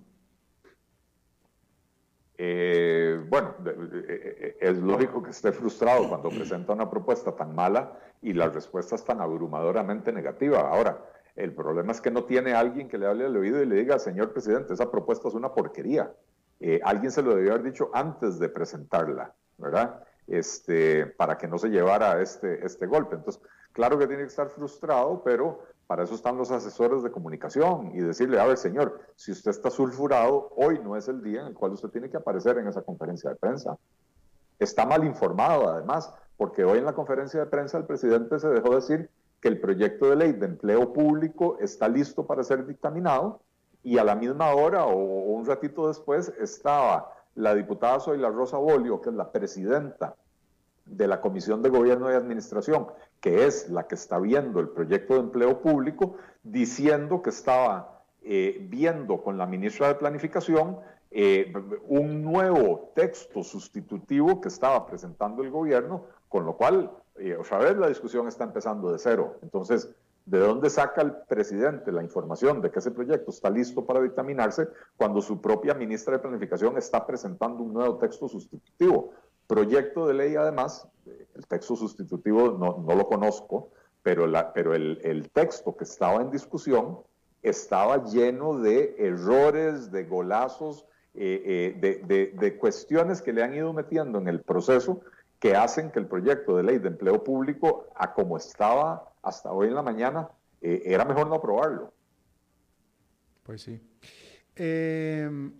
Eh, 2.37 3.23
bueno, 3.29 3.55
eh, 3.65 4.57
es 4.59 4.77
lógico 4.77 5.21
que 5.21 5.31
esté 5.31 5.51
frustrado 5.51 6.09
cuando 6.09 6.29
presenta 6.29 6.73
una 6.73 6.89
propuesta 6.89 7.35
tan 7.35 7.53
mala 7.53 7.97
y 8.21 8.33
la 8.33 8.49
respuesta 8.49 8.95
es 8.95 9.03
tan 9.03 9.21
abrumadoramente 9.21 10.11
negativa. 10.11 10.61
Ahora, 10.61 11.05
el 11.35 11.53
problema 11.53 11.91
es 11.91 12.01
que 12.01 12.11
no 12.11 12.25
tiene 12.25 12.53
alguien 12.53 12.87
que 12.87 12.97
le 12.97 13.07
hable 13.07 13.25
al 13.25 13.35
oído 13.37 13.61
y 13.61 13.65
le 13.65 13.75
diga, 13.75 13.99
señor 13.99 14.33
presidente, 14.33 14.73
esa 14.73 14.91
propuesta 14.91 15.27
es 15.27 15.33
una 15.33 15.53
porquería. 15.53 16.11
Eh, 16.59 16.79
alguien 16.83 17.11
se 17.11 17.21
lo 17.21 17.35
debió 17.35 17.51
haber 17.51 17.63
dicho 17.63 17.89
antes 17.93 18.39
de 18.39 18.49
presentarla, 18.49 19.33
¿verdad? 19.57 20.03
Este, 20.27 21.05
para 21.05 21.37
que 21.37 21.47
no 21.47 21.57
se 21.57 21.69
llevara 21.69 22.21
este, 22.21 22.65
este 22.65 22.85
golpe. 22.85 23.15
Entonces, 23.15 23.41
claro 23.73 23.97
que 23.97 24.07
tiene 24.07 24.23
que 24.23 24.29
estar 24.29 24.49
frustrado, 24.49 25.23
pero 25.23 25.63
para 25.87 26.03
eso 26.03 26.15
están 26.15 26.37
los 26.37 26.51
asesores 26.51 27.03
de 27.03 27.11
comunicación 27.11 27.91
y 27.93 27.99
decirle, 27.99 28.39
a 28.39 28.45
ver, 28.45 28.57
señor, 28.57 29.01
si 29.15 29.31
usted 29.31 29.51
está 29.51 29.69
sulfurado, 29.69 30.49
hoy 30.55 30.79
no 30.79 30.95
es 30.95 31.07
el 31.07 31.21
día 31.21 31.41
en 31.41 31.47
el 31.47 31.53
cual 31.53 31.73
usted 31.73 31.89
tiene 31.89 32.09
que 32.09 32.17
aparecer 32.17 32.57
en 32.57 32.67
esa 32.67 32.81
conferencia 32.81 33.29
de 33.29 33.35
prensa. 33.35 33.77
está 34.59 34.85
mal 34.85 35.03
informado 35.03 35.67
además, 35.69 36.13
porque 36.37 36.63
hoy 36.63 36.79
en 36.79 36.85
la 36.85 36.93
conferencia 36.93 37.41
de 37.41 37.45
prensa 37.47 37.77
el 37.77 37.85
presidente 37.85 38.39
se 38.39 38.47
dejó 38.47 38.75
decir 38.75 39.09
que 39.41 39.49
el 39.49 39.59
proyecto 39.59 40.09
de 40.09 40.15
ley 40.15 40.31
de 40.31 40.45
empleo 40.45 40.93
público 40.93 41.57
está 41.59 41.89
listo 41.89 42.25
para 42.25 42.43
ser 42.43 42.65
dictaminado 42.65 43.41
y 43.83 43.97
a 43.97 44.03
la 44.05 44.15
misma 44.15 44.53
hora 44.53 44.85
o, 44.85 44.95
un 44.95 45.45
ratito 45.45 45.89
después 45.89 46.31
estaba 46.39 47.11
la 47.35 47.53
diputada 47.53 47.99
Zoila 47.99 48.29
Rosa 48.29 48.57
Bolio, 48.57 49.01
que 49.01 49.09
es 49.09 49.15
la 49.15 49.31
presidenta 49.31 50.15
de 50.85 51.07
la 51.07 51.21
Comisión 51.21 51.61
de 51.61 51.69
Gobierno 51.69 52.11
y 52.11 52.15
Administración, 52.15 52.87
que 53.19 53.45
es 53.45 53.69
la 53.69 53.87
que 53.87 53.95
está 53.95 54.19
viendo 54.19 54.59
el 54.59 54.69
proyecto 54.69 55.13
de 55.13 55.21
empleo 55.21 55.61
público, 55.61 56.17
diciendo 56.43 57.21
que 57.21 57.29
estaba 57.29 58.01
eh, 58.21 58.65
viendo 58.69 59.21
con 59.21 59.37
la 59.37 59.45
ministra 59.45 59.87
de 59.87 59.95
Planificación 59.95 60.77
eh, 61.15 61.53
un 61.87 62.23
nuevo 62.23 62.91
texto 62.95 63.43
sustitutivo 63.43 64.41
que 64.41 64.47
estaba 64.47 64.85
presentando 64.87 65.43
el 65.43 65.51
gobierno, 65.51 66.07
con 66.27 66.43
lo 66.45 66.57
cual, 66.57 66.91
eh, 67.17 67.37
otra 67.39 67.59
vez 67.59 67.77
la 67.77 67.87
discusión 67.87 68.27
está 68.27 68.45
empezando 68.45 68.91
de 68.91 68.97
cero. 68.97 69.37
Entonces, 69.43 69.89
¿de 70.25 70.39
dónde 70.39 70.69
saca 70.71 71.01
el 71.01 71.11
presidente 71.27 71.91
la 71.91 72.01
información 72.01 72.61
de 72.61 72.71
que 72.71 72.79
ese 72.79 72.89
proyecto 72.89 73.29
está 73.29 73.49
listo 73.49 73.85
para 73.85 74.01
dictaminarse 74.01 74.67
cuando 74.97 75.21
su 75.21 75.39
propia 75.39 75.75
ministra 75.75 76.13
de 76.13 76.19
Planificación 76.19 76.77
está 76.77 77.05
presentando 77.05 77.61
un 77.61 77.73
nuevo 77.73 77.97
texto 77.97 78.27
sustitutivo? 78.27 79.11
Proyecto 79.47 80.07
de 80.07 80.13
ley, 80.13 80.35
además, 80.35 80.87
el 81.05 81.47
texto 81.47 81.75
sustitutivo 81.75 82.51
no, 82.51 82.83
no 82.85 82.95
lo 82.95 83.07
conozco, 83.07 83.71
pero, 84.01 84.27
la, 84.27 84.53
pero 84.53 84.73
el, 84.73 84.99
el 85.03 85.29
texto 85.31 85.75
que 85.75 85.83
estaba 85.83 86.21
en 86.21 86.31
discusión 86.31 86.99
estaba 87.41 88.05
lleno 88.05 88.59
de 88.59 88.95
errores, 88.97 89.91
de 89.91 90.05
golazos, 90.05 90.85
eh, 91.15 91.77
eh, 91.79 92.31
de, 92.33 92.57
cuestiones 92.57 93.21
que 93.21 93.33
le 93.33 93.43
han 93.43 93.53
ido 93.53 93.71
metiendo 93.71 94.17
en 94.17 94.27
el 94.27 94.41
proceso 94.41 95.01
que 95.39 95.55
hacen 95.55 95.91
que 95.91 95.99
el 95.99 96.07
proyecto 96.07 96.57
de 96.57 96.63
ley 96.63 96.79
de 96.79 96.87
empleo 96.87 97.23
público, 97.23 97.87
a 97.95 98.13
como 98.13 98.37
estaba 98.37 99.13
hasta 99.21 99.51
hoy 99.51 99.67
en 99.67 99.75
la 99.75 99.83
mañana, 99.83 100.29
eh, 100.61 100.81
era 100.85 101.05
mejor 101.05 101.27
no 101.27 101.35
aprobarlo. 101.35 101.93
Pues 103.43 103.61
sí. 103.61 103.79
Em, 104.55 105.53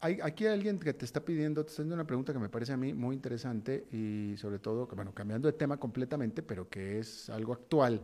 hay, 0.00 0.18
aquí 0.22 0.46
hay 0.46 0.54
alguien 0.54 0.78
que 0.78 0.92
te 0.94 1.04
está 1.04 1.24
pidiendo, 1.24 1.64
te 1.64 1.70
está 1.70 1.82
haciendo 1.82 1.94
una 1.94 2.06
pregunta 2.06 2.32
que 2.32 2.38
me 2.38 2.48
parece 2.48 2.72
a 2.72 2.76
mí 2.76 2.94
muy 2.94 3.16
interesante 3.16 3.86
y 3.92 4.36
sobre 4.36 4.58
todo, 4.58 4.86
bueno, 4.86 5.12
cambiando 5.12 5.48
de 5.48 5.52
tema 5.52 5.76
completamente, 5.76 6.42
pero 6.42 6.68
que 6.68 6.98
es 6.98 7.28
algo 7.30 7.52
actual. 7.52 8.02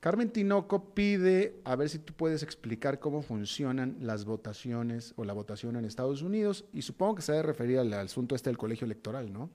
Carmen 0.00 0.30
Tinoco 0.30 0.92
pide 0.92 1.60
a 1.64 1.76
ver 1.76 1.88
si 1.88 1.98
tú 1.98 2.12
puedes 2.12 2.42
explicar 2.42 2.98
cómo 2.98 3.22
funcionan 3.22 3.96
las 4.00 4.26
votaciones 4.26 5.14
o 5.16 5.24
la 5.24 5.32
votación 5.32 5.76
en 5.76 5.86
Estados 5.86 6.20
Unidos 6.20 6.66
y 6.74 6.82
supongo 6.82 7.14
que 7.16 7.22
se 7.22 7.32
debe 7.32 7.44
referir 7.44 7.78
al, 7.78 7.92
asunto 7.94 8.34
este 8.34 8.50
del 8.50 8.58
colegio 8.58 8.84
electoral, 8.84 9.32
¿no? 9.32 9.48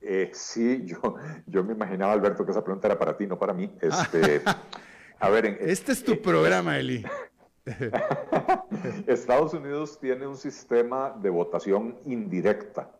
Eh, 0.00 0.30
sí, 0.32 0.82
yo, 0.86 1.14
yo 1.46 1.62
me 1.62 1.74
imaginaba, 1.74 2.12
Alberto, 2.12 2.44
que 2.44 2.50
esa 2.50 2.64
pregunta 2.64 2.88
era 2.88 2.98
para 2.98 3.16
ti, 3.16 3.26
no 3.26 3.38
para 3.38 3.52
mí. 3.52 3.70
Este, 3.80 4.42
a 5.20 5.28
ver, 5.28 5.58
este 5.60 5.92
es 5.92 6.02
tu 6.02 6.20
programa, 6.20 6.78
Eli. 6.78 7.04
Estados 9.06 9.54
Unidos 9.54 9.98
tiene 10.00 10.26
un 10.26 10.36
sistema 10.36 11.16
de 11.20 11.30
votación 11.30 11.96
indirecta. 12.04 12.90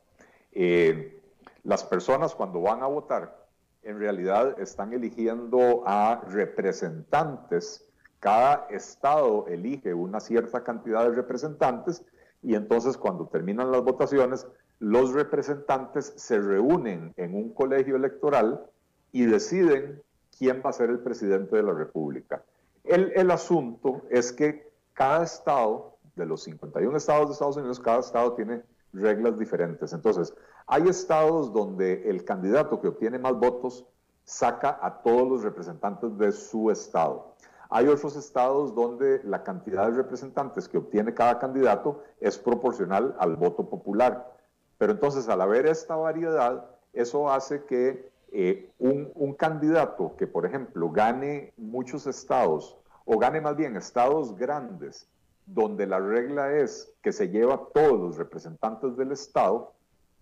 Eh, 0.52 1.20
las 1.62 1.84
personas 1.84 2.34
cuando 2.34 2.60
van 2.60 2.82
a 2.82 2.86
votar 2.86 3.40
en 3.82 3.98
realidad 3.98 4.60
están 4.60 4.92
eligiendo 4.92 5.82
a 5.86 6.22
representantes. 6.28 7.86
Cada 8.18 8.66
estado 8.70 9.46
elige 9.48 9.94
una 9.94 10.20
cierta 10.20 10.62
cantidad 10.62 11.04
de 11.04 11.16
representantes 11.16 12.04
y 12.42 12.54
entonces 12.54 12.96
cuando 12.96 13.26
terminan 13.28 13.70
las 13.70 13.82
votaciones, 13.82 14.46
los 14.78 15.12
representantes 15.12 16.12
se 16.16 16.38
reúnen 16.38 17.12
en 17.16 17.34
un 17.34 17.52
colegio 17.52 17.96
electoral 17.96 18.66
y 19.12 19.24
deciden 19.24 20.02
quién 20.38 20.62
va 20.64 20.70
a 20.70 20.74
ser 20.74 20.90
el 20.90 21.00
presidente 21.00 21.56
de 21.56 21.62
la 21.62 21.72
República. 21.72 22.42
El, 22.84 23.12
el 23.14 23.30
asunto 23.30 24.02
es 24.10 24.32
que 24.32 24.70
cada 24.92 25.24
estado, 25.24 25.96
de 26.16 26.26
los 26.26 26.42
51 26.42 26.96
estados 26.96 27.28
de 27.28 27.32
Estados 27.32 27.56
Unidos, 27.56 27.80
cada 27.80 28.00
estado 28.00 28.34
tiene 28.34 28.62
reglas 28.92 29.38
diferentes. 29.38 29.92
Entonces, 29.92 30.34
hay 30.66 30.88
estados 30.88 31.52
donde 31.52 32.08
el 32.08 32.24
candidato 32.24 32.80
que 32.80 32.88
obtiene 32.88 33.18
más 33.18 33.34
votos 33.34 33.86
saca 34.24 34.78
a 34.80 35.02
todos 35.02 35.28
los 35.28 35.42
representantes 35.42 36.16
de 36.18 36.32
su 36.32 36.70
estado. 36.70 37.34
Hay 37.68 37.86
otros 37.86 38.16
estados 38.16 38.74
donde 38.74 39.20
la 39.24 39.42
cantidad 39.44 39.86
de 39.86 39.96
representantes 39.96 40.68
que 40.68 40.78
obtiene 40.78 41.14
cada 41.14 41.38
candidato 41.38 42.02
es 42.20 42.36
proporcional 42.36 43.16
al 43.18 43.36
voto 43.36 43.68
popular. 43.68 44.36
Pero 44.76 44.92
entonces, 44.92 45.28
al 45.28 45.40
haber 45.40 45.66
esta 45.66 45.94
variedad, 45.94 46.66
eso 46.92 47.30
hace 47.30 47.64
que 47.64 48.10
eh, 48.32 48.70
un, 48.78 49.34
candidato 49.34 50.14
que, 50.16 50.26
por 50.26 50.46
ejemplo, 50.46 50.90
gane 50.90 51.52
muchos 51.56 52.06
estados, 52.06 52.76
o 53.04 53.18
gane 53.18 53.40
más 53.40 53.56
bien 53.56 53.76
estados 53.76 54.36
grandes, 54.36 55.08
donde 55.46 55.86
la 55.86 55.98
regla 55.98 56.52
es 56.52 56.92
que 57.02 57.12
se 57.12 57.28
lleva 57.28 57.68
todos 57.74 57.98
los 57.98 58.16
representantes 58.16 58.96
del 58.96 59.12
Estado, 59.12 59.72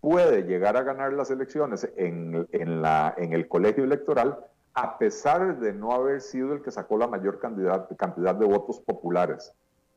puede 0.00 0.44
llegar 0.44 0.76
a 0.76 0.82
ganar 0.82 1.12
las 1.12 1.30
elecciones 1.30 1.88
en, 1.96 2.46
el 2.52 3.48
colegio 3.48 3.84
electoral 3.84 4.38
a 4.74 4.96
pesar 4.96 5.58
de 5.58 5.72
no 5.72 5.92
haber 5.92 6.20
sido 6.20 6.54
el 6.54 6.62
que 6.62 6.70
sacó 6.70 6.96
la 6.96 7.08
mayor 7.08 7.40
cantidad, 7.40 7.88
cantidad 7.96 8.34
de 8.34 8.46
votos 8.46 8.80
populares. 8.80 9.52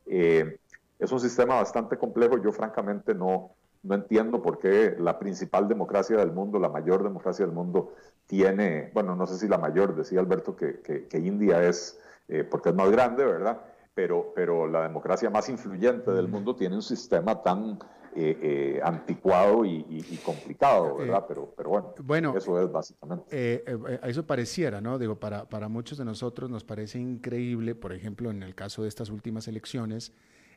Eh, 0.06 0.58
es 0.98 1.12
un 1.12 1.20
sistema 1.20 1.54
bastante 1.54 1.96
complejo, 1.96 2.42
yo 2.42 2.50
francamente 2.52 3.14
no, 3.14 3.52
no 3.82 3.94
entiendo 3.94 4.42
por 4.42 4.58
qué 4.58 4.96
la 4.98 5.18
principal 5.18 5.68
democracia 5.68 6.16
del 6.16 6.32
mundo, 6.32 6.58
la 6.58 6.68
mayor 6.68 7.02
democracia 7.02 7.44
del 7.44 7.54
mundo, 7.54 7.94
tiene, 8.26 8.90
bueno, 8.94 9.16
no 9.16 9.26
sé 9.26 9.36
si 9.36 9.48
la 9.48 9.58
mayor, 9.58 9.94
decía 9.96 10.20
Alberto 10.20 10.56
que, 10.56 10.80
que, 10.80 11.18
India 11.18 11.62
es, 11.62 12.00
eh, 12.28 12.44
porque 12.44 12.70
es 12.70 12.74
más 12.74 12.90
grande, 12.90 13.24
¿verdad? 13.24 13.60
pero, 13.94 14.32
pero 14.34 14.66
la 14.66 14.82
democracia 14.82 15.30
más 15.30 15.48
influyente 15.48 16.10
del 16.12 16.28
mundo 16.28 16.56
tiene 16.56 16.76
un 16.76 16.82
sistema 16.82 17.42
tan 17.42 17.78
eh, 18.14 18.38
eh, 18.42 18.80
anticuado 18.82 19.64
y, 19.64 20.20
complicado, 20.24 20.96
eh, 20.98 21.04
¿verdad? 21.06 21.24
pero, 21.28 21.52
pero 21.56 21.70
bueno, 22.02 22.36
eso 22.36 22.62
es 22.62 22.70
básicamente. 22.70 23.64
eso 24.02 24.26
pareciera, 24.26 24.80
¿no? 24.80 24.98
Digo, 24.98 25.16
para, 25.16 25.48
para 25.48 25.68
muchos 25.68 25.98
de 25.98 26.04
nosotros 26.04 26.50
nos 26.50 26.64
parece 26.64 26.98
increíble, 26.98 27.74
por 27.74 27.92
ejemplo, 27.92 28.30
en 28.30 28.42
el 28.42 28.54
caso 28.54 28.82
de 28.82 28.88
estas 28.88 29.10
últimas 29.10 29.48
elecciones, 29.48 30.12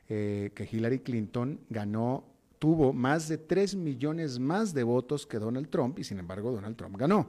que 0.06 0.68
Hillary 0.70 1.00
Clinton 1.00 1.60
ganó, 1.68 2.24
tuvo 2.58 2.92
más 2.92 3.28
de 3.28 3.38
3 3.38 3.76
millones 3.76 4.38
más 4.38 4.74
de 4.74 4.82
votos 4.82 5.26
que 5.26 5.38
Donald 5.38 5.68
Trump 5.68 5.98
y 5.98 6.04
sin 6.04 6.18
embargo 6.18 6.52
Donald 6.52 6.76
Trump 6.76 6.96
ganó. 6.96 7.28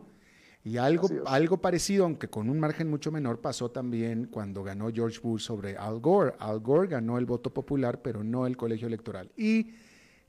Y 0.63 0.78
algo, 0.78 1.07
algo 1.25 1.61
parecido, 1.61 2.03
aunque 2.03 2.28
con 2.28 2.49
un 2.49 2.59
margen 2.59 2.89
mucho 2.89 3.09
menor, 3.09 3.39
pasó 3.39 3.71
también 3.71 4.25
cuando 4.25 4.63
ganó 4.63 4.91
George 4.91 5.19
Bush 5.21 5.43
sobre 5.43 5.78
Al 5.78 5.99
Gore. 5.99 6.34
Al 6.39 6.59
Gore 6.59 6.89
ganó 6.89 7.17
el 7.17 7.25
voto 7.25 7.53
popular, 7.53 8.01
pero 8.01 8.21
no 8.21 8.45
el 8.45 8.57
colegio 8.57 8.88
electoral. 8.88 9.32
Y 9.38 9.69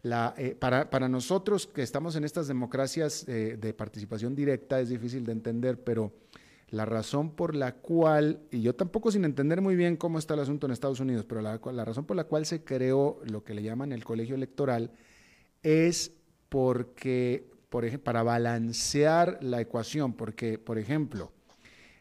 la, 0.03 0.35
eh, 0.39 0.55
para, 0.55 0.91
para, 0.91 1.09
nosotros 1.09 1.67
que 1.67 1.83
estamos 1.83 2.15
en 2.15 2.23
estas 2.23 2.47
democracias 2.47 3.25
eh, 3.27 3.57
de 3.61 3.75
participación 3.75 4.37
directa 4.37 4.81
es 4.81 4.91
difícil 4.91 5.25
de 5.25 5.33
entender, 5.33 5.83
pero 5.83 6.13
la 6.71 6.85
razón 6.85 7.31
por 7.31 7.55
la 7.55 7.77
cual, 7.77 8.41
y 8.51 8.61
yo 8.61 8.75
tampoco 8.75 9.11
sin 9.11 9.25
entender 9.25 9.63
muy 9.63 9.75
bien 9.75 9.97
cómo 9.97 10.19
está 10.19 10.35
el 10.35 10.41
asunto 10.41 10.67
en 10.67 10.73
Estados 10.73 11.01
Unidos, 11.01 11.25
pero 11.27 11.41
la, 11.41 11.85
razón 11.85 12.05
por 12.05 12.17
la 12.17 12.25
cual 12.25 12.45
se 12.45 12.63
creó 12.63 13.21
lo 13.25 13.43
que 13.43 13.55
le 13.55 13.63
llaman 13.63 13.93
el 13.93 14.05
colegio 14.05 14.35
electoral 14.35 14.91
es 15.63 16.13
porque 16.49 17.51
por 17.71 18.01
para 18.01 18.23
balancear 18.23 19.39
la 19.43 19.61
ecuación, 19.61 20.13
porque, 20.13 20.59
por 20.59 20.79
ejemplo, 20.79 21.33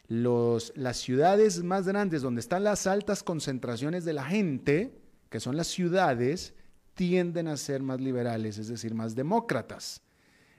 los, 0.06 0.72
las 0.76 0.98
ciudades 0.98 1.62
más 1.62 1.86
grandes 1.86 2.22
donde 2.22 2.40
están 2.40 2.64
las 2.64 2.86
altas 2.86 3.22
concentraciones 3.22 4.04
de 4.04 4.14
la 4.14 4.24
gente, 4.24 4.98
que 5.30 5.40
son 5.40 5.56
las 5.56 5.66
ciudades, 5.66 6.54
tienden 6.94 7.48
a 7.48 7.56
ser 7.56 7.82
más 7.82 8.00
liberales, 8.00 8.58
es 8.58 8.68
decir, 8.68 8.94
más 8.94 9.14
demócratas, 9.14 10.02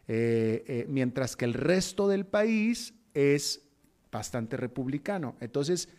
eh, 0.08 0.64
eh, 0.68 0.86
mientras 0.88 1.36
que 1.36 1.46
el 1.46 1.54
resto 1.54 2.08
del 2.08 2.26
país 2.26 2.94
es 3.14 3.69
bastante 4.12 4.58
republicano. 4.58 5.36
Entonces, 5.40 5.90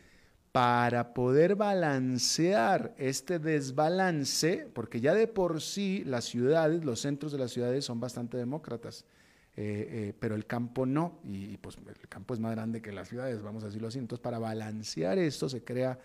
para 0.52 1.14
poder 1.14 1.54
balancear 1.54 2.94
este 2.98 3.38
desbalance, 3.38 4.68
porque 4.72 5.00
ya 5.00 5.14
de 5.14 5.28
por 5.28 5.60
sí 5.60 6.02
las 6.04 6.24
ciudades, 6.24 6.84
los 6.84 7.00
centros 7.00 7.32
de 7.32 7.38
las 7.38 7.52
ciudades 7.52 7.84
son 7.84 8.00
bastante 8.00 8.36
demócratas, 8.36 9.04
eh, 9.56 9.88
eh, 9.90 10.14
pero 10.18 10.34
el 10.34 10.46
campo 10.46 10.86
no, 10.86 11.20
y, 11.24 11.56
pues 11.58 11.76
el 11.76 12.08
campo 12.08 12.34
es 12.34 12.40
más 12.40 12.52
grande 12.52 12.82
que 12.82 12.92
las 12.92 13.08
ciudades, 13.08 13.42
vamos 13.42 13.62
a 13.62 13.66
decirlo 13.66 13.88
así. 13.88 13.98
Entonces, 13.98 14.22
para 14.22 14.38
balancear 14.38 15.18
esto 15.18 15.48
se 15.48 15.62
crea 15.62 15.98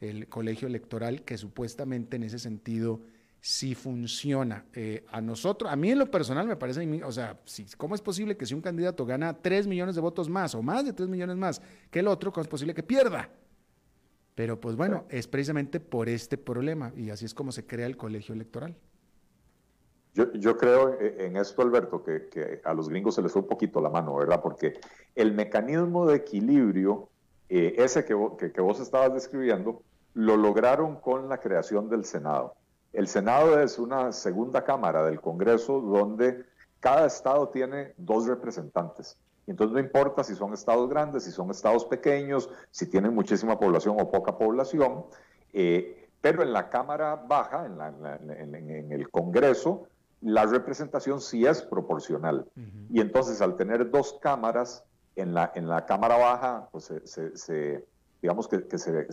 el 0.00 0.28
colegio 0.28 0.66
electoral 0.66 1.22
que 1.22 1.36
supuestamente 1.36 2.16
en 2.16 2.22
ese 2.22 2.38
sentido 2.38 3.00
sí 3.40 3.74
funciona. 3.74 4.64
Eh, 4.74 5.04
a 5.10 5.20
nosotros, 5.20 5.70
a 5.70 5.76
mí 5.76 5.90
en 5.90 5.98
lo 5.98 6.10
personal 6.10 6.46
me 6.46 6.56
parece, 6.56 7.02
o 7.02 7.12
sea, 7.12 7.38
¿cómo 7.76 7.94
es 7.94 8.02
posible 8.02 8.36
que 8.36 8.46
si 8.46 8.54
un 8.54 8.60
candidato 8.60 9.06
gana 9.06 9.34
3 9.34 9.66
millones 9.66 9.94
de 9.94 10.00
votos 10.00 10.28
más 10.28 10.54
o 10.54 10.62
más 10.62 10.84
de 10.84 10.92
3 10.92 11.08
millones 11.08 11.36
más 11.36 11.62
que 11.90 12.00
el 12.00 12.08
otro, 12.08 12.32
cómo 12.32 12.42
es 12.42 12.48
posible 12.48 12.74
que 12.74 12.82
pierda? 12.82 13.30
Pero 14.34 14.60
pues 14.60 14.76
bueno, 14.76 15.04
es 15.08 15.26
precisamente 15.26 15.80
por 15.80 16.08
este 16.08 16.38
problema 16.38 16.92
y 16.96 17.10
así 17.10 17.24
es 17.24 17.34
como 17.34 17.52
se 17.52 17.66
crea 17.66 17.86
el 17.86 17.96
colegio 17.96 18.34
electoral. 18.34 18.76
Yo, 20.12 20.56
creo 20.56 20.98
en 21.00 21.36
esto, 21.36 21.62
Alberto, 21.62 22.02
que, 22.02 22.60
a 22.64 22.74
los 22.74 22.88
gringos 22.88 23.14
se 23.14 23.22
les 23.22 23.32
fue 23.32 23.42
un 23.42 23.48
poquito 23.48 23.80
la 23.80 23.90
mano, 23.90 24.16
¿verdad? 24.16 24.40
Porque 24.42 24.74
el 25.14 25.32
mecanismo 25.32 26.04
de 26.04 26.16
equilibrio, 26.16 27.08
eh, 27.48 27.74
ese 27.78 28.04
que, 28.04 28.16
que, 28.52 28.60
vos 28.60 28.80
estabas 28.80 29.14
describiendo, 29.14 29.82
lo 30.14 30.36
lograron 30.36 30.96
con 30.96 31.28
la 31.28 31.38
creación 31.38 31.88
del 31.88 32.04
Senado. 32.04 32.54
El 32.92 33.06
Senado 33.06 33.60
es 33.60 33.78
una 33.78 34.12
segunda 34.12 34.64
cámara 34.64 35.04
del 35.04 35.20
Congreso 35.20 35.80
donde 35.80 36.44
cada 36.80 37.06
estado 37.06 37.48
tiene 37.48 37.94
dos 37.96 38.26
representantes. 38.26 39.18
Entonces 39.46 39.74
no 39.74 39.80
importa 39.80 40.24
si 40.24 40.34
son 40.34 40.52
estados 40.52 40.88
grandes, 40.88 41.24
si 41.24 41.30
son 41.30 41.50
estados 41.50 41.84
pequeños, 41.84 42.50
si 42.70 42.86
tienen 42.86 43.14
muchísima 43.14 43.58
población 43.58 43.96
o 44.00 44.10
poca 44.10 44.38
población, 44.38 45.04
eh, 45.52 46.08
pero 46.20 46.42
en 46.42 46.52
la 46.52 46.68
Cámara 46.68 47.16
Baja, 47.16 47.66
en, 47.66 48.92
el 48.92 49.10
Congreso, 49.10 49.86
la 50.20 50.44
representación 50.44 51.20
sí 51.20 51.46
es 51.46 51.62
proporcional. 51.62 52.46
Y 52.90 53.00
entonces 53.00 53.40
al 53.40 53.56
tener 53.56 53.90
dos 53.90 54.18
cámaras, 54.20 54.84
en 55.16 55.34
la, 55.34 55.50
en 55.54 55.68
la 55.68 55.86
Cámara 55.86 56.16
Baja, 56.16 56.68
pues 56.72 56.92
se, 57.04 57.84
digamos 58.22 58.48
que, 58.48 58.78
se, 58.78 59.12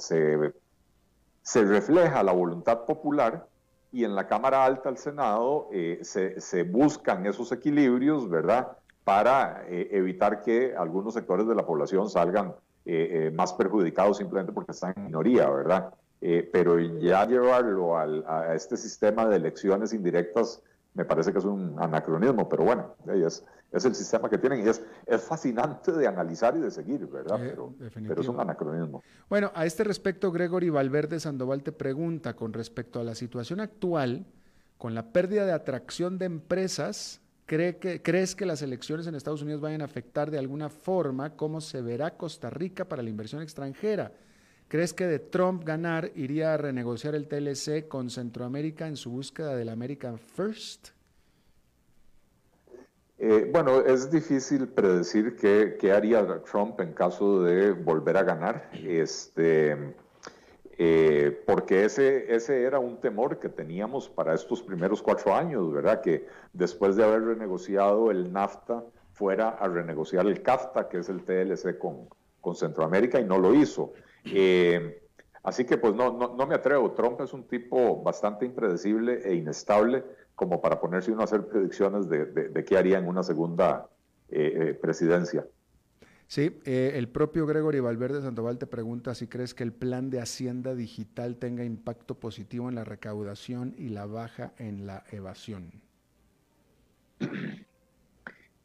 se, 1.44 1.62
refleja 1.64 2.24
la 2.24 2.34
voluntad 2.34 2.86
popular 2.86 3.48
y 3.92 4.04
en 4.04 4.16
la 4.16 4.28
Cámara 4.28 4.66
Alta, 4.66 4.90
el 4.90 4.98
Senado, 4.98 5.70
eh, 5.72 6.00
se, 6.02 6.64
buscan 6.64 7.26
esos 7.26 7.52
equilibrios, 7.52 8.30
¿verdad? 8.30 8.78
Para 9.04 9.66
eh, 9.68 9.90
evitar 9.92 10.42
que 10.42 10.76
algunos 10.76 11.14
sectores 11.14 11.48
de 11.48 11.56
la 11.56 11.66
población 11.66 12.10
salgan 12.10 12.54
eh, 12.86 13.32
más 13.36 13.54
perjudicados 13.54 14.18
simplemente 14.18 14.54
porque 14.54 14.72
están 14.72 14.94
en 14.96 15.06
minoría, 15.06 15.50
¿verdad? 15.50 15.94
pero 16.52 16.80
ya 16.80 17.28
llevarlo 17.28 17.96
a 17.96 18.56
este 18.56 18.76
sistema 18.76 19.28
de 19.28 19.36
elecciones 19.36 19.94
indirectas 19.94 20.64
me 20.98 21.06
parece 21.06 21.32
que 21.32 21.38
es 21.38 21.46
un 21.46 21.76
anacronismo, 21.78 22.50
pero 22.50 22.64
bueno, 22.64 22.96
es, 23.06 23.46
es 23.72 23.86
el 23.86 23.94
sistema 23.94 24.28
que 24.32 24.40
tienen 24.40 24.66
y 24.66 24.68
es, 24.68 24.82
es 25.06 25.22
fascinante 25.22 25.92
de 25.92 26.08
analizar 26.08 26.58
y 26.58 26.60
de 26.60 26.72
seguir, 26.72 27.06
¿verdad? 27.06 27.38
Pero, 27.40 27.76
pero, 27.78 28.20
es 28.20 28.28
un 28.28 28.40
anacronismo. 28.40 29.04
Bueno, 29.30 29.52
a 29.54 29.68
este 29.68 29.84
respecto, 29.84 30.32
Gregory 30.32 30.72
Valverde 30.72 31.20
Sandoval 31.20 31.62
te 31.62 31.72
pregunta 31.72 32.36
con 32.36 32.52
respecto 32.52 33.00
a 33.00 33.04
la 33.04 33.14
situación 33.14 33.60
actual, 33.60 34.26
con 34.80 34.96
la 34.96 35.14
pérdida 35.14 35.46
de 35.46 35.52
atracción 35.52 36.18
de 36.18 36.26
empresas, 36.26 37.22
¿cree 37.46 37.78
que, 37.78 38.02
¿crees 38.02 38.36
que 38.36 38.48
las 38.48 38.64
elecciones 38.64 39.06
en 39.06 39.14
Estados 39.14 39.44
Unidos 39.44 39.62
vayan 39.62 39.84
a 39.84 39.86
afectar 39.86 40.32
de 40.32 40.40
alguna 40.40 40.70
forma 40.70 41.36
cómo 41.36 41.62
se 41.62 41.84
verá 41.84 42.18
Costa 42.18 42.50
Rica 42.50 42.86
para 42.86 43.04
la 43.04 43.12
inversión 43.12 43.44
extranjera? 43.44 44.14
¿Crees 44.70 44.94
que 44.94 45.06
de 45.06 45.20
Trump 45.20 45.64
ganar 45.64 46.12
iría 46.16 46.54
a 46.54 46.58
renegociar 46.58 47.16
el 47.16 47.28
TLC 47.28 47.88
con 47.88 48.10
Centroamérica 48.10 48.86
en 48.86 48.98
su 48.98 49.10
búsqueda 49.12 49.56
del 49.56 49.70
American 49.70 50.20
First? 50.20 50.90
Eh, 53.18 53.50
bueno, 53.52 53.80
es 53.80 54.12
difícil 54.12 54.68
predecir 54.68 55.38
qué, 55.38 55.92
haría 55.92 56.44
Trump 56.44 56.82
en 56.82 56.92
caso 56.92 57.44
de 57.44 57.72
volver 57.72 58.18
a 58.18 58.24
ganar, 58.24 58.70
este, 58.74 59.96
eh, 60.78 61.44
porque 61.48 61.86
ese, 61.86 62.36
ese 62.36 62.64
era 62.64 62.78
un 62.78 62.98
temor 63.00 63.40
que 63.40 63.48
teníamos 63.48 64.10
para 64.10 64.36
estos 64.36 64.62
primeros 64.62 65.02
cuatro 65.02 65.34
años, 65.34 65.72
¿verdad? 65.72 66.02
Que 66.02 66.28
después 66.52 66.98
de 66.98 67.06
haber 67.06 67.24
renegociado 67.24 68.12
el 68.12 68.34
NAFTA, 68.34 68.84
fuera 69.14 69.50
a 69.50 69.68
renegociar 69.70 70.28
el 70.28 70.44
CAFTA, 70.44 70.90
que 70.90 71.00
es 71.00 71.10
el 71.10 71.24
TLC 71.24 71.80
con, 71.80 72.10
con 72.42 72.54
Centroamérica, 72.54 73.20
y 73.20 73.24
no 73.24 73.40
lo 73.40 73.56
hizo. 73.56 73.94
Eh, 74.34 75.02
así 75.44 75.66
que 75.66 75.78
pues 75.78 75.94
no, 75.94 76.12
no, 76.12 76.48
me 76.48 76.56
atrevo. 76.56 76.92
Trump 76.92 77.22
es 77.22 77.34
un 77.34 77.48
tipo 77.48 78.02
bastante 78.02 78.46
impredecible 78.46 79.22
e 79.24 79.36
inestable 79.36 80.04
como 80.36 80.62
para 80.62 80.80
ponerse 80.80 81.12
uno 81.12 81.22
a 81.22 81.26
hacer 81.26 81.48
predicciones 81.48 82.08
de, 82.10 82.64
qué 82.66 82.78
haría 82.78 83.00
en 83.00 83.08
una 83.08 83.24
segunda 83.24 83.90
eh, 84.30 84.54
eh, 84.56 84.74
presidencia. 84.74 85.46
Sí, 86.28 86.60
el 86.66 87.08
propio 87.08 87.46
Gregory 87.46 87.80
Valverde 87.80 88.22
Sandoval 88.22 88.58
te 88.58 88.68
pregunta 88.68 89.16
si 89.16 89.28
crees 89.28 89.54
que 89.54 89.64
el 89.64 89.72
plan 89.72 90.10
de 90.10 90.20
Hacienda 90.20 90.76
Digital 90.76 91.38
tenga 91.38 91.64
impacto 91.64 92.16
positivo 92.16 92.68
en 92.68 92.76
la 92.76 92.84
recaudación 92.84 93.74
y 93.78 93.90
la 93.90 94.06
baja 94.08 94.52
en 94.58 94.86
la 94.86 95.06
evasión. 95.12 95.72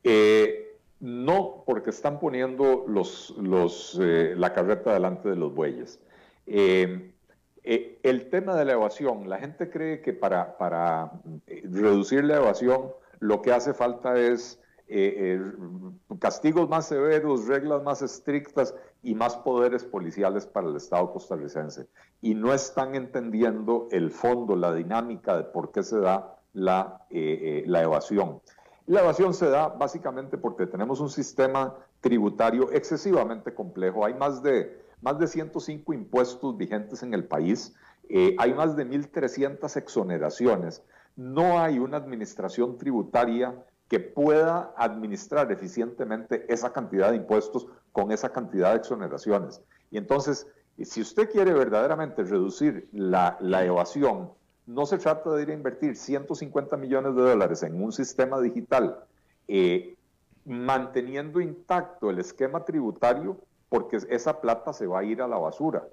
Eh, 0.04 0.71
no, 1.03 1.64
porque 1.66 1.90
están 1.90 2.20
poniendo 2.20 2.84
los, 2.86 3.34
los, 3.36 3.98
eh, 4.00 4.34
la 4.36 4.53
carreta 4.53 4.94
delante 4.94 5.28
de 5.28 5.34
los 5.34 5.53
bueyes. 5.53 6.00
Eh, 6.46 7.12
eh, 7.64 7.98
el 8.05 8.30
tema 8.30 8.55
de 8.55 8.64
la 8.64 8.74
evasión, 8.74 9.28
la 9.28 9.38
gente 9.38 9.68
cree 9.68 10.00
que 10.00 10.12
para, 10.12 10.57
reducir 11.64 12.22
la 12.22 12.36
evasión 12.36 12.92
lo 13.18 13.42
que 13.42 13.53
hace 13.53 13.74
falta 13.74 14.16
es 14.16 14.61
castigos 16.20 16.68
más 16.68 16.86
severos, 16.86 17.48
reglas 17.48 17.82
más 17.82 18.03
estrictas 18.03 18.74
y 19.03 19.14
más 19.14 19.36
poderes 19.36 19.84
policiales 19.84 20.46
para 20.46 20.68
el 20.68 20.76
Estado 20.76 21.12
costarricense. 21.12 21.88
Y 22.20 22.34
no 22.34 22.55
están 22.55 22.94
entendiendo 22.94 23.88
el 23.90 24.11
fondo, 24.12 24.55
la 24.55 24.72
dinámica 24.72 25.36
de 25.36 25.44
por 25.44 25.72
qué 25.72 25.82
se 25.82 25.98
da 25.98 26.38
la 26.53 27.00
evasión. 27.11 28.40
La 28.86 29.00
evasión 29.00 29.32
se 29.32 29.48
da 29.48 29.68
básicamente 29.68 30.36
porque 30.36 30.66
tenemos 30.66 31.00
un 31.00 31.10
sistema 31.10 31.76
tributario 32.00 32.70
excesivamente 32.72 33.54
complejo. 33.54 34.04
Hay 34.04 34.14
más 34.14 34.42
de, 34.42 34.84
más 35.00 35.18
de 35.18 35.28
105 35.28 35.92
impuestos 35.92 36.56
vigentes 36.56 37.02
en 37.02 37.14
el 37.14 37.24
país. 37.24 37.74
Eh, 38.08 38.34
hay 38.38 38.52
más 38.54 38.74
de 38.74 38.86
1.300 38.86 39.76
exoneraciones. 39.76 40.82
No 41.14 41.60
hay 41.60 41.78
una 41.78 41.96
administración 41.96 42.76
tributaria 42.76 43.54
que 43.88 44.00
pueda 44.00 44.72
administrar 44.76 45.52
eficientemente 45.52 46.46
esa 46.52 46.72
cantidad 46.72 47.10
de 47.10 47.16
impuestos 47.16 47.66
con 47.92 48.10
esa 48.10 48.30
cantidad 48.32 48.70
de 48.70 48.78
exoneraciones. 48.78 49.62
Y 49.90 49.98
entonces, 49.98 50.46
si 50.82 51.02
usted 51.02 51.30
quiere 51.30 51.52
verdaderamente 51.52 52.24
reducir 52.24 52.88
la, 52.92 53.36
la 53.40 53.64
evasión, 53.64 54.32
no 54.66 54.86
se 54.86 54.98
trata 54.98 55.30
de 55.30 55.42
ir 55.42 55.50
a 55.50 55.54
invertir 55.54 55.96
150 55.96 56.76
millones 56.76 57.14
de 57.14 57.22
dólares 57.22 57.62
en 57.62 57.82
un 57.82 57.92
sistema 57.92 58.40
digital 58.40 59.04
eh, 59.48 59.96
manteniendo 60.44 61.40
intacto 61.40 62.10
el 62.10 62.18
esquema 62.18 62.64
tributario 62.64 63.38
porque 63.68 63.98
esa 64.08 64.40
plata 64.40 64.72
se 64.72 64.86
va 64.86 65.00
a 65.00 65.04
ir 65.04 65.22
a 65.22 65.28
la 65.28 65.38
basura. 65.38 65.84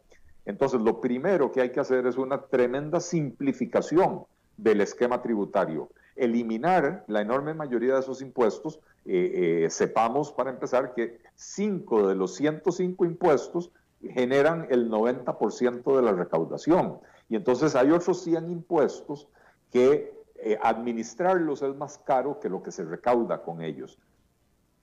Entonces, 0.45 0.81
lo 0.81 0.99
primero 0.99 1.51
que 1.51 1.61
hay 1.61 1.71
que 1.71 1.79
hacer 1.79 2.05
es 2.07 2.17
una 2.17 2.41
tremenda 2.41 2.99
simplificación 2.99 4.23
del 4.57 4.81
esquema 4.81 5.21
tributario. 5.21 5.89
Eliminar 6.15 7.05
la 7.07 7.21
enorme 7.21 7.53
mayoría 7.53 7.93
de 7.93 7.99
esos 8.01 8.21
impuestos. 8.21 8.79
Eh, 9.05 9.63
eh, 9.63 9.69
sepamos, 9.69 10.31
para 10.33 10.49
empezar, 10.49 10.93
que 10.93 11.19
5 11.35 12.09
de 12.09 12.15
los 12.15 12.35
105 12.35 13.05
impuestos 13.05 13.71
generan 14.01 14.67
el 14.69 14.89
90% 14.89 15.95
de 15.95 16.01
la 16.01 16.11
recaudación. 16.11 16.99
Y 17.29 17.35
entonces 17.35 17.75
hay 17.75 17.91
otros 17.91 18.23
100 18.23 18.49
impuestos 18.49 19.27
que 19.71 20.19
eh, 20.35 20.57
administrarlos 20.61 21.61
es 21.61 21.75
más 21.75 21.99
caro 21.99 22.39
que 22.39 22.49
lo 22.49 22.63
que 22.63 22.71
se 22.71 22.83
recauda 22.83 23.43
con 23.43 23.61
ellos. 23.61 23.99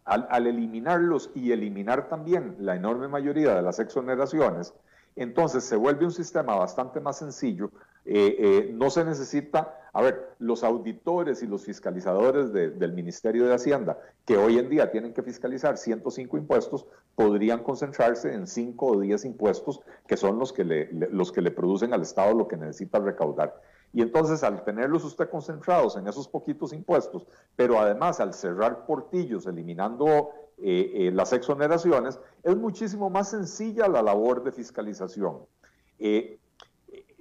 Al, 0.05 0.47
eliminarlos 0.47 1.31
y 1.35 1.51
eliminar 1.51 2.09
también 2.09 2.55
la 2.61 2.77
enorme 2.77 3.09
mayoría 3.09 3.57
de 3.57 3.63
las 3.63 3.81
exoneraciones, 3.81 4.73
entonces 5.17 5.65
se 5.65 5.75
vuelve 5.75 6.05
un 6.05 6.13
sistema 6.13 6.55
bastante 6.55 7.01
más 7.01 7.19
sencillo. 7.19 7.73
Eh, 8.09 8.37
eh, 8.39 8.71
no 8.73 8.89
se 8.89 9.05
necesita, 9.05 9.81
a 9.93 10.01
ver, 10.01 10.31
los 10.39 10.63
auditores 10.63 11.43
y 11.43 11.49
los 11.49 11.65
fiscalizadores 11.65 12.53
del 12.53 12.93
Ministerio 12.93 13.47
de 13.47 13.55
Hacienda, 13.55 13.99
que 14.25 14.37
hoy 14.37 14.59
en 14.59 14.69
día 14.69 14.93
tienen 14.93 15.13
que 15.13 15.25
fiscalizar 15.25 15.77
105 15.77 16.37
impuestos, 16.37 16.87
podrían 17.17 17.65
concentrarse 17.65 18.33
en 18.33 18.47
5 18.47 18.87
o 18.87 19.01
10 19.01 19.25
impuestos, 19.25 19.81
que 20.07 20.17
son 20.17 20.39
los 20.39 20.53
que 20.53 20.65
le, 20.65 20.89
los 20.93 21.33
que 21.33 21.43
le 21.43 21.51
producen 21.51 21.93
al 21.93 22.03
Estado 22.03 22.33
lo 22.33 22.47
que 22.47 22.57
necesita 22.57 23.01
recaudar. 23.01 23.61
Y 23.93 24.03
entonces 24.03 24.45
al 24.45 24.63
tenerlos 24.63 25.05
usted 25.05 25.29
concentrados 25.29 25.97
en 25.97 26.07
esos 26.07 26.29
poquitos 26.29 26.73
impuestos, 26.73 27.27
pero 27.57 27.81
además 27.81 28.21
al 28.21 28.35
cerrar 28.35 28.87
portillos, 28.87 29.47
eliminando 29.47 30.31
eh, 30.59 30.93
eh, 30.95 31.11
las 31.13 31.33
exoneraciones, 31.33 32.21
es 32.45 32.57
muchísimo 32.57 33.11
más 33.11 33.31
sencilla 33.31 33.89
la 33.89 34.03
labor 34.03 34.45
de 34.45 34.53
fiscalización. 34.53 35.39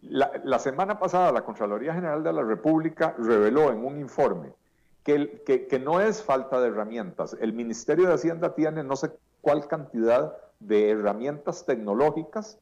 La, 0.09 0.59
semana 0.59 0.99
pasada 0.99 1.31
la 1.31 1.43
Contraloría 1.43 1.93
General 1.93 2.23
de 2.23 2.33
la 2.33 2.43
República 2.43 3.15
reveló 3.17 3.71
en 3.71 3.85
un 3.85 3.99
informe 3.99 4.53
que, 5.03 5.43
que, 5.45 5.67
que 5.67 5.79
no 5.79 6.01
es 6.01 6.23
falta 6.23 6.59
de 6.59 6.67
herramientas. 6.67 7.37
El 7.39 7.53
Ministerio 7.53 8.07
de 8.07 8.13
Hacienda 8.13 8.55
tiene 8.55 8.83
no 8.83 8.95
sé 8.95 9.11
cuál 9.41 9.67
cantidad 9.67 10.35
de 10.59 10.89
herramientas 10.89 11.65
tecnológicas 11.65 12.59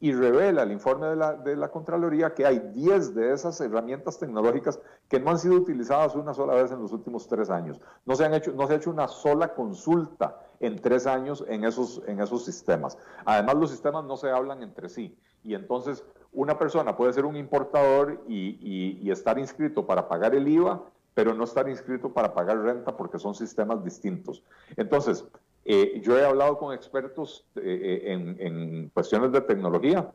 y 0.00 0.12
revela 0.12 0.64
el 0.64 0.72
informe 0.72 1.06
de 1.06 1.16
la, 1.16 1.32
de 1.32 1.56
la, 1.56 1.70
Contraloría 1.70 2.34
que 2.34 2.44
hay 2.44 2.58
10 2.58 3.14
de 3.14 3.32
esas 3.32 3.58
herramientas 3.60 4.18
tecnológicas 4.18 4.78
que 5.08 5.18
no 5.18 5.30
han 5.30 5.38
sido 5.38 5.54
utilizadas 5.54 6.14
una 6.14 6.34
sola 6.34 6.54
vez 6.54 6.70
en 6.72 6.82
los 6.82 6.92
últimos 6.92 7.26
tres 7.26 7.48
años. 7.48 7.80
No 8.04 8.14
se, 8.14 8.24
han 8.24 8.34
hecho, 8.34 8.52
no 8.52 8.66
se 8.66 8.74
ha 8.74 8.76
hecho 8.76 8.90
una 8.90 9.08
sola 9.08 9.54
consulta 9.54 10.40
en 10.60 10.78
tres 10.78 11.06
años 11.06 11.44
en 11.48 11.64
esos, 11.64 12.02
en 12.06 12.20
esos 12.20 12.44
sistemas. 12.44 12.98
Además, 13.24 13.54
los 13.54 13.70
sistemas 13.70 14.04
no 14.04 14.18
se 14.18 14.30
hablan 14.30 14.62
entre 14.62 14.88
sí. 14.90 15.16
Y 15.42 15.54
entonces, 15.54 16.04
una 16.34 16.58
persona 16.58 16.96
puede 16.96 17.12
ser 17.12 17.24
un 17.24 17.36
importador 17.36 18.22
y, 18.28 19.10
estar 19.10 19.38
inscrito 19.38 19.86
para 19.86 20.08
pagar 20.08 20.34
el 20.34 20.48
IVA, 20.48 20.82
pero 21.14 21.32
no 21.34 21.44
estar 21.44 21.68
inscrito 21.68 22.12
para 22.12 22.34
pagar 22.34 22.58
renta 22.58 22.96
porque 22.96 23.18
son 23.18 23.34
sistemas 23.34 23.84
distintos. 23.84 24.42
Entonces, 24.76 25.24
eh, 25.64 26.00
yo 26.02 26.18
he 26.18 26.24
hablado 26.24 26.58
con 26.58 26.74
expertos 26.74 27.46
eh, 27.56 28.04
en, 28.38 28.88
cuestiones 28.90 29.30
de 29.32 29.40
tecnología 29.40 30.10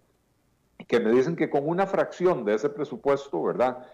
que 0.87 0.99
me 0.99 1.11
dicen 1.11 1.35
que 1.35 1.49
con 1.49 1.67
una 1.67 1.85
fracción 1.87 2.45
de 2.45 2.55
ese 2.55 2.69
presupuesto, 2.69 3.43
¿verdad? 3.43 3.85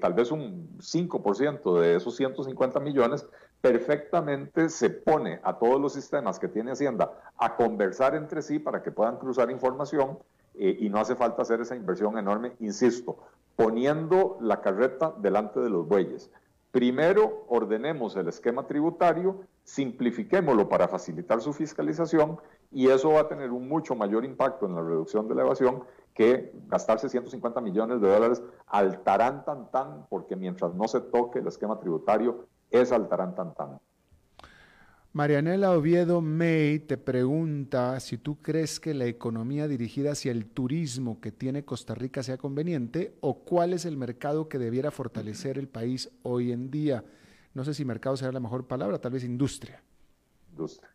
tal 0.00 0.14
vez 0.14 0.30
un 0.30 0.78
5% 0.78 1.80
de 1.80 1.96
esos 1.96 2.16
150 2.16 2.80
millones, 2.80 3.26
perfectamente 3.60 4.68
se 4.68 4.90
pone 4.90 5.40
a 5.42 5.58
todos 5.58 5.80
los 5.80 5.92
sistemas 5.92 6.38
que 6.38 6.48
tiene 6.48 6.72
Hacienda 6.72 7.12
a 7.38 7.56
conversar 7.56 8.14
entre 8.14 8.42
sí 8.42 8.58
para 8.58 8.82
que 8.82 8.90
puedan 8.90 9.16
cruzar 9.16 9.50
información 9.50 10.18
eh, 10.54 10.76
y 10.80 10.88
no 10.88 10.98
hace 10.98 11.16
falta 11.16 11.42
hacer 11.42 11.60
esa 11.60 11.76
inversión 11.76 12.18
enorme, 12.18 12.52
insisto, 12.60 13.18
poniendo 13.56 14.38
la 14.40 14.60
carreta 14.60 15.14
delante 15.18 15.60
de 15.60 15.70
los 15.70 15.86
bueyes. 15.86 16.30
Primero 16.70 17.44
ordenemos 17.48 18.16
el 18.16 18.26
esquema 18.28 18.66
tributario, 18.66 19.42
simplifiquémoslo 19.62 20.68
para 20.68 20.88
facilitar 20.88 21.40
su 21.40 21.52
fiscalización 21.52 22.38
y 22.72 22.88
eso 22.88 23.10
va 23.10 23.20
a 23.20 23.28
tener 23.28 23.52
un 23.52 23.68
mucho 23.68 23.94
mayor 23.94 24.24
impacto 24.24 24.66
en 24.66 24.74
la 24.74 24.82
reducción 24.82 25.28
de 25.28 25.36
la 25.36 25.42
evasión 25.42 25.84
que 26.14 26.52
gastarse 26.66 27.08
150 27.08 27.60
millones 27.60 28.00
de 28.00 28.08
dólares 28.08 28.42
al 28.66 29.04
tarán 29.04 29.44
tan 29.44 29.70
tan, 29.70 30.06
porque 30.08 30.34
mientras 30.34 30.74
no 30.74 30.88
se 30.88 31.00
toque 31.00 31.38
el 31.38 31.46
esquema 31.46 31.78
tributario, 31.78 32.46
es 32.70 32.90
al 32.90 33.08
tarán 33.08 33.36
tan 33.36 33.54
tan. 33.54 33.78
Marianela 35.14 35.70
Oviedo 35.70 36.20
May 36.20 36.80
te 36.80 36.96
pregunta 36.96 38.00
si 38.00 38.18
tú 38.18 38.42
crees 38.42 38.80
que 38.80 38.94
la 38.94 39.04
economía 39.04 39.68
dirigida 39.68 40.10
hacia 40.10 40.32
el 40.32 40.44
turismo 40.44 41.20
que 41.20 41.30
tiene 41.30 41.64
Costa 41.64 41.94
Rica 41.94 42.24
sea 42.24 42.36
conveniente 42.36 43.14
o 43.20 43.38
cuál 43.44 43.74
es 43.74 43.84
el 43.84 43.96
mercado 43.96 44.48
que 44.48 44.58
debiera 44.58 44.90
fortalecer 44.90 45.56
el 45.56 45.68
país 45.68 46.10
hoy 46.24 46.50
en 46.50 46.68
día. 46.68 47.04
No 47.54 47.62
sé 47.62 47.74
si 47.74 47.84
mercado 47.84 48.16
será 48.16 48.32
la 48.32 48.40
mejor 48.40 48.66
palabra, 48.66 48.98
tal 48.98 49.12
vez 49.12 49.22
industria. 49.22 49.80
Industria. 50.50 50.90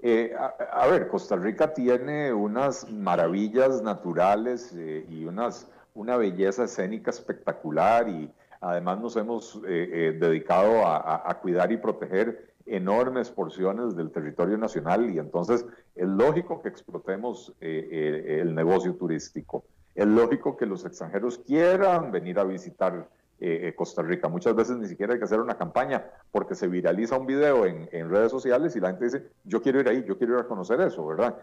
Eh, 0.00 0.34
a, 0.72 0.88
ver, 0.88 1.06
Costa 1.06 1.36
Rica 1.36 1.72
tiene 1.72 2.32
unas 2.32 2.90
maravillas 2.90 3.80
naturales 3.82 4.72
eh, 4.74 5.06
y 5.08 5.26
unas, 5.26 5.70
una 5.94 6.16
belleza 6.16 6.64
escénica 6.64 7.12
espectacular 7.12 8.08
y 8.08 8.32
además 8.60 8.98
nos 8.98 9.16
hemos 9.16 9.62
eh, 9.64 10.18
dedicado 10.20 10.84
a 10.84 11.38
cuidar 11.40 11.70
y 11.70 11.76
proteger 11.76 12.47
enormes 12.68 13.30
porciones 13.30 13.96
del 13.96 14.10
territorio 14.10 14.56
nacional 14.56 15.10
y 15.10 15.18
entonces 15.18 15.66
es 15.94 16.08
lógico 16.08 16.62
que 16.62 16.68
explotemos 16.68 17.52
eh, 17.60 17.88
eh, 17.90 18.38
el 18.42 18.54
negocio 18.54 18.94
turístico. 18.94 19.64
Es 19.94 20.06
lógico 20.06 20.56
que 20.56 20.66
los 20.66 20.84
extranjeros 20.84 21.38
quieran 21.38 22.12
venir 22.12 22.38
a 22.38 22.44
visitar 22.44 23.08
eh, 23.40 23.72
Costa 23.76 24.02
Rica. 24.02 24.28
Muchas 24.28 24.54
veces 24.54 24.76
ni 24.76 24.86
siquiera 24.86 25.12
hay 25.12 25.18
que 25.18 25.24
hacer 25.24 25.40
una 25.40 25.56
campaña 25.56 26.04
porque 26.30 26.54
se 26.54 26.68
viraliza 26.68 27.18
un 27.18 27.26
video 27.26 27.66
en, 27.66 27.88
en, 27.92 28.10
redes 28.10 28.30
sociales 28.30 28.74
y 28.76 28.80
la 28.80 28.88
gente 28.88 29.04
dice, 29.04 29.22
yo 29.44 29.62
quiero 29.62 29.80
ir 29.80 29.88
ahí, 29.88 30.04
yo 30.06 30.18
quiero 30.18 30.34
ir 30.34 30.40
a 30.40 30.48
conocer 30.48 30.80
eso, 30.80 31.06
¿verdad? 31.06 31.36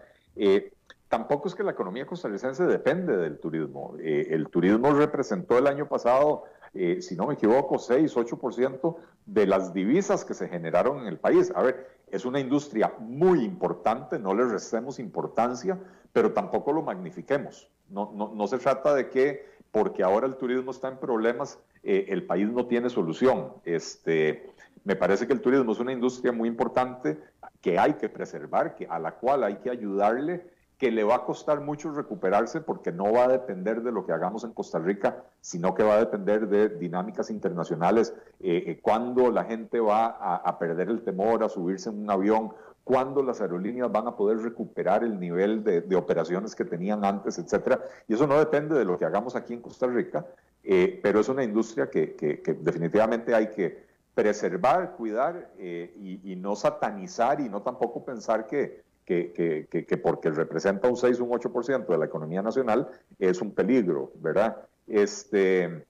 Tampoco 1.08 1.48
es 1.48 1.54
que 1.54 1.62
la 1.62 1.72
economía 1.72 2.06
costarricense 2.06 2.64
depende 2.64 3.16
del 3.16 3.38
turismo. 3.38 3.94
el 3.98 4.48
turismo 4.48 4.92
representó 4.92 5.58
el 5.58 5.66
año 5.66 5.88
pasado 5.88 6.44
eh, 6.78 7.00
si 7.00 7.16
no 7.16 7.26
me 7.26 7.34
equivoco, 7.34 7.78
6, 7.78 8.14
8% 8.16 8.96
de 9.24 9.46
las 9.46 9.72
divisas 9.72 10.24
que 10.24 10.34
se 10.34 10.46
generaron 10.46 11.00
en 11.00 11.06
el 11.06 11.18
país. 11.18 11.50
A 11.54 11.62
ver, 11.62 11.88
es 12.10 12.26
una 12.26 12.38
industria 12.38 12.92
muy 12.98 13.44
importante, 13.44 14.18
no 14.18 14.34
le 14.34 14.44
restemos 14.44 14.98
importancia, 14.98 15.78
pero 16.12 16.32
tampoco 16.32 16.72
lo 16.72 16.82
magnifiquemos. 16.82 17.70
No, 17.88 18.12
no, 18.14 18.32
no 18.34 18.46
se 18.46 18.58
trata 18.58 18.94
de 18.94 19.08
que 19.08 19.56
porque 19.70 20.02
ahora 20.02 20.26
el 20.26 20.36
turismo 20.36 20.70
está 20.70 20.88
en 20.88 20.98
problemas, 20.98 21.58
eh, 21.82 22.06
el 22.08 22.24
país 22.24 22.48
no 22.50 22.66
tiene 22.66 22.90
solución. 22.90 23.52
Este, 23.64 24.50
me 24.84 24.96
parece 24.96 25.26
que 25.26 25.32
el 25.32 25.40
turismo 25.40 25.72
es 25.72 25.80
una 25.80 25.92
industria 25.92 26.32
muy 26.32 26.48
importante 26.48 27.18
que 27.62 27.78
hay 27.78 27.94
que 27.94 28.08
preservar, 28.08 28.74
que, 28.74 28.86
a 28.86 28.98
la 28.98 29.12
cual 29.12 29.44
hay 29.44 29.56
que 29.56 29.70
ayudarle 29.70 30.46
que 30.78 30.90
le 30.90 31.04
va 31.04 31.16
a 31.16 31.24
costar 31.24 31.60
mucho 31.60 31.90
recuperarse 31.90 32.60
porque 32.60 32.92
no 32.92 33.10
va 33.10 33.24
a 33.24 33.28
depender 33.28 33.82
de 33.82 33.92
lo 33.92 34.04
que 34.04 34.12
hagamos 34.12 34.44
en 34.44 34.52
Costa 34.52 34.78
Rica, 34.78 35.24
sino 35.40 35.74
que 35.74 35.82
va 35.82 35.94
a 35.94 35.98
depender 35.98 36.48
de 36.48 36.68
dinámicas 36.68 37.30
internacionales, 37.30 38.14
eh, 38.40 38.64
eh, 38.66 38.78
cuándo 38.82 39.30
la 39.30 39.44
gente 39.44 39.80
va 39.80 40.06
a, 40.06 40.58
perder 40.58 40.90
el 40.90 41.02
temor 41.02 41.42
a 41.42 41.48
subirse 41.48 41.88
en 41.88 42.02
un 42.02 42.10
avión, 42.10 42.52
cuándo 42.84 43.22
las 43.22 43.40
aerolíneas 43.40 43.90
van 43.90 44.06
a 44.06 44.16
poder 44.16 44.38
recuperar 44.38 45.02
el 45.02 45.18
nivel 45.18 45.64
de, 45.64 45.96
operaciones 45.96 46.54
que 46.54 46.66
tenían 46.66 47.04
antes, 47.06 47.38
etcétera. 47.38 47.80
Y 48.06 48.14
eso 48.14 48.26
no 48.26 48.38
depende 48.38 48.78
de 48.78 48.84
lo 48.84 48.98
que 48.98 49.06
hagamos 49.06 49.34
aquí 49.34 49.54
en 49.54 49.62
Costa 49.62 49.86
Rica, 49.86 50.26
eh, 50.62 51.00
pero 51.02 51.20
es 51.20 51.28
una 51.30 51.42
industria 51.42 51.88
que, 51.88 52.42
definitivamente 52.60 53.34
hay 53.34 53.48
que 53.48 53.86
preservar, 54.14 54.92
cuidar 54.92 55.50
y 55.58 56.36
no 56.36 56.56
satanizar 56.56 57.40
y 57.40 57.48
no 57.50 57.60
tampoco 57.60 58.02
pensar 58.02 58.46
que 58.46 58.85
que, 59.06 59.66
que, 59.70 59.86
que, 59.86 59.96
porque 59.96 60.30
representa 60.30 60.88
un 60.88 60.96
6, 60.96 61.20
un 61.20 61.30
8% 61.30 61.86
de 61.86 61.98
la 61.98 62.04
economía 62.06 62.42
nacional, 62.42 62.88
es 63.18 63.40
un 63.40 63.54
peligro, 63.54 64.10
¿verdad? 64.16 64.56
Este, 64.86 65.86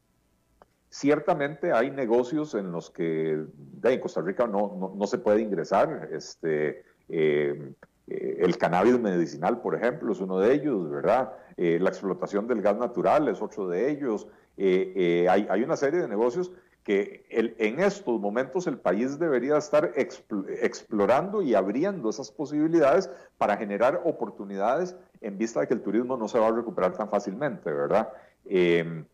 ciertamente 0.90 1.72
hay 1.72 1.90
negocios 1.90 2.54
en 2.54 2.72
los 2.72 2.90
que 2.90 3.44
en 3.82 4.00
Costa 4.00 4.20
Rica 4.20 4.46
no, 4.46 4.76
no, 4.78 4.94
no 4.94 5.06
se 5.06 5.18
puede 5.18 5.40
ingresar. 5.40 6.10
Este, 6.12 6.84
eh, 7.08 7.72
eh, 8.06 8.36
el 8.40 8.56
cannabis 8.58 8.98
medicinal, 8.98 9.60
por 9.60 9.74
ejemplo, 9.74 10.12
es 10.12 10.20
uno 10.20 10.38
de 10.38 10.54
ellos, 10.54 10.90
¿verdad? 10.90 11.32
Eh, 11.56 11.78
la 11.80 11.88
explotación 11.88 12.46
del 12.46 12.62
gas 12.62 12.76
natural 12.76 13.28
es 13.28 13.40
otro 13.42 13.68
de 13.68 13.90
ellos. 13.90 14.26
hay, 14.58 15.46
hay, 15.50 15.62
una 15.62 15.76
serie 15.76 16.00
de 16.00 16.08
negocios 16.08 16.52
que 16.86 17.26
en 17.30 17.80
estos 17.80 18.20
momentos 18.20 18.68
el 18.68 18.78
país 18.78 19.18
debería 19.18 19.56
estar 19.56 19.90
explorando 19.96 21.42
y 21.42 21.56
abriendo 21.56 22.08
esas 22.08 22.30
posibilidades 22.30 23.10
para 23.38 23.56
generar 23.56 24.02
oportunidades 24.04 24.94
en 25.20 25.36
vista 25.36 25.58
de 25.58 25.66
que 25.66 25.74
el 25.74 25.82
turismo 25.82 26.16
no 26.16 26.28
se 26.28 26.38
va 26.38 26.46
a 26.46 26.52
recuperar 26.52 26.92
tan 26.96 27.10
fácilmente, 27.10 27.72
¿verdad? 27.72 28.10
Em, 28.44 29.04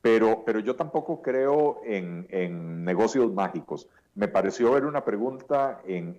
pero, 0.00 0.42
pero 0.46 0.60
yo 0.60 0.74
tampoco 0.74 1.20
creo 1.20 1.82
en, 1.84 2.82
negocios 2.82 3.30
mágicos. 3.30 3.90
Me 4.14 4.28
pareció 4.28 4.72
ver 4.72 4.86
una 4.86 5.04
pregunta 5.04 5.82
en, 5.86 6.16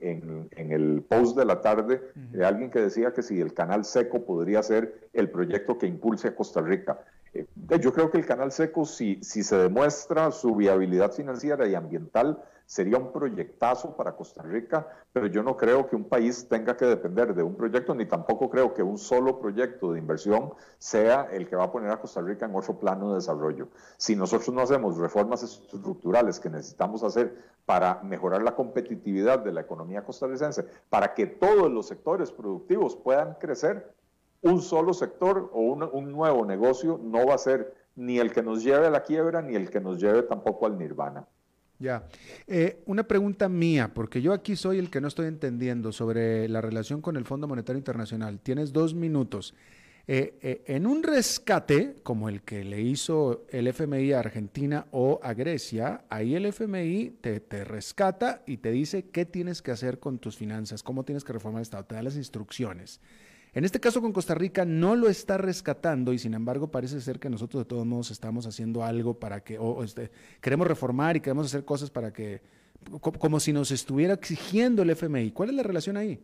el 0.51 1.03
post 1.09 1.35
de 1.35 1.45
la 1.45 1.61
tarde 1.61 2.03
de 2.13 2.45
alguien 2.45 2.69
que 2.69 2.81
decía 2.81 3.15
que 3.15 3.23
si 3.23 3.41
el 3.41 3.55
canal 3.55 3.83
seco 3.83 4.25
podría 4.25 4.61
ser 4.61 5.09
el 5.13 5.31
proyecto 5.31 5.79
que 5.79 5.87
impulse 5.87 6.27
a 6.27 6.35
Costa 6.35 6.61
Rica. 6.61 6.99
Eh, 7.33 7.47
yo 7.79 7.93
creo 7.93 8.09
que 8.09 8.17
el 8.17 8.25
canal 8.25 8.51
seco, 8.51 8.85
si, 8.85 9.19
si 9.21 9.43
se 9.43 9.57
demuestra 9.57 10.31
su 10.31 10.55
viabilidad 10.55 11.11
financiera 11.11 11.67
y 11.67 11.75
ambiental, 11.75 12.43
sería 12.69 12.99
un 12.99 13.11
proyectazo 13.11 13.95
para 13.95 14.15
Costa 14.15 14.43
Rica, 14.43 14.87
pero 15.11 15.25
yo 15.25 15.41
no 15.41 15.57
creo 15.57 15.87
que 15.87 15.95
un 15.95 16.03
país 16.03 16.47
tenga 16.47 16.77
que 16.77 16.85
depender 16.85 17.33
de 17.33 17.41
un 17.41 17.55
proyecto, 17.55 17.95
ni 17.95 18.05
tampoco 18.05 18.47
creo 18.47 18.75
que 18.75 18.83
un 18.83 18.99
solo 18.99 19.39
proyecto 19.39 19.91
de 19.91 19.97
inversión 19.97 20.53
sea 20.77 21.27
el 21.31 21.49
que 21.49 21.55
va 21.55 21.63
a 21.63 21.71
poner 21.71 21.89
a 21.89 21.99
Costa 21.99 22.21
Rica 22.21 22.45
en 22.45 22.55
otro 22.55 22.77
plano 22.77 23.09
de 23.09 23.15
desarrollo. 23.15 23.69
Si 23.97 24.15
nosotros 24.15 24.53
no 24.53 24.61
hacemos 24.61 24.97
reformas 24.97 25.41
estructurales 25.41 26.39
que 26.39 26.51
necesitamos 26.51 27.01
hacer 27.01 27.35
para 27.65 28.03
mejorar 28.03 28.43
la 28.43 28.55
competitividad 28.55 29.39
de 29.39 29.51
la 29.51 29.61
economía 29.61 30.03
costarricense, 30.03 30.63
para 30.91 31.15
que 31.15 31.25
todos 31.25 31.71
los 31.71 31.87
sectores 31.87 32.31
productivos 32.31 32.95
puedan 32.95 33.33
crecer, 33.39 33.95
un 34.41 34.61
solo 34.61 34.93
sector 34.93 35.49
o 35.53 35.61
un, 35.61 36.11
nuevo 36.11 36.45
negocio 36.45 36.99
no 37.03 37.25
va 37.25 37.35
a 37.35 37.37
ser 37.37 37.73
ni 37.95 38.19
el 38.19 38.31
que 38.31 38.41
nos 38.41 38.63
lleve 38.63 38.87
a 38.87 38.89
la 38.89 39.03
quiebra 39.03 39.41
ni 39.41 39.55
el 39.55 39.69
que 39.69 39.81
nos 39.81 39.99
lleve 40.01 40.23
tampoco 40.23 40.65
al 40.65 40.77
nirvana. 40.77 41.27
Ya. 41.79 42.07
Eh, 42.47 42.81
una 42.85 43.03
pregunta 43.03 43.47
mía, 43.47 43.91
porque 43.93 44.21
yo 44.21 44.33
aquí 44.33 44.55
soy 44.55 44.79
el 44.79 44.89
que 44.89 44.99
no 44.99 45.07
estoy 45.07 45.27
entendiendo 45.27 45.91
sobre 45.91 46.47
la 46.49 46.61
relación 46.61 47.01
con 47.01 47.15
el 47.15 47.25
Fondo 47.25 47.47
Monetario 47.47 47.77
Internacional. 47.77 48.39
Tienes 48.39 48.73
dos 48.73 48.93
minutos. 48.93 49.53
Eh, 50.11 50.39
eh, 50.41 50.63
en 50.65 50.87
un 50.87 51.03
rescate 51.03 51.97
como 52.01 52.29
el 52.29 52.41
que 52.41 52.63
le 52.63 52.81
hizo 52.81 53.45
el 53.49 53.67
FMI 53.67 54.13
a 54.13 54.19
Argentina 54.19 54.87
o 54.91 55.19
a 55.21 55.33
Grecia, 55.35 56.03
ahí 56.09 56.35
el 56.35 56.47
FMI 56.47 57.17
te, 57.21 57.39
te, 57.39 57.63
rescata 57.63 58.41
y 58.47 58.57
te 58.57 58.71
dice 58.71 59.09
qué 59.11 59.25
tienes 59.25 59.61
que 59.61 59.69
hacer 59.69 59.99
con 59.99 60.17
tus 60.17 60.35
finanzas, 60.35 60.81
cómo 60.81 61.05
tienes 61.05 61.23
que 61.23 61.31
reformar 61.31 61.59
el 61.59 61.63
Estado, 61.63 61.85
te 61.85 61.93
da 61.93 62.01
las 62.01 62.15
instrucciones. 62.15 63.01
En 63.53 63.65
este 63.65 63.79
caso 63.79 64.01
con 64.01 64.13
Costa 64.13 64.35
Rica 64.35 64.63
no 64.65 64.95
lo 64.95 65.09
está 65.09 65.37
rescatando 65.37 66.13
y 66.13 66.19
sin 66.19 66.33
embargo 66.33 66.69
parece 66.69 67.01
ser 67.01 67.19
que 67.19 67.29
nosotros 67.29 67.63
de 67.63 67.65
todos 67.65 67.85
modos 67.85 68.11
estamos 68.11 68.45
haciendo 68.45 68.83
algo 68.83 69.19
para 69.19 69.43
que, 69.43 69.57
o, 69.57 69.83
este, 69.83 70.11
queremos 70.39 70.67
reformar 70.67 71.17
y 71.17 71.21
queremos 71.21 71.47
hacer 71.47 71.65
cosas 71.65 71.89
para 71.89 72.13
que, 72.13 72.41
como 73.01 73.39
si 73.39 73.51
nos 73.51 73.71
estuviera 73.71 74.13
exigiendo 74.13 74.83
el 74.83 74.91
FMI. 74.91 75.31
¿Cuál 75.31 75.49
es 75.49 75.55
la 75.55 75.63
relación 75.63 75.97
ahí? 75.97 76.19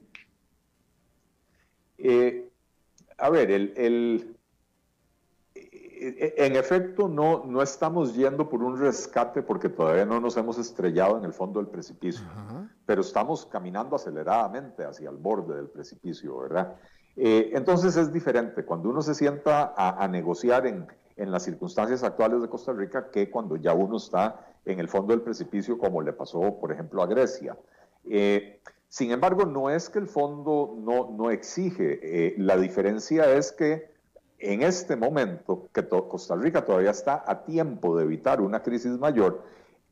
Eh, 1.98 2.50
a 3.18 3.30
ver, 3.30 3.50
el, 3.50 4.36
en 5.98 6.56
efecto 6.56 7.08
no, 7.08 7.46
no 7.46 7.62
estamos 7.62 8.14
yendo 8.16 8.48
por 8.48 8.62
un 8.62 8.78
rescate 8.78 9.42
porque 9.42 9.70
todavía 9.70 10.06
no 10.06 10.20
nos 10.20 10.38
hemos 10.38 10.58
estrellado 10.58 11.18
en 11.18 11.26
el 11.26 11.34
fondo 11.34 11.60
del 11.60 11.70
precipicio, 11.70 12.26
pero 12.86 13.02
estamos 13.02 13.46
caminando 13.46 13.96
aceleradamente 13.96 14.84
hacia 14.84 15.10
el 15.10 15.16
borde 15.16 15.56
del 15.56 15.70
precipicio, 15.70 16.38
¿verdad? 16.38 16.76
Eh, 17.18 17.52
entonces 17.54 17.96
es 17.96 18.12
diferente 18.12 18.66
cuando 18.66 18.90
uno 18.90 19.02
se 19.02 19.16
sienta 19.16 19.74
a, 19.76 20.08
negociar 20.08 20.68
en, 20.68 20.88
las 21.16 21.44
circunstancias 21.44 22.04
actuales 22.04 22.42
de 22.42 22.50
Costa 22.50 22.74
Rica 22.74 23.10
que 23.10 23.30
cuando 23.30 23.56
ya 23.56 23.74
uno 23.74 23.98
está 23.98 24.48
en 24.66 24.80
el 24.80 24.90
fondo 24.90 25.14
del 25.14 25.22
precipicio 25.22 25.78
como 25.78 26.02
le 26.02 26.12
pasó, 26.12 26.60
por 26.60 26.74
ejemplo, 26.74 27.02
a 27.02 27.06
Grecia. 27.06 27.58
Eh, 28.04 28.60
sin 28.90 29.12
embargo, 29.12 29.46
no 29.46 29.70
es 29.70 29.90
que 29.90 30.00
el 30.00 30.08
fondo 30.08 30.76
no, 30.78 31.12
no 31.12 31.32
exige, 31.32 32.00
eh, 32.02 32.36
la 32.38 32.58
diferencia 32.58 33.32
es 33.34 33.52
que 33.54 33.94
en 34.40 34.62
este 34.62 34.96
momento, 34.98 35.70
que 35.74 35.88
Costa 35.88 36.36
Rica 36.36 36.66
todavía 36.66 36.92
está 36.92 37.24
a 37.26 37.46
tiempo 37.46 37.98
de 37.98 38.04
evitar 38.04 38.42
una 38.42 38.62
crisis 38.62 39.00
mayor, 39.00 39.44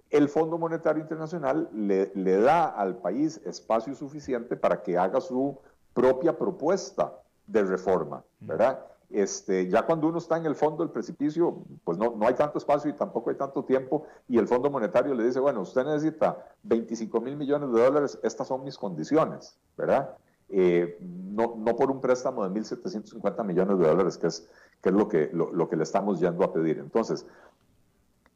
el 0.09 0.29
Fondo 0.29 0.57
Monetario 0.57 1.01
Internacional 1.01 1.69
le, 1.73 2.11
le 2.13 2.37
da 2.37 2.65
al 2.65 2.97
país 2.97 3.41
espacio 3.45 3.95
suficiente 3.95 4.55
para 4.55 4.83
que 4.83 4.97
haga 4.97 5.21
su 5.21 5.57
propia 5.93 6.37
propuesta 6.37 7.13
de 7.47 7.63
reforma, 7.63 8.23
¿verdad? 8.39 8.79
Este, 9.09 9.69
ya 9.69 9.85
cuando 9.85 10.07
uno 10.07 10.17
está 10.17 10.37
en 10.37 10.47
el 10.47 10.55
fondo 10.55 10.83
del 10.83 10.91
precipicio, 10.91 11.63
pues 11.83 11.99
no, 11.99 12.15
no 12.15 12.27
hay 12.27 12.33
tanto 12.33 12.57
espacio 12.57 12.89
y 12.89 12.93
tampoco 12.93 13.29
hay 13.29 13.35
tanto 13.35 13.63
tiempo, 13.63 14.07
y 14.27 14.39
el 14.39 14.47
Fondo 14.47 14.71
Monetario 14.71 15.13
le 15.13 15.23
dice, 15.23 15.39
bueno, 15.39 15.61
usted 15.61 15.85
necesita 15.85 16.45
25 16.63 17.21
mil 17.21 17.35
millones 17.35 17.71
de 17.71 17.79
dólares, 17.79 18.19
estas 18.23 18.47
son 18.47 18.63
mis 18.63 18.75
condiciones, 18.75 19.55
¿verdad? 19.77 20.17
Eh, 20.49 20.97
no, 21.01 21.55
no, 21.57 21.75
por 21.75 21.91
un 21.91 22.01
préstamo 22.01 22.47
de 22.47 22.59
1.750 22.59 23.43
millones 23.43 23.77
de 23.77 23.87
dólares, 23.87 24.17
que 24.17 24.27
es, 24.27 24.47
que 24.81 24.89
es 24.89 24.95
lo, 24.95 25.07
que, 25.07 25.29
lo, 25.31 25.69
que 25.69 25.75
le 25.75 25.83
estamos 25.83 26.19
yendo 26.19 26.43
a 26.43 26.51
pedir. 26.51 26.79
Entonces, 26.79 27.25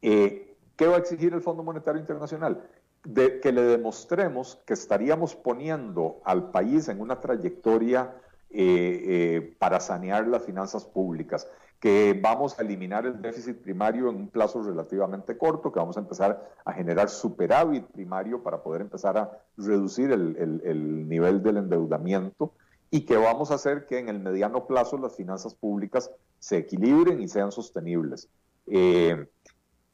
eh, 0.02 0.56
¿qué 0.76 0.88
va 0.88 0.96
a 0.96 1.00
exigir 1.00 1.34
el 1.34 1.42
Fondo 1.42 1.64
Monetario 1.64 2.00
Internacional? 2.00 2.64
De 3.04 3.40
que 3.40 3.52
le 3.52 3.62
demostremos 3.62 4.62
que 4.66 4.74
estaríamos 4.74 5.36
poniendo 5.36 6.20
al 6.26 6.52
país 6.52 6.90
en 6.90 7.00
una 7.00 7.22
trayectoria 7.22 8.14
eh, 8.50 9.04
eh, 9.06 9.56
para 9.60 9.80
sanear 9.80 10.28
las 10.28 10.44
finanzas 10.44 10.86
públicas, 10.86 11.48
que 11.80 12.18
vamos 12.20 12.58
a 12.58 12.64
eliminar 12.64 13.06
el 13.06 13.22
déficit 13.22 13.58
primario 13.58 14.10
en 14.10 14.16
un 14.16 14.30
plazo 14.30 14.64
relativamente 14.64 15.38
corto, 15.38 15.72
que 15.72 15.80
vamos 15.80 15.98
a 15.98 16.00
empezar 16.00 16.50
a 16.66 16.74
generar 16.74 17.10
superávit 17.10 17.86
primario 17.88 18.42
para 18.42 18.64
poder 18.64 18.82
empezar 18.82 19.18
a 19.18 19.44
reducir 19.58 20.12
el, 20.12 21.08
nivel 21.08 21.44
del 21.44 21.58
endeudamiento 21.58 22.54
y 22.90 23.02
que 23.02 23.18
vamos 23.18 23.52
a 23.52 23.56
hacer 23.56 23.86
que 23.86 24.00
en 24.00 24.10
el 24.10 24.20
mediano 24.20 24.66
plazo 24.66 24.98
las 24.98 25.16
finanzas 25.16 25.54
públicas 25.54 26.10
se 26.40 26.58
equilibren 26.58 27.22
y 27.22 27.28
sean 27.28 27.52
sostenibles. 27.52 28.30
Eh, 28.66 29.28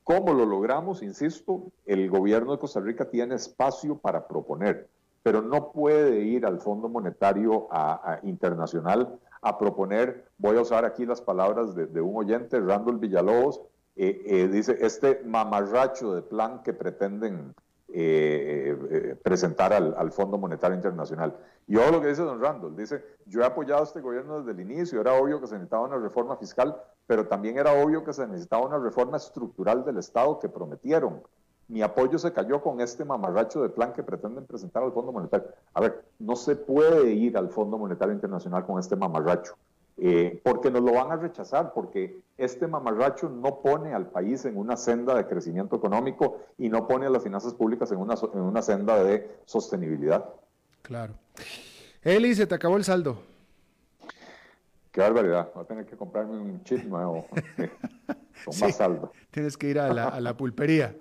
¿Cómo 0.03 0.33
lo 0.33 0.45
logramos? 0.45 1.01
Insisto, 1.01 1.71
el 1.85 2.09
gobierno 2.09 2.51
de 2.51 2.59
Costa 2.59 2.79
Rica 2.79 3.09
tiene 3.09 3.35
espacio 3.35 3.97
para 3.97 4.27
proponer 4.27 4.89
pero 5.23 5.41
no 5.41 5.71
puede 5.71 6.19
ir 6.19 6.45
al 6.45 6.59
Fondo 6.59 6.89
Monetario 6.89 7.69
Internacional 8.23 9.17
a 9.41 9.57
proponer, 9.57 10.25
voy 10.37 10.57
a 10.57 10.61
usar 10.61 10.85
aquí 10.85 11.05
las 11.05 11.21
palabras 11.21 11.73
de, 11.75 12.01
un 12.01 12.15
oyente, 12.15 12.59
Randall 12.59 12.97
Villalobos, 12.97 13.61
eh, 13.95 14.21
eh, 14.25 14.47
dice, 14.47 14.77
este 14.81 15.21
mamarracho 15.25 16.13
de 16.13 16.21
plan 16.21 16.61
que 16.63 16.73
pretenden 16.73 17.53
eh, 17.89 19.15
presentar 19.23 19.71
al, 19.73 20.11
Fondo 20.11 20.37
Monetario 20.37 20.75
Internacional. 20.75 21.37
Y 21.67 21.77
ojo 21.77 21.91
lo 21.91 22.01
que 22.01 22.07
dice 22.07 22.23
don 22.23 22.41
Randall, 22.41 22.75
dice, 22.75 23.03
yo 23.25 23.41
he 23.41 23.45
apoyado 23.45 23.81
a 23.81 23.85
este 23.85 24.01
gobierno 24.01 24.39
desde 24.39 24.51
el 24.51 24.59
inicio, 24.59 24.99
era 24.99 25.13
obvio 25.13 25.39
que 25.39 25.47
se 25.47 25.55
necesitaba 25.55 25.87
una 25.87 25.97
reforma 25.97 26.35
fiscal, 26.37 26.75
pero 27.07 27.27
también 27.27 27.57
era 27.57 27.73
obvio 27.73 28.03
que 28.03 28.13
se 28.13 28.27
necesitaba 28.27 28.65
una 28.65 28.79
reforma 28.79 29.17
estructural 29.17 29.83
del 29.85 29.97
Estado 29.97 30.39
que 30.39 30.49
prometieron 30.49 31.21
mi 31.67 31.81
apoyo 31.81 32.17
se 32.19 32.33
cayó 32.33 32.61
con 32.61 32.81
este 32.81 33.05
mamarracho 33.05 33.61
de 33.61 33.69
plan 33.69 33.93
que 33.93 34.03
pretenden 34.03 34.45
presentar 34.45 34.83
al 34.83 34.91
Fondo 34.91 35.11
Monetario. 35.11 35.47
A 35.73 35.81
ver, 35.81 36.03
no 36.19 36.35
se 36.35 36.55
puede 36.55 37.11
ir 37.11 37.37
al 37.37 37.49
Fondo 37.49 37.77
Monetario 37.77 38.13
Internacional 38.13 38.65
con 38.65 38.79
este 38.79 38.95
mamarracho, 38.95 39.55
eh, 39.97 40.41
porque 40.43 40.69
nos 40.69 40.83
lo 40.83 40.93
van 40.93 41.11
a 41.11 41.15
rechazar, 41.15 41.73
porque 41.73 42.21
este 42.37 42.67
mamarracho 42.67 43.29
no 43.29 43.61
pone 43.61 43.93
al 43.93 44.07
país 44.07 44.45
en 44.45 44.57
una 44.57 44.75
senda 44.75 45.15
de 45.15 45.25
crecimiento 45.25 45.75
económico 45.75 46.41
y 46.57 46.69
no 46.69 46.87
pone 46.87 47.05
a 47.05 47.09
las 47.09 47.23
finanzas 47.23 47.53
públicas 47.53 47.91
en 47.91 47.99
una, 47.99 48.15
en 48.33 48.41
una 48.41 48.61
senda 48.61 49.03
de 49.03 49.39
sostenibilidad. 49.45 50.29
Claro. 50.81 51.13
Eli, 52.01 52.35
se 52.35 52.45
te 52.45 52.55
acabó 52.55 52.75
el 52.75 52.83
saldo. 52.83 53.32
Qué 54.93 55.01
barbaridad, 55.01 55.49
voy 55.55 55.63
a 55.63 55.65
tener 55.65 55.85
que 55.87 55.97
comprarme 55.97 56.37
un 56.37 56.63
chip 56.63 56.83
nuevo 56.83 57.25
con 58.45 58.59
más 58.61 58.75
saldo. 58.75 59.11
Tienes 59.31 59.57
que 59.57 59.67
ir 59.67 59.79
a 59.79 59.91
la, 59.91 60.09
a 60.09 60.21
la 60.21 60.37
pulpería. 60.37 60.95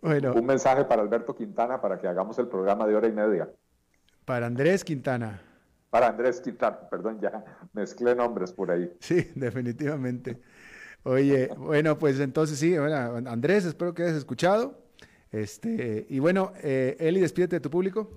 Un 0.00 0.46
mensaje 0.46 0.86
para 0.86 1.02
Alberto 1.02 1.36
Quintana 1.36 1.78
para 1.78 1.98
que 1.98 2.08
hagamos 2.08 2.38
el 2.38 2.48
programa 2.48 2.86
de 2.86 2.96
hora 2.96 3.06
y 3.06 3.12
media. 3.12 3.50
Para 4.24 4.46
Andrés 4.46 4.82
Quintana. 4.82 5.42
Para 5.90 6.08
Andrés 6.08 6.40
Quintana, 6.40 6.88
perdón, 6.88 7.20
ya 7.20 7.44
mezclé 7.74 8.14
nombres 8.14 8.50
por 8.50 8.70
ahí. 8.70 8.90
Sí, 9.00 9.30
definitivamente. 9.34 10.40
Oye, 11.02 11.50
bueno, 11.58 11.98
pues 11.98 12.18
entonces 12.18 12.58
sí, 12.58 12.74
Andrés, 12.76 13.66
espero 13.66 13.92
que 13.92 14.04
hayas 14.04 14.16
escuchado. 14.16 14.78
Este, 15.30 16.06
y 16.08 16.18
bueno, 16.18 16.54
eh, 16.62 16.96
Eli, 16.98 17.20
despídete 17.20 17.56
de 17.56 17.60
tu 17.60 17.68
público. 17.68 18.10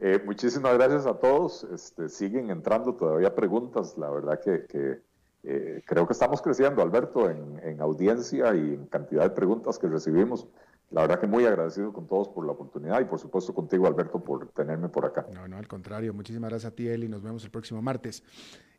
Eh, 0.00 0.22
muchísimas 0.24 0.74
gracias 0.74 1.06
a 1.06 1.14
todos. 1.14 1.64
Este, 1.64 2.08
siguen 2.08 2.50
entrando 2.50 2.94
todavía 2.94 3.34
preguntas. 3.34 3.96
La 3.98 4.10
verdad 4.10 4.40
que 4.40 5.02
eh, 5.44 5.82
creo 5.86 6.06
que 6.06 6.12
estamos 6.12 6.42
creciendo, 6.42 6.82
Alberto, 6.82 7.30
en, 7.30 7.80
audiencia 7.80 8.54
y 8.54 8.74
en 8.74 8.86
cantidad 8.86 9.22
de 9.22 9.30
preguntas 9.30 9.78
que 9.78 9.86
recibimos. 9.86 10.46
La 10.90 11.02
verdad 11.02 11.20
que 11.20 11.26
muy 11.26 11.44
agradecido 11.44 11.92
con 11.92 12.06
todos 12.06 12.28
por 12.28 12.44
la 12.46 12.52
oportunidad 12.52 13.00
y 13.00 13.04
por 13.04 13.18
supuesto 13.18 13.54
contigo, 13.54 13.86
Alberto, 13.86 14.22
por 14.22 14.48
tenerme 14.48 14.88
por 14.88 15.04
acá. 15.04 15.26
No, 15.32 15.46
no, 15.46 15.56
al 15.56 15.68
contrario. 15.68 16.14
Muchísimas 16.14 16.50
gracias 16.50 16.72
a 16.72 16.74
ti, 16.74 16.88
Eli. 16.88 17.08
Nos 17.08 17.22
vemos 17.22 17.44
el 17.44 17.50
próximo 17.50 17.80
martes. 17.82 18.22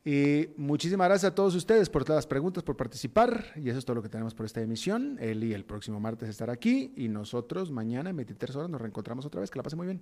Y 0.03 0.49
muchísimas 0.57 1.07
gracias 1.07 1.31
a 1.31 1.35
todos 1.35 1.55
ustedes 1.55 1.89
por 1.89 2.03
todas 2.03 2.17
las 2.17 2.27
preguntas, 2.27 2.63
por 2.63 2.75
participar. 2.75 3.45
Y 3.55 3.69
eso 3.69 3.79
es 3.79 3.85
todo 3.85 3.95
lo 3.95 4.01
que 4.01 4.09
tenemos 4.09 4.33
por 4.33 4.45
esta 4.45 4.61
emisión. 4.61 5.17
Eli 5.19 5.53
el 5.53 5.65
próximo 5.65 5.99
martes 5.99 6.29
estará 6.29 6.53
aquí 6.53 6.93
y 6.95 7.09
nosotros 7.09 7.71
mañana 7.71 8.09
en 8.09 8.15
23 8.15 8.55
horas 8.55 8.69
nos 8.69 8.81
reencontramos 8.81 9.25
otra 9.25 9.41
vez. 9.41 9.51
Que 9.51 9.59
la 9.59 9.63
pase 9.63 9.75
muy 9.75 9.87
bien. 9.87 10.01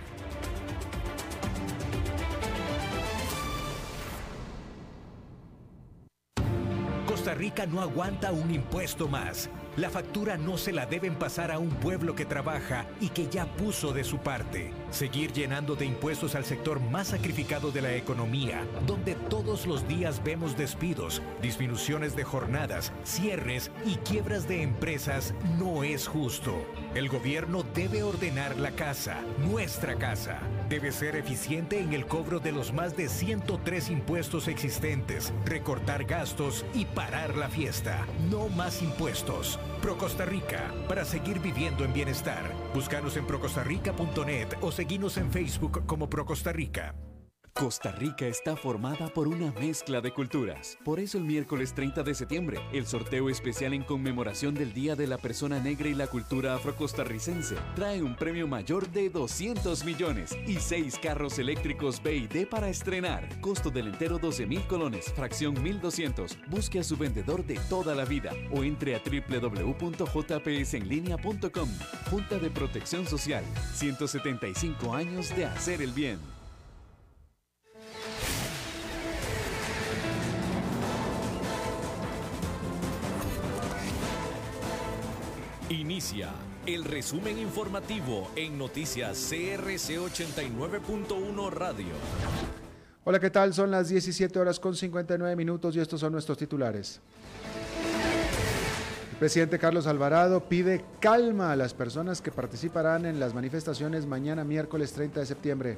Costa 7.21 7.33
Rica 7.35 7.65
no 7.65 7.81
aguanta 7.81 8.31
un 8.31 8.51
impuesto 8.51 9.07
más. 9.07 9.49
La 9.77 9.89
factura 9.89 10.37
no 10.37 10.57
se 10.57 10.71
la 10.71 10.85
deben 10.85 11.15
pasar 11.15 11.51
a 11.51 11.59
un 11.59 11.69
pueblo 11.69 12.15
que 12.15 12.25
trabaja 12.25 12.87
y 12.99 13.09
que 13.09 13.27
ya 13.27 13.45
puso 13.45 13.93
de 13.93 14.03
su 14.03 14.17
parte. 14.17 14.80
Seguir 14.91 15.31
llenando 15.31 15.75
de 15.75 15.85
impuestos 15.85 16.35
al 16.35 16.43
sector 16.43 16.81
más 16.81 17.07
sacrificado 17.07 17.71
de 17.71 17.81
la 17.81 17.95
economía, 17.95 18.65
donde 18.85 19.15
todos 19.15 19.65
los 19.65 19.87
días 19.87 20.21
vemos 20.21 20.57
despidos, 20.57 21.21
disminuciones 21.41 22.13
de 22.15 22.25
jornadas, 22.25 22.91
cierres 23.05 23.71
y 23.85 23.95
quiebras 23.95 24.49
de 24.49 24.61
empresas, 24.61 25.33
no 25.57 25.85
es 25.85 26.07
justo. 26.07 26.53
El 26.93 27.07
gobierno 27.07 27.63
debe 27.73 28.03
ordenar 28.03 28.57
la 28.57 28.71
casa, 28.71 29.21
nuestra 29.39 29.95
casa. 29.95 30.39
Debe 30.67 30.91
ser 30.91 31.15
eficiente 31.15 31.79
en 31.79 31.93
el 31.93 32.05
cobro 32.05 32.41
de 32.41 32.51
los 32.51 32.73
más 32.73 32.97
de 32.97 33.07
103 33.07 33.89
impuestos 33.89 34.49
existentes, 34.49 35.33
recortar 35.45 36.03
gastos 36.03 36.65
y 36.73 36.83
parar 36.83 37.37
la 37.37 37.47
fiesta. 37.47 38.05
No 38.29 38.49
más 38.49 38.81
impuestos. 38.81 39.57
Pro 39.81 39.97
Costa 39.97 40.25
Rica, 40.25 40.71
para 40.87 41.05
seguir 41.05 41.39
viviendo 41.39 41.85
en 41.85 41.93
bienestar. 41.93 42.51
Búscanos 42.73 43.17
en 43.17 43.25
procostarrica.net 43.25 44.47
o 44.61 44.71
seguinos 44.81 45.17
en 45.17 45.31
Facebook 45.31 45.85
como 45.85 46.09
Pro 46.09 46.25
Costa 46.25 46.51
Rica. 46.51 46.95
Costa 47.53 47.91
Rica 47.91 48.25
está 48.25 48.55
formada 48.55 49.09
por 49.09 49.27
una 49.27 49.51
mezcla 49.51 49.99
de 50.01 50.11
culturas. 50.11 50.77
Por 50.83 50.99
eso 50.99 51.17
el 51.17 51.25
miércoles 51.25 51.73
30 51.73 52.01
de 52.01 52.15
septiembre, 52.15 52.59
el 52.71 52.87
sorteo 52.87 53.29
especial 53.29 53.73
en 53.73 53.83
conmemoración 53.83 54.55
del 54.55 54.71
Día 54.73 54.95
de 54.95 55.05
la 55.05 55.17
Persona 55.17 55.59
Negra 55.59 55.89
y 55.89 55.93
la 55.93 56.07
Cultura 56.07 56.55
Afrocostarricense 56.55 57.57
trae 57.75 58.01
un 58.01 58.15
premio 58.15 58.47
mayor 58.47 58.89
de 58.89 59.09
200 59.09 59.83
millones 59.83 60.31
y 60.47 60.55
6 60.55 60.97
carros 61.01 61.37
eléctricos 61.39 62.01
B 62.01 62.47
para 62.49 62.69
estrenar. 62.69 63.27
Costo 63.41 63.69
del 63.69 63.89
entero 63.89 64.17
12 64.17 64.47
mil 64.47 64.65
colones, 64.67 65.11
fracción 65.13 65.61
1200. 65.61 66.37
Busque 66.47 66.79
a 66.79 66.83
su 66.83 66.95
vendedor 66.97 67.45
de 67.45 67.59
toda 67.69 67.93
la 67.95 68.05
vida 68.05 68.31
o 68.51 68.63
entre 68.63 68.95
a 68.95 69.01
www.jpsenlinea.com. 69.03 71.69
Junta 72.09 72.39
de 72.39 72.49
Protección 72.49 73.05
Social, 73.05 73.43
175 73.73 74.95
años 74.95 75.35
de 75.35 75.45
hacer 75.45 75.81
el 75.81 75.91
bien. 75.91 76.40
Inicia 85.71 86.31
el 86.65 86.83
resumen 86.83 87.37
informativo 87.37 88.29
en 88.35 88.57
noticias 88.57 89.29
CRC 89.29 89.99
89.1 89.99 91.49
Radio. 91.49 91.93
Hola, 93.05 93.21
¿qué 93.21 93.29
tal? 93.29 93.53
Son 93.53 93.71
las 93.71 93.87
17 93.87 94.37
horas 94.37 94.59
con 94.59 94.75
59 94.75 95.33
minutos 95.37 95.73
y 95.77 95.79
estos 95.79 96.01
son 96.01 96.11
nuestros 96.11 96.37
titulares. 96.37 96.99
El 99.13 99.17
presidente 99.17 99.59
Carlos 99.59 99.87
Alvarado 99.87 100.43
pide 100.49 100.83
calma 100.99 101.53
a 101.53 101.55
las 101.55 101.73
personas 101.73 102.21
que 102.21 102.33
participarán 102.33 103.05
en 103.05 103.21
las 103.21 103.33
manifestaciones 103.33 104.05
mañana 104.05 104.43
miércoles 104.43 104.91
30 104.91 105.21
de 105.21 105.25
septiembre. 105.25 105.77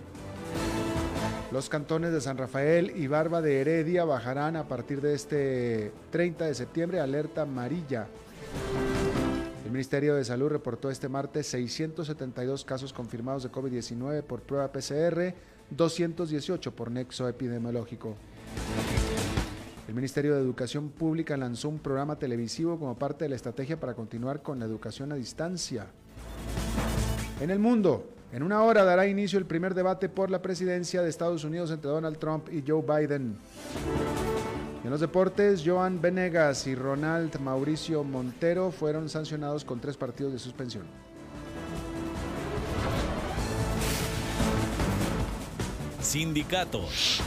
Los 1.52 1.70
cantones 1.70 2.12
de 2.12 2.20
San 2.20 2.40
Rafael 2.40 2.94
y 2.96 3.06
Barba 3.06 3.44
de 3.44 3.62
Heredia 3.62 4.06
bajarán 4.06 4.56
a 4.56 4.68
partir 4.68 5.02
de 5.02 5.14
este 5.14 5.92
30 6.10 6.46
de 6.46 6.56
septiembre 6.56 7.00
alerta 7.00 7.44
amarilla 7.44 8.08
Ministerio 9.74 10.14
de 10.14 10.24
Salud 10.24 10.50
reportó 10.50 10.92
este 10.92 11.10
martes 11.10 11.48
672 11.48 12.64
casos 12.64 12.94
confirmados 12.94 13.42
de 13.42 13.52
COVID-19 13.52 14.22
por 14.22 14.44
prueba 14.44 14.72
PCR, 14.72 15.34
218 15.72 16.76
por 16.76 16.92
nexo 16.92 17.28
epidemiológico. 17.28 18.16
El 19.88 19.96
Ministerio 19.96 20.36
de 20.36 20.42
Educación 20.42 20.90
Pública 20.90 21.36
lanzó 21.38 21.70
un 21.70 21.80
programa 21.80 22.20
televisivo 22.20 22.78
como 22.78 23.00
parte 23.00 23.26
de 23.26 23.30
la 23.30 23.36
estrategia 23.36 23.80
para 23.80 23.96
continuar 23.96 24.44
con 24.44 24.60
la 24.60 24.66
educación 24.66 25.12
a 25.12 25.16
distancia. 25.16 25.88
En 27.42 27.50
el 27.50 27.58
mundo, 27.58 28.08
en 28.32 28.44
una 28.44 28.62
hora 28.62 28.84
dará 28.84 29.08
inicio 29.08 29.40
el 29.40 29.46
primer 29.48 29.74
debate 29.74 30.08
por 30.08 30.30
la 30.30 30.44
presidencia 30.44 31.02
de 31.02 31.10
Estados 31.10 31.44
Unidos 31.46 31.72
entre 31.72 31.90
Donald 31.90 32.20
Trump 32.20 32.48
y 32.54 32.64
Joe 32.66 32.84
Biden. 32.84 33.38
En 34.84 34.90
los 34.90 35.00
deportes, 35.00 35.64
Joan 35.66 36.02
Venegas 36.02 36.68
y 36.68 36.76
Ronald 36.76 37.40
Mauricio 37.40 38.04
Montero 38.04 38.70
fueron 38.70 39.08
sancionados 39.08 39.64
con 39.64 39.80
tres 39.80 39.96
partidos 39.96 40.34
de 40.34 40.40
suspensión. 40.40 40.84
Sindicatos. 46.02 47.22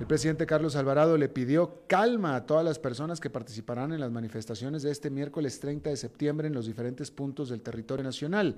El 0.00 0.06
presidente 0.06 0.46
Carlos 0.46 0.74
Alvarado 0.74 1.18
le 1.18 1.28
pidió 1.28 1.82
calma 1.86 2.36
a 2.36 2.46
todas 2.46 2.64
las 2.64 2.78
personas 2.78 3.20
que 3.20 3.28
participarán 3.28 3.92
en 3.92 4.00
las 4.00 4.10
manifestaciones 4.10 4.82
de 4.82 4.90
este 4.90 5.10
miércoles 5.10 5.60
30 5.60 5.90
de 5.90 5.96
septiembre 5.98 6.48
en 6.48 6.54
los 6.54 6.64
diferentes 6.64 7.10
puntos 7.10 7.50
del 7.50 7.60
territorio 7.60 8.04
nacional. 8.04 8.56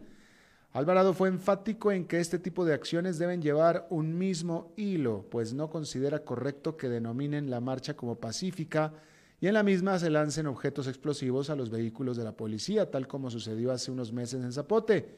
Alvarado 0.73 1.13
fue 1.13 1.29
enfático 1.29 1.93
en 1.93 2.07
que 2.07 2.19
este 2.19 2.39
tipo 2.39 2.65
de 2.65 2.73
acciones 2.73 3.19
deben 3.19 3.43
llevar 3.43 3.87
un 3.91 4.17
mismo 4.17 4.73
hilo, 4.77 5.27
pues 5.31 5.53
no 5.53 5.69
considera 5.69 6.21
correcto 6.25 6.79
que 6.79 6.89
denominen 6.89 7.51
la 7.51 7.61
marcha 7.61 7.95
como 7.95 8.19
pacífica 8.19 8.95
y 9.39 9.49
en 9.49 9.55
la 9.55 9.63
misma 9.63 9.99
se 9.99 10.09
lancen 10.09 10.47
objetos 10.47 10.87
explosivos 10.87 11.51
a 11.51 11.57
los 11.57 11.69
vehículos 11.69 12.17
de 12.17 12.25
la 12.25 12.33
policía, 12.33 12.91
tal 12.91 13.07
como 13.07 13.31
sucedió 13.31 13.71
hace 13.71 13.91
unos 13.91 14.15
meses 14.15 14.43
en 14.43 14.51
Zapote. 14.51 15.15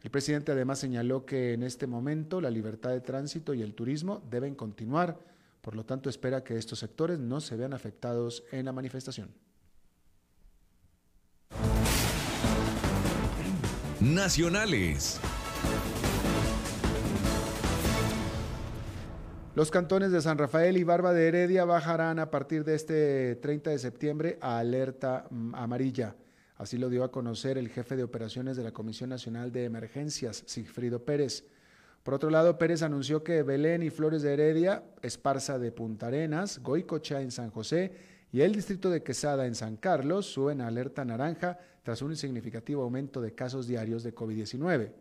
El 0.00 0.10
presidente 0.10 0.52
además 0.52 0.78
señaló 0.78 1.26
que 1.26 1.54
en 1.54 1.64
este 1.64 1.88
momento 1.88 2.40
la 2.40 2.50
libertad 2.50 2.90
de 2.90 3.00
tránsito 3.00 3.54
y 3.54 3.62
el 3.62 3.74
turismo 3.74 4.22
deben 4.30 4.54
continuar, 4.54 5.18
por 5.60 5.74
lo 5.74 5.84
tanto 5.84 6.08
espera 6.08 6.44
que 6.44 6.56
estos 6.56 6.78
sectores 6.78 7.18
no 7.18 7.40
se 7.40 7.56
vean 7.56 7.72
afectados 7.72 8.44
en 8.52 8.66
la 8.66 8.72
manifestación. 8.72 9.30
Nacionales. 14.00 15.20
Los 19.54 19.70
cantones 19.72 20.12
de 20.12 20.20
San 20.20 20.38
Rafael 20.38 20.76
y 20.76 20.84
Barba 20.84 21.12
de 21.12 21.26
Heredia 21.26 21.64
bajarán 21.64 22.20
a 22.20 22.30
partir 22.30 22.64
de 22.64 22.76
este 22.76 23.34
30 23.36 23.70
de 23.70 23.78
septiembre 23.78 24.38
a 24.40 24.58
alerta 24.58 25.26
mm, 25.30 25.54
amarilla. 25.54 26.14
Así 26.56 26.78
lo 26.78 26.88
dio 26.88 27.02
a 27.02 27.10
conocer 27.10 27.58
el 27.58 27.68
jefe 27.68 27.96
de 27.96 28.04
operaciones 28.04 28.56
de 28.56 28.62
la 28.62 28.72
Comisión 28.72 29.10
Nacional 29.10 29.50
de 29.50 29.64
Emergencias, 29.64 30.44
Sigfrido 30.46 31.04
Pérez. 31.04 31.44
Por 32.04 32.14
otro 32.14 32.30
lado, 32.30 32.56
Pérez 32.56 32.82
anunció 32.82 33.24
que 33.24 33.42
Belén 33.42 33.82
y 33.82 33.90
Flores 33.90 34.22
de 34.22 34.32
Heredia, 34.32 34.84
Esparza 35.02 35.58
de 35.58 35.72
Punta 35.72 36.06
Arenas, 36.06 36.60
Goicocha 36.60 37.20
en 37.20 37.32
San 37.32 37.50
José 37.50 37.92
y 38.32 38.42
el 38.42 38.52
distrito 38.52 38.90
de 38.90 39.02
Quesada 39.02 39.46
en 39.46 39.54
San 39.54 39.76
Carlos 39.76 40.26
suben 40.26 40.60
a 40.60 40.66
alerta 40.66 41.04
naranja 41.04 41.58
tras 41.82 42.02
un 42.02 42.14
significativo 42.16 42.82
aumento 42.82 43.20
de 43.20 43.34
casos 43.34 43.66
diarios 43.66 44.02
de 44.02 44.14
COVID-19. 44.14 44.92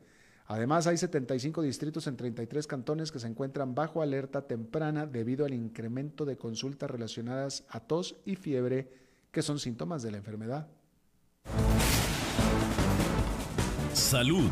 Además, 0.45 0.87
hay 0.87 0.95
75 0.97 1.61
distritos 1.61 2.07
en 2.07 2.15
33 2.15 2.65
cantones 2.67 3.11
que 3.11 3.19
se 3.19 3.27
encuentran 3.27 3.75
bajo 3.75 4.01
alerta 4.01 4.47
temprana 4.47 5.05
debido 5.05 5.45
al 5.45 5.53
incremento 5.53 6.23
de 6.23 6.37
consultas 6.37 6.89
relacionadas 6.89 7.65
a 7.67 7.81
tos 7.81 8.15
y 8.23 8.37
fiebre, 8.37 8.89
que 9.31 9.41
son 9.41 9.59
síntomas 9.59 10.03
de 10.03 10.11
la 10.11 10.17
enfermedad. 10.17 10.67
Salud. 13.91 14.49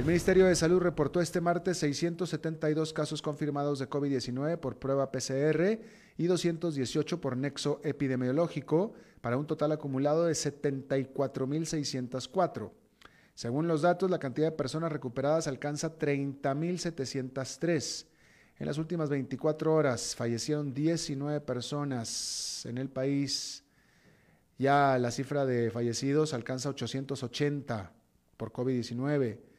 El 0.00 0.06
Ministerio 0.06 0.46
de 0.46 0.56
Salud 0.56 0.80
reportó 0.80 1.20
este 1.20 1.42
martes 1.42 1.76
672 1.76 2.94
casos 2.94 3.20
confirmados 3.20 3.78
de 3.78 3.90
COVID-19 3.90 4.56
por 4.56 4.78
prueba 4.78 5.12
PCR 5.12 5.78
y 6.16 6.26
218 6.26 7.20
por 7.20 7.36
nexo 7.36 7.82
epidemiológico, 7.84 8.94
para 9.20 9.36
un 9.36 9.46
total 9.46 9.72
acumulado 9.72 10.24
de 10.24 10.32
74.604. 10.32 12.70
Según 13.34 13.68
los 13.68 13.82
datos, 13.82 14.10
la 14.10 14.18
cantidad 14.18 14.46
de 14.46 14.56
personas 14.56 14.90
recuperadas 14.90 15.46
alcanza 15.46 15.98
30.703. 15.98 18.06
En 18.58 18.66
las 18.66 18.78
últimas 18.78 19.10
24 19.10 19.74
horas 19.74 20.16
fallecieron 20.16 20.72
19 20.72 21.42
personas 21.42 22.64
en 22.64 22.78
el 22.78 22.88
país. 22.88 23.64
Ya 24.56 24.96
la 24.96 25.10
cifra 25.10 25.44
de 25.44 25.70
fallecidos 25.70 26.32
alcanza 26.32 26.70
880 26.70 27.92
por 28.38 28.50
COVID-19. 28.50 29.49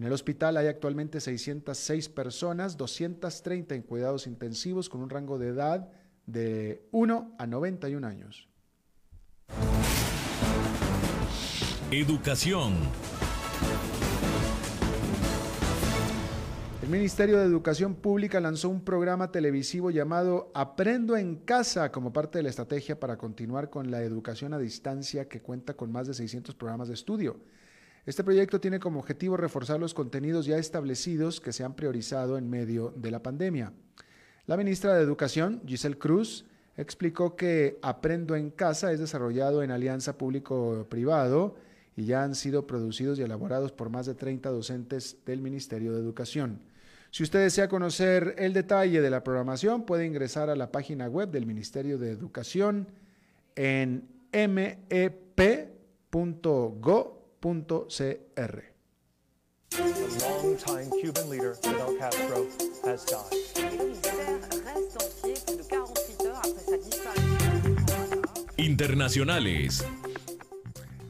En 0.00 0.06
el 0.06 0.14
hospital 0.14 0.56
hay 0.56 0.66
actualmente 0.66 1.20
606 1.20 2.08
personas, 2.08 2.78
230 2.78 3.74
en 3.74 3.82
cuidados 3.82 4.26
intensivos 4.26 4.88
con 4.88 5.02
un 5.02 5.10
rango 5.10 5.38
de 5.38 5.48
edad 5.48 5.90
de 6.24 6.88
1 6.90 7.34
a 7.38 7.46
91 7.46 8.06
años. 8.06 8.48
Educación. 11.90 12.78
El 16.82 16.88
Ministerio 16.88 17.36
de 17.36 17.44
Educación 17.44 17.94
Pública 17.94 18.40
lanzó 18.40 18.70
un 18.70 18.82
programa 18.82 19.30
televisivo 19.30 19.90
llamado 19.90 20.50
Aprendo 20.54 21.18
en 21.18 21.36
Casa 21.36 21.92
como 21.92 22.10
parte 22.10 22.38
de 22.38 22.44
la 22.44 22.48
estrategia 22.48 22.98
para 22.98 23.18
continuar 23.18 23.68
con 23.68 23.90
la 23.90 24.00
educación 24.00 24.54
a 24.54 24.58
distancia 24.58 25.28
que 25.28 25.42
cuenta 25.42 25.74
con 25.74 25.92
más 25.92 26.06
de 26.06 26.14
600 26.14 26.54
programas 26.54 26.88
de 26.88 26.94
estudio. 26.94 27.38
Este 28.06 28.24
proyecto 28.24 28.60
tiene 28.60 28.80
como 28.80 29.00
objetivo 29.00 29.36
reforzar 29.36 29.78
los 29.78 29.92
contenidos 29.92 30.46
ya 30.46 30.56
establecidos 30.56 31.40
que 31.40 31.52
se 31.52 31.64
han 31.64 31.74
priorizado 31.74 32.38
en 32.38 32.48
medio 32.48 32.94
de 32.96 33.10
la 33.10 33.22
pandemia. 33.22 33.72
La 34.46 34.56
ministra 34.56 34.94
de 34.94 35.02
Educación, 35.02 35.60
Giselle 35.66 35.98
Cruz, 35.98 36.46
explicó 36.76 37.36
que 37.36 37.78
Aprendo 37.82 38.36
en 38.36 38.50
Casa 38.50 38.90
es 38.90 39.00
desarrollado 39.00 39.62
en 39.62 39.70
alianza 39.70 40.16
público-privado 40.16 41.56
y 41.94 42.06
ya 42.06 42.24
han 42.24 42.34
sido 42.34 42.66
producidos 42.66 43.18
y 43.18 43.22
elaborados 43.22 43.70
por 43.72 43.90
más 43.90 44.06
de 44.06 44.14
30 44.14 44.48
docentes 44.48 45.18
del 45.26 45.42
Ministerio 45.42 45.92
de 45.92 46.00
Educación. 46.00 46.62
Si 47.10 47.22
usted 47.22 47.40
desea 47.40 47.68
conocer 47.68 48.34
el 48.38 48.54
detalle 48.54 49.02
de 49.02 49.10
la 49.10 49.22
programación, 49.22 49.84
puede 49.84 50.06
ingresar 50.06 50.48
a 50.48 50.56
la 50.56 50.72
página 50.72 51.06
web 51.08 51.30
del 51.30 51.44
Ministerio 51.44 51.98
de 51.98 52.12
Educación 52.12 52.88
en 53.56 54.08
mep.go 54.32 55.20
.cr. 57.40 58.62
Internacionales. 68.56 69.84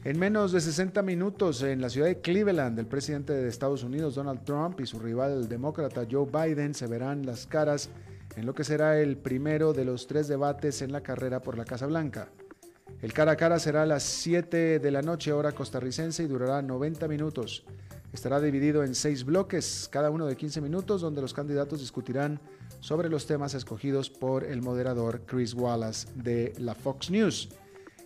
En 0.03 0.17
menos 0.17 0.51
de 0.51 0.61
60 0.61 1.01
minutos 1.03 1.61
en 1.61 1.81
la 1.81 1.89
ciudad 1.89 2.07
de 2.07 2.21
Cleveland, 2.21 2.79
el 2.79 2.87
presidente 2.87 3.33
de 3.33 3.47
Estados 3.47 3.83
Unidos, 3.83 4.15
Donald 4.15 4.43
Trump, 4.43 4.79
y 4.79 4.87
su 4.87 4.99
rival 4.99 5.47
demócrata 5.47 6.07
Joe 6.09 6.25
Biden 6.25 6.73
se 6.73 6.87
verán 6.87 7.25
las 7.25 7.45
caras 7.45 7.89
en 8.35 8.45
lo 8.45 8.55
que 8.55 8.63
será 8.63 8.99
el 8.99 9.17
primero 9.17 9.73
de 9.73 9.85
los 9.85 10.07
tres 10.07 10.27
debates 10.27 10.81
en 10.81 10.91
la 10.91 11.01
carrera 11.01 11.41
por 11.41 11.57
la 11.57 11.65
Casa 11.65 11.85
Blanca. 11.85 12.29
El 13.01 13.13
cara 13.13 13.33
a 13.33 13.35
cara 13.35 13.59
será 13.59 13.83
a 13.83 13.85
las 13.85 14.03
7 14.03 14.79
de 14.79 14.91
la 14.91 15.01
noche 15.01 15.33
hora 15.33 15.51
costarricense 15.53 16.23
y 16.23 16.27
durará 16.27 16.61
90 16.61 17.07
minutos. 17.07 17.63
Estará 18.13 18.41
dividido 18.41 18.83
en 18.83 18.93
seis 18.93 19.23
bloques, 19.23 19.87
cada 19.89 20.09
uno 20.09 20.25
de 20.25 20.35
15 20.35 20.59
minutos, 20.59 21.01
donde 21.01 21.21
los 21.21 21.33
candidatos 21.33 21.79
discutirán 21.79 22.39
sobre 22.81 23.09
los 23.09 23.25
temas 23.25 23.53
escogidos 23.53 24.09
por 24.09 24.43
el 24.43 24.61
moderador 24.61 25.21
Chris 25.25 25.53
Wallace 25.53 26.07
de 26.15 26.53
la 26.57 26.75
Fox 26.75 27.09
News. 27.09 27.49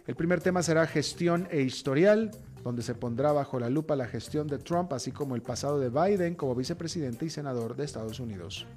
El 0.05 0.15
primer 0.15 0.41
tema 0.41 0.61
será 0.61 0.85
gestión 0.85 1.47
e 1.49 1.61
historial, 1.61 2.29
donde 2.63 2.83
se 2.83 2.93
pondrá 2.93 3.31
bajo 3.31 3.59
la 3.59 3.69
lupa 3.69 3.95
la 3.95 4.07
gestión 4.07 4.47
de 4.47 4.59
Trump, 4.59 4.93
así 4.93 5.11
como 5.11 5.35
el 5.35 5.41
pasado 5.41 5.79
de 5.79 5.89
Biden 5.89 6.35
como 6.35 6.53
vicepresidente 6.53 7.25
y 7.25 7.29
senador 7.31 7.75
de 7.75 7.85
Estados 7.85 8.19
Unidos. 8.19 8.67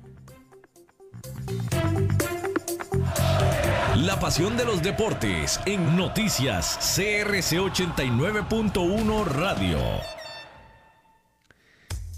La 4.07 4.21
pasión 4.21 4.57
de 4.57 4.65
los 4.65 4.81
deportes 4.81 5.59
en 5.67 5.97
noticias 5.97 6.95
CRC 6.95 7.59
89.1 7.59 9.25
Radio. 9.25 9.79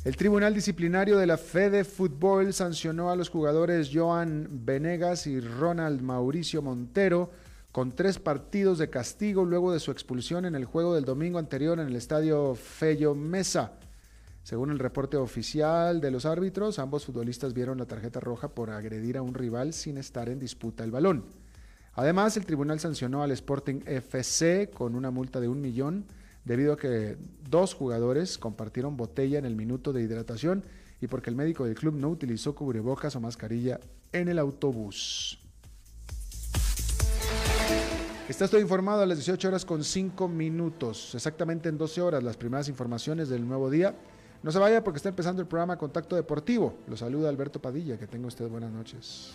El 0.05 0.15
Tribunal 0.15 0.53
Disciplinario 0.53 1.17
de 1.17 1.27
la 1.27 1.39
Fede 1.39 1.85
Fútbol 1.85 2.53
sancionó 2.53 3.09
a 3.09 3.17
los 3.17 3.31
jugadores 3.31 3.91
Joan 3.91 4.47
Venegas 4.51 5.27
y 5.27 5.41
Ronald 5.41 6.03
Mauricio 6.03 6.61
Montero 6.61 7.31
con 7.73 7.93
tres 7.93 8.19
partidos 8.19 8.77
de 8.77 8.91
castigo 8.91 9.47
luego 9.47 9.73
de 9.73 9.81
su 9.81 9.91
expulsión 9.91 10.45
en 10.45 10.57
el 10.57 10.67
juego 10.67 10.95
del 10.95 11.07
domingo 11.07 11.39
anterior 11.39 11.81
en 11.81 11.87
el 11.87 11.97
estadio 11.97 12.57
Fello 12.57 13.15
Mesa. 13.15 13.73
Según 14.43 14.71
el 14.71 14.79
reporte 14.79 15.17
oficial 15.17 16.03
de 16.03 16.11
los 16.11 16.27
árbitros, 16.27 16.79
ambos 16.79 17.07
futbolistas 17.07 17.55
vieron 17.55 17.79
la 17.79 17.87
tarjeta 17.87 18.21
roja 18.21 18.49
por 18.49 18.69
agredir 18.69 19.17
a 19.17 19.23
un 19.23 19.33
rival 19.33 19.73
sin 19.73 19.97
estar 19.97 20.29
en 20.29 20.39
disputa 20.39 20.85
el 20.85 20.91
balón. 20.91 21.40
Además, 21.95 22.37
el 22.37 22.47
tribunal 22.47 22.81
sancionó 22.81 23.23
al 23.23 23.33
Sporting 23.33 23.81
FC 23.85 24.71
con 24.73 24.95
una 24.95 25.11
multa 25.11 25.41
de 25.41 25.49
un 25.49 25.61
millón 25.61 26.07
debido 26.45 26.73
a 26.73 26.77
que 26.77 27.17
dos 27.49 27.75
jugadores 27.75 28.39
compartieron 28.39 28.97
botella 28.97 29.39
en 29.39 29.45
el 29.45 29.57
minuto 29.57 29.93
de 29.93 30.03
hidratación 30.03 30.65
y 31.01 31.07
porque 31.07 31.31
el 31.31 31.37
médico 31.37 31.65
del 31.65 31.75
club 31.75 31.95
no 31.95 32.09
utilizó 32.09 32.55
cubrebocas 32.55 33.17
o 33.17 33.21
mascarilla 33.21 33.81
en 34.13 34.29
el 34.29 34.39
autobús. 34.39 35.39
Está 38.29 38.45
estoy 38.45 38.63
informado 38.63 39.03
a 39.03 39.07
las 39.07 39.19
18 39.19 39.49
horas 39.49 39.65
con 39.65 39.83
5 39.83 40.29
minutos, 40.29 41.15
exactamente 41.17 41.69
en 41.69 41.77
12 41.77 42.01
horas, 42.01 42.23
las 42.23 42.37
primeras 42.37 42.69
informaciones 42.69 43.29
del 43.29 43.47
nuevo 43.47 43.69
día. 43.69 43.97
No 44.43 44.53
se 44.53 44.59
vaya 44.59 44.85
porque 44.85 44.99
está 44.99 45.09
empezando 45.09 45.43
el 45.43 45.49
programa 45.49 45.77
Contacto 45.77 46.15
Deportivo. 46.15 46.79
Lo 46.87 46.97
saluda 46.97 47.29
Alberto 47.29 47.61
Padilla, 47.61 47.99
que 47.99 48.07
tenga 48.07 48.29
usted 48.29 48.49
buenas 48.49 48.71
noches. 48.71 49.35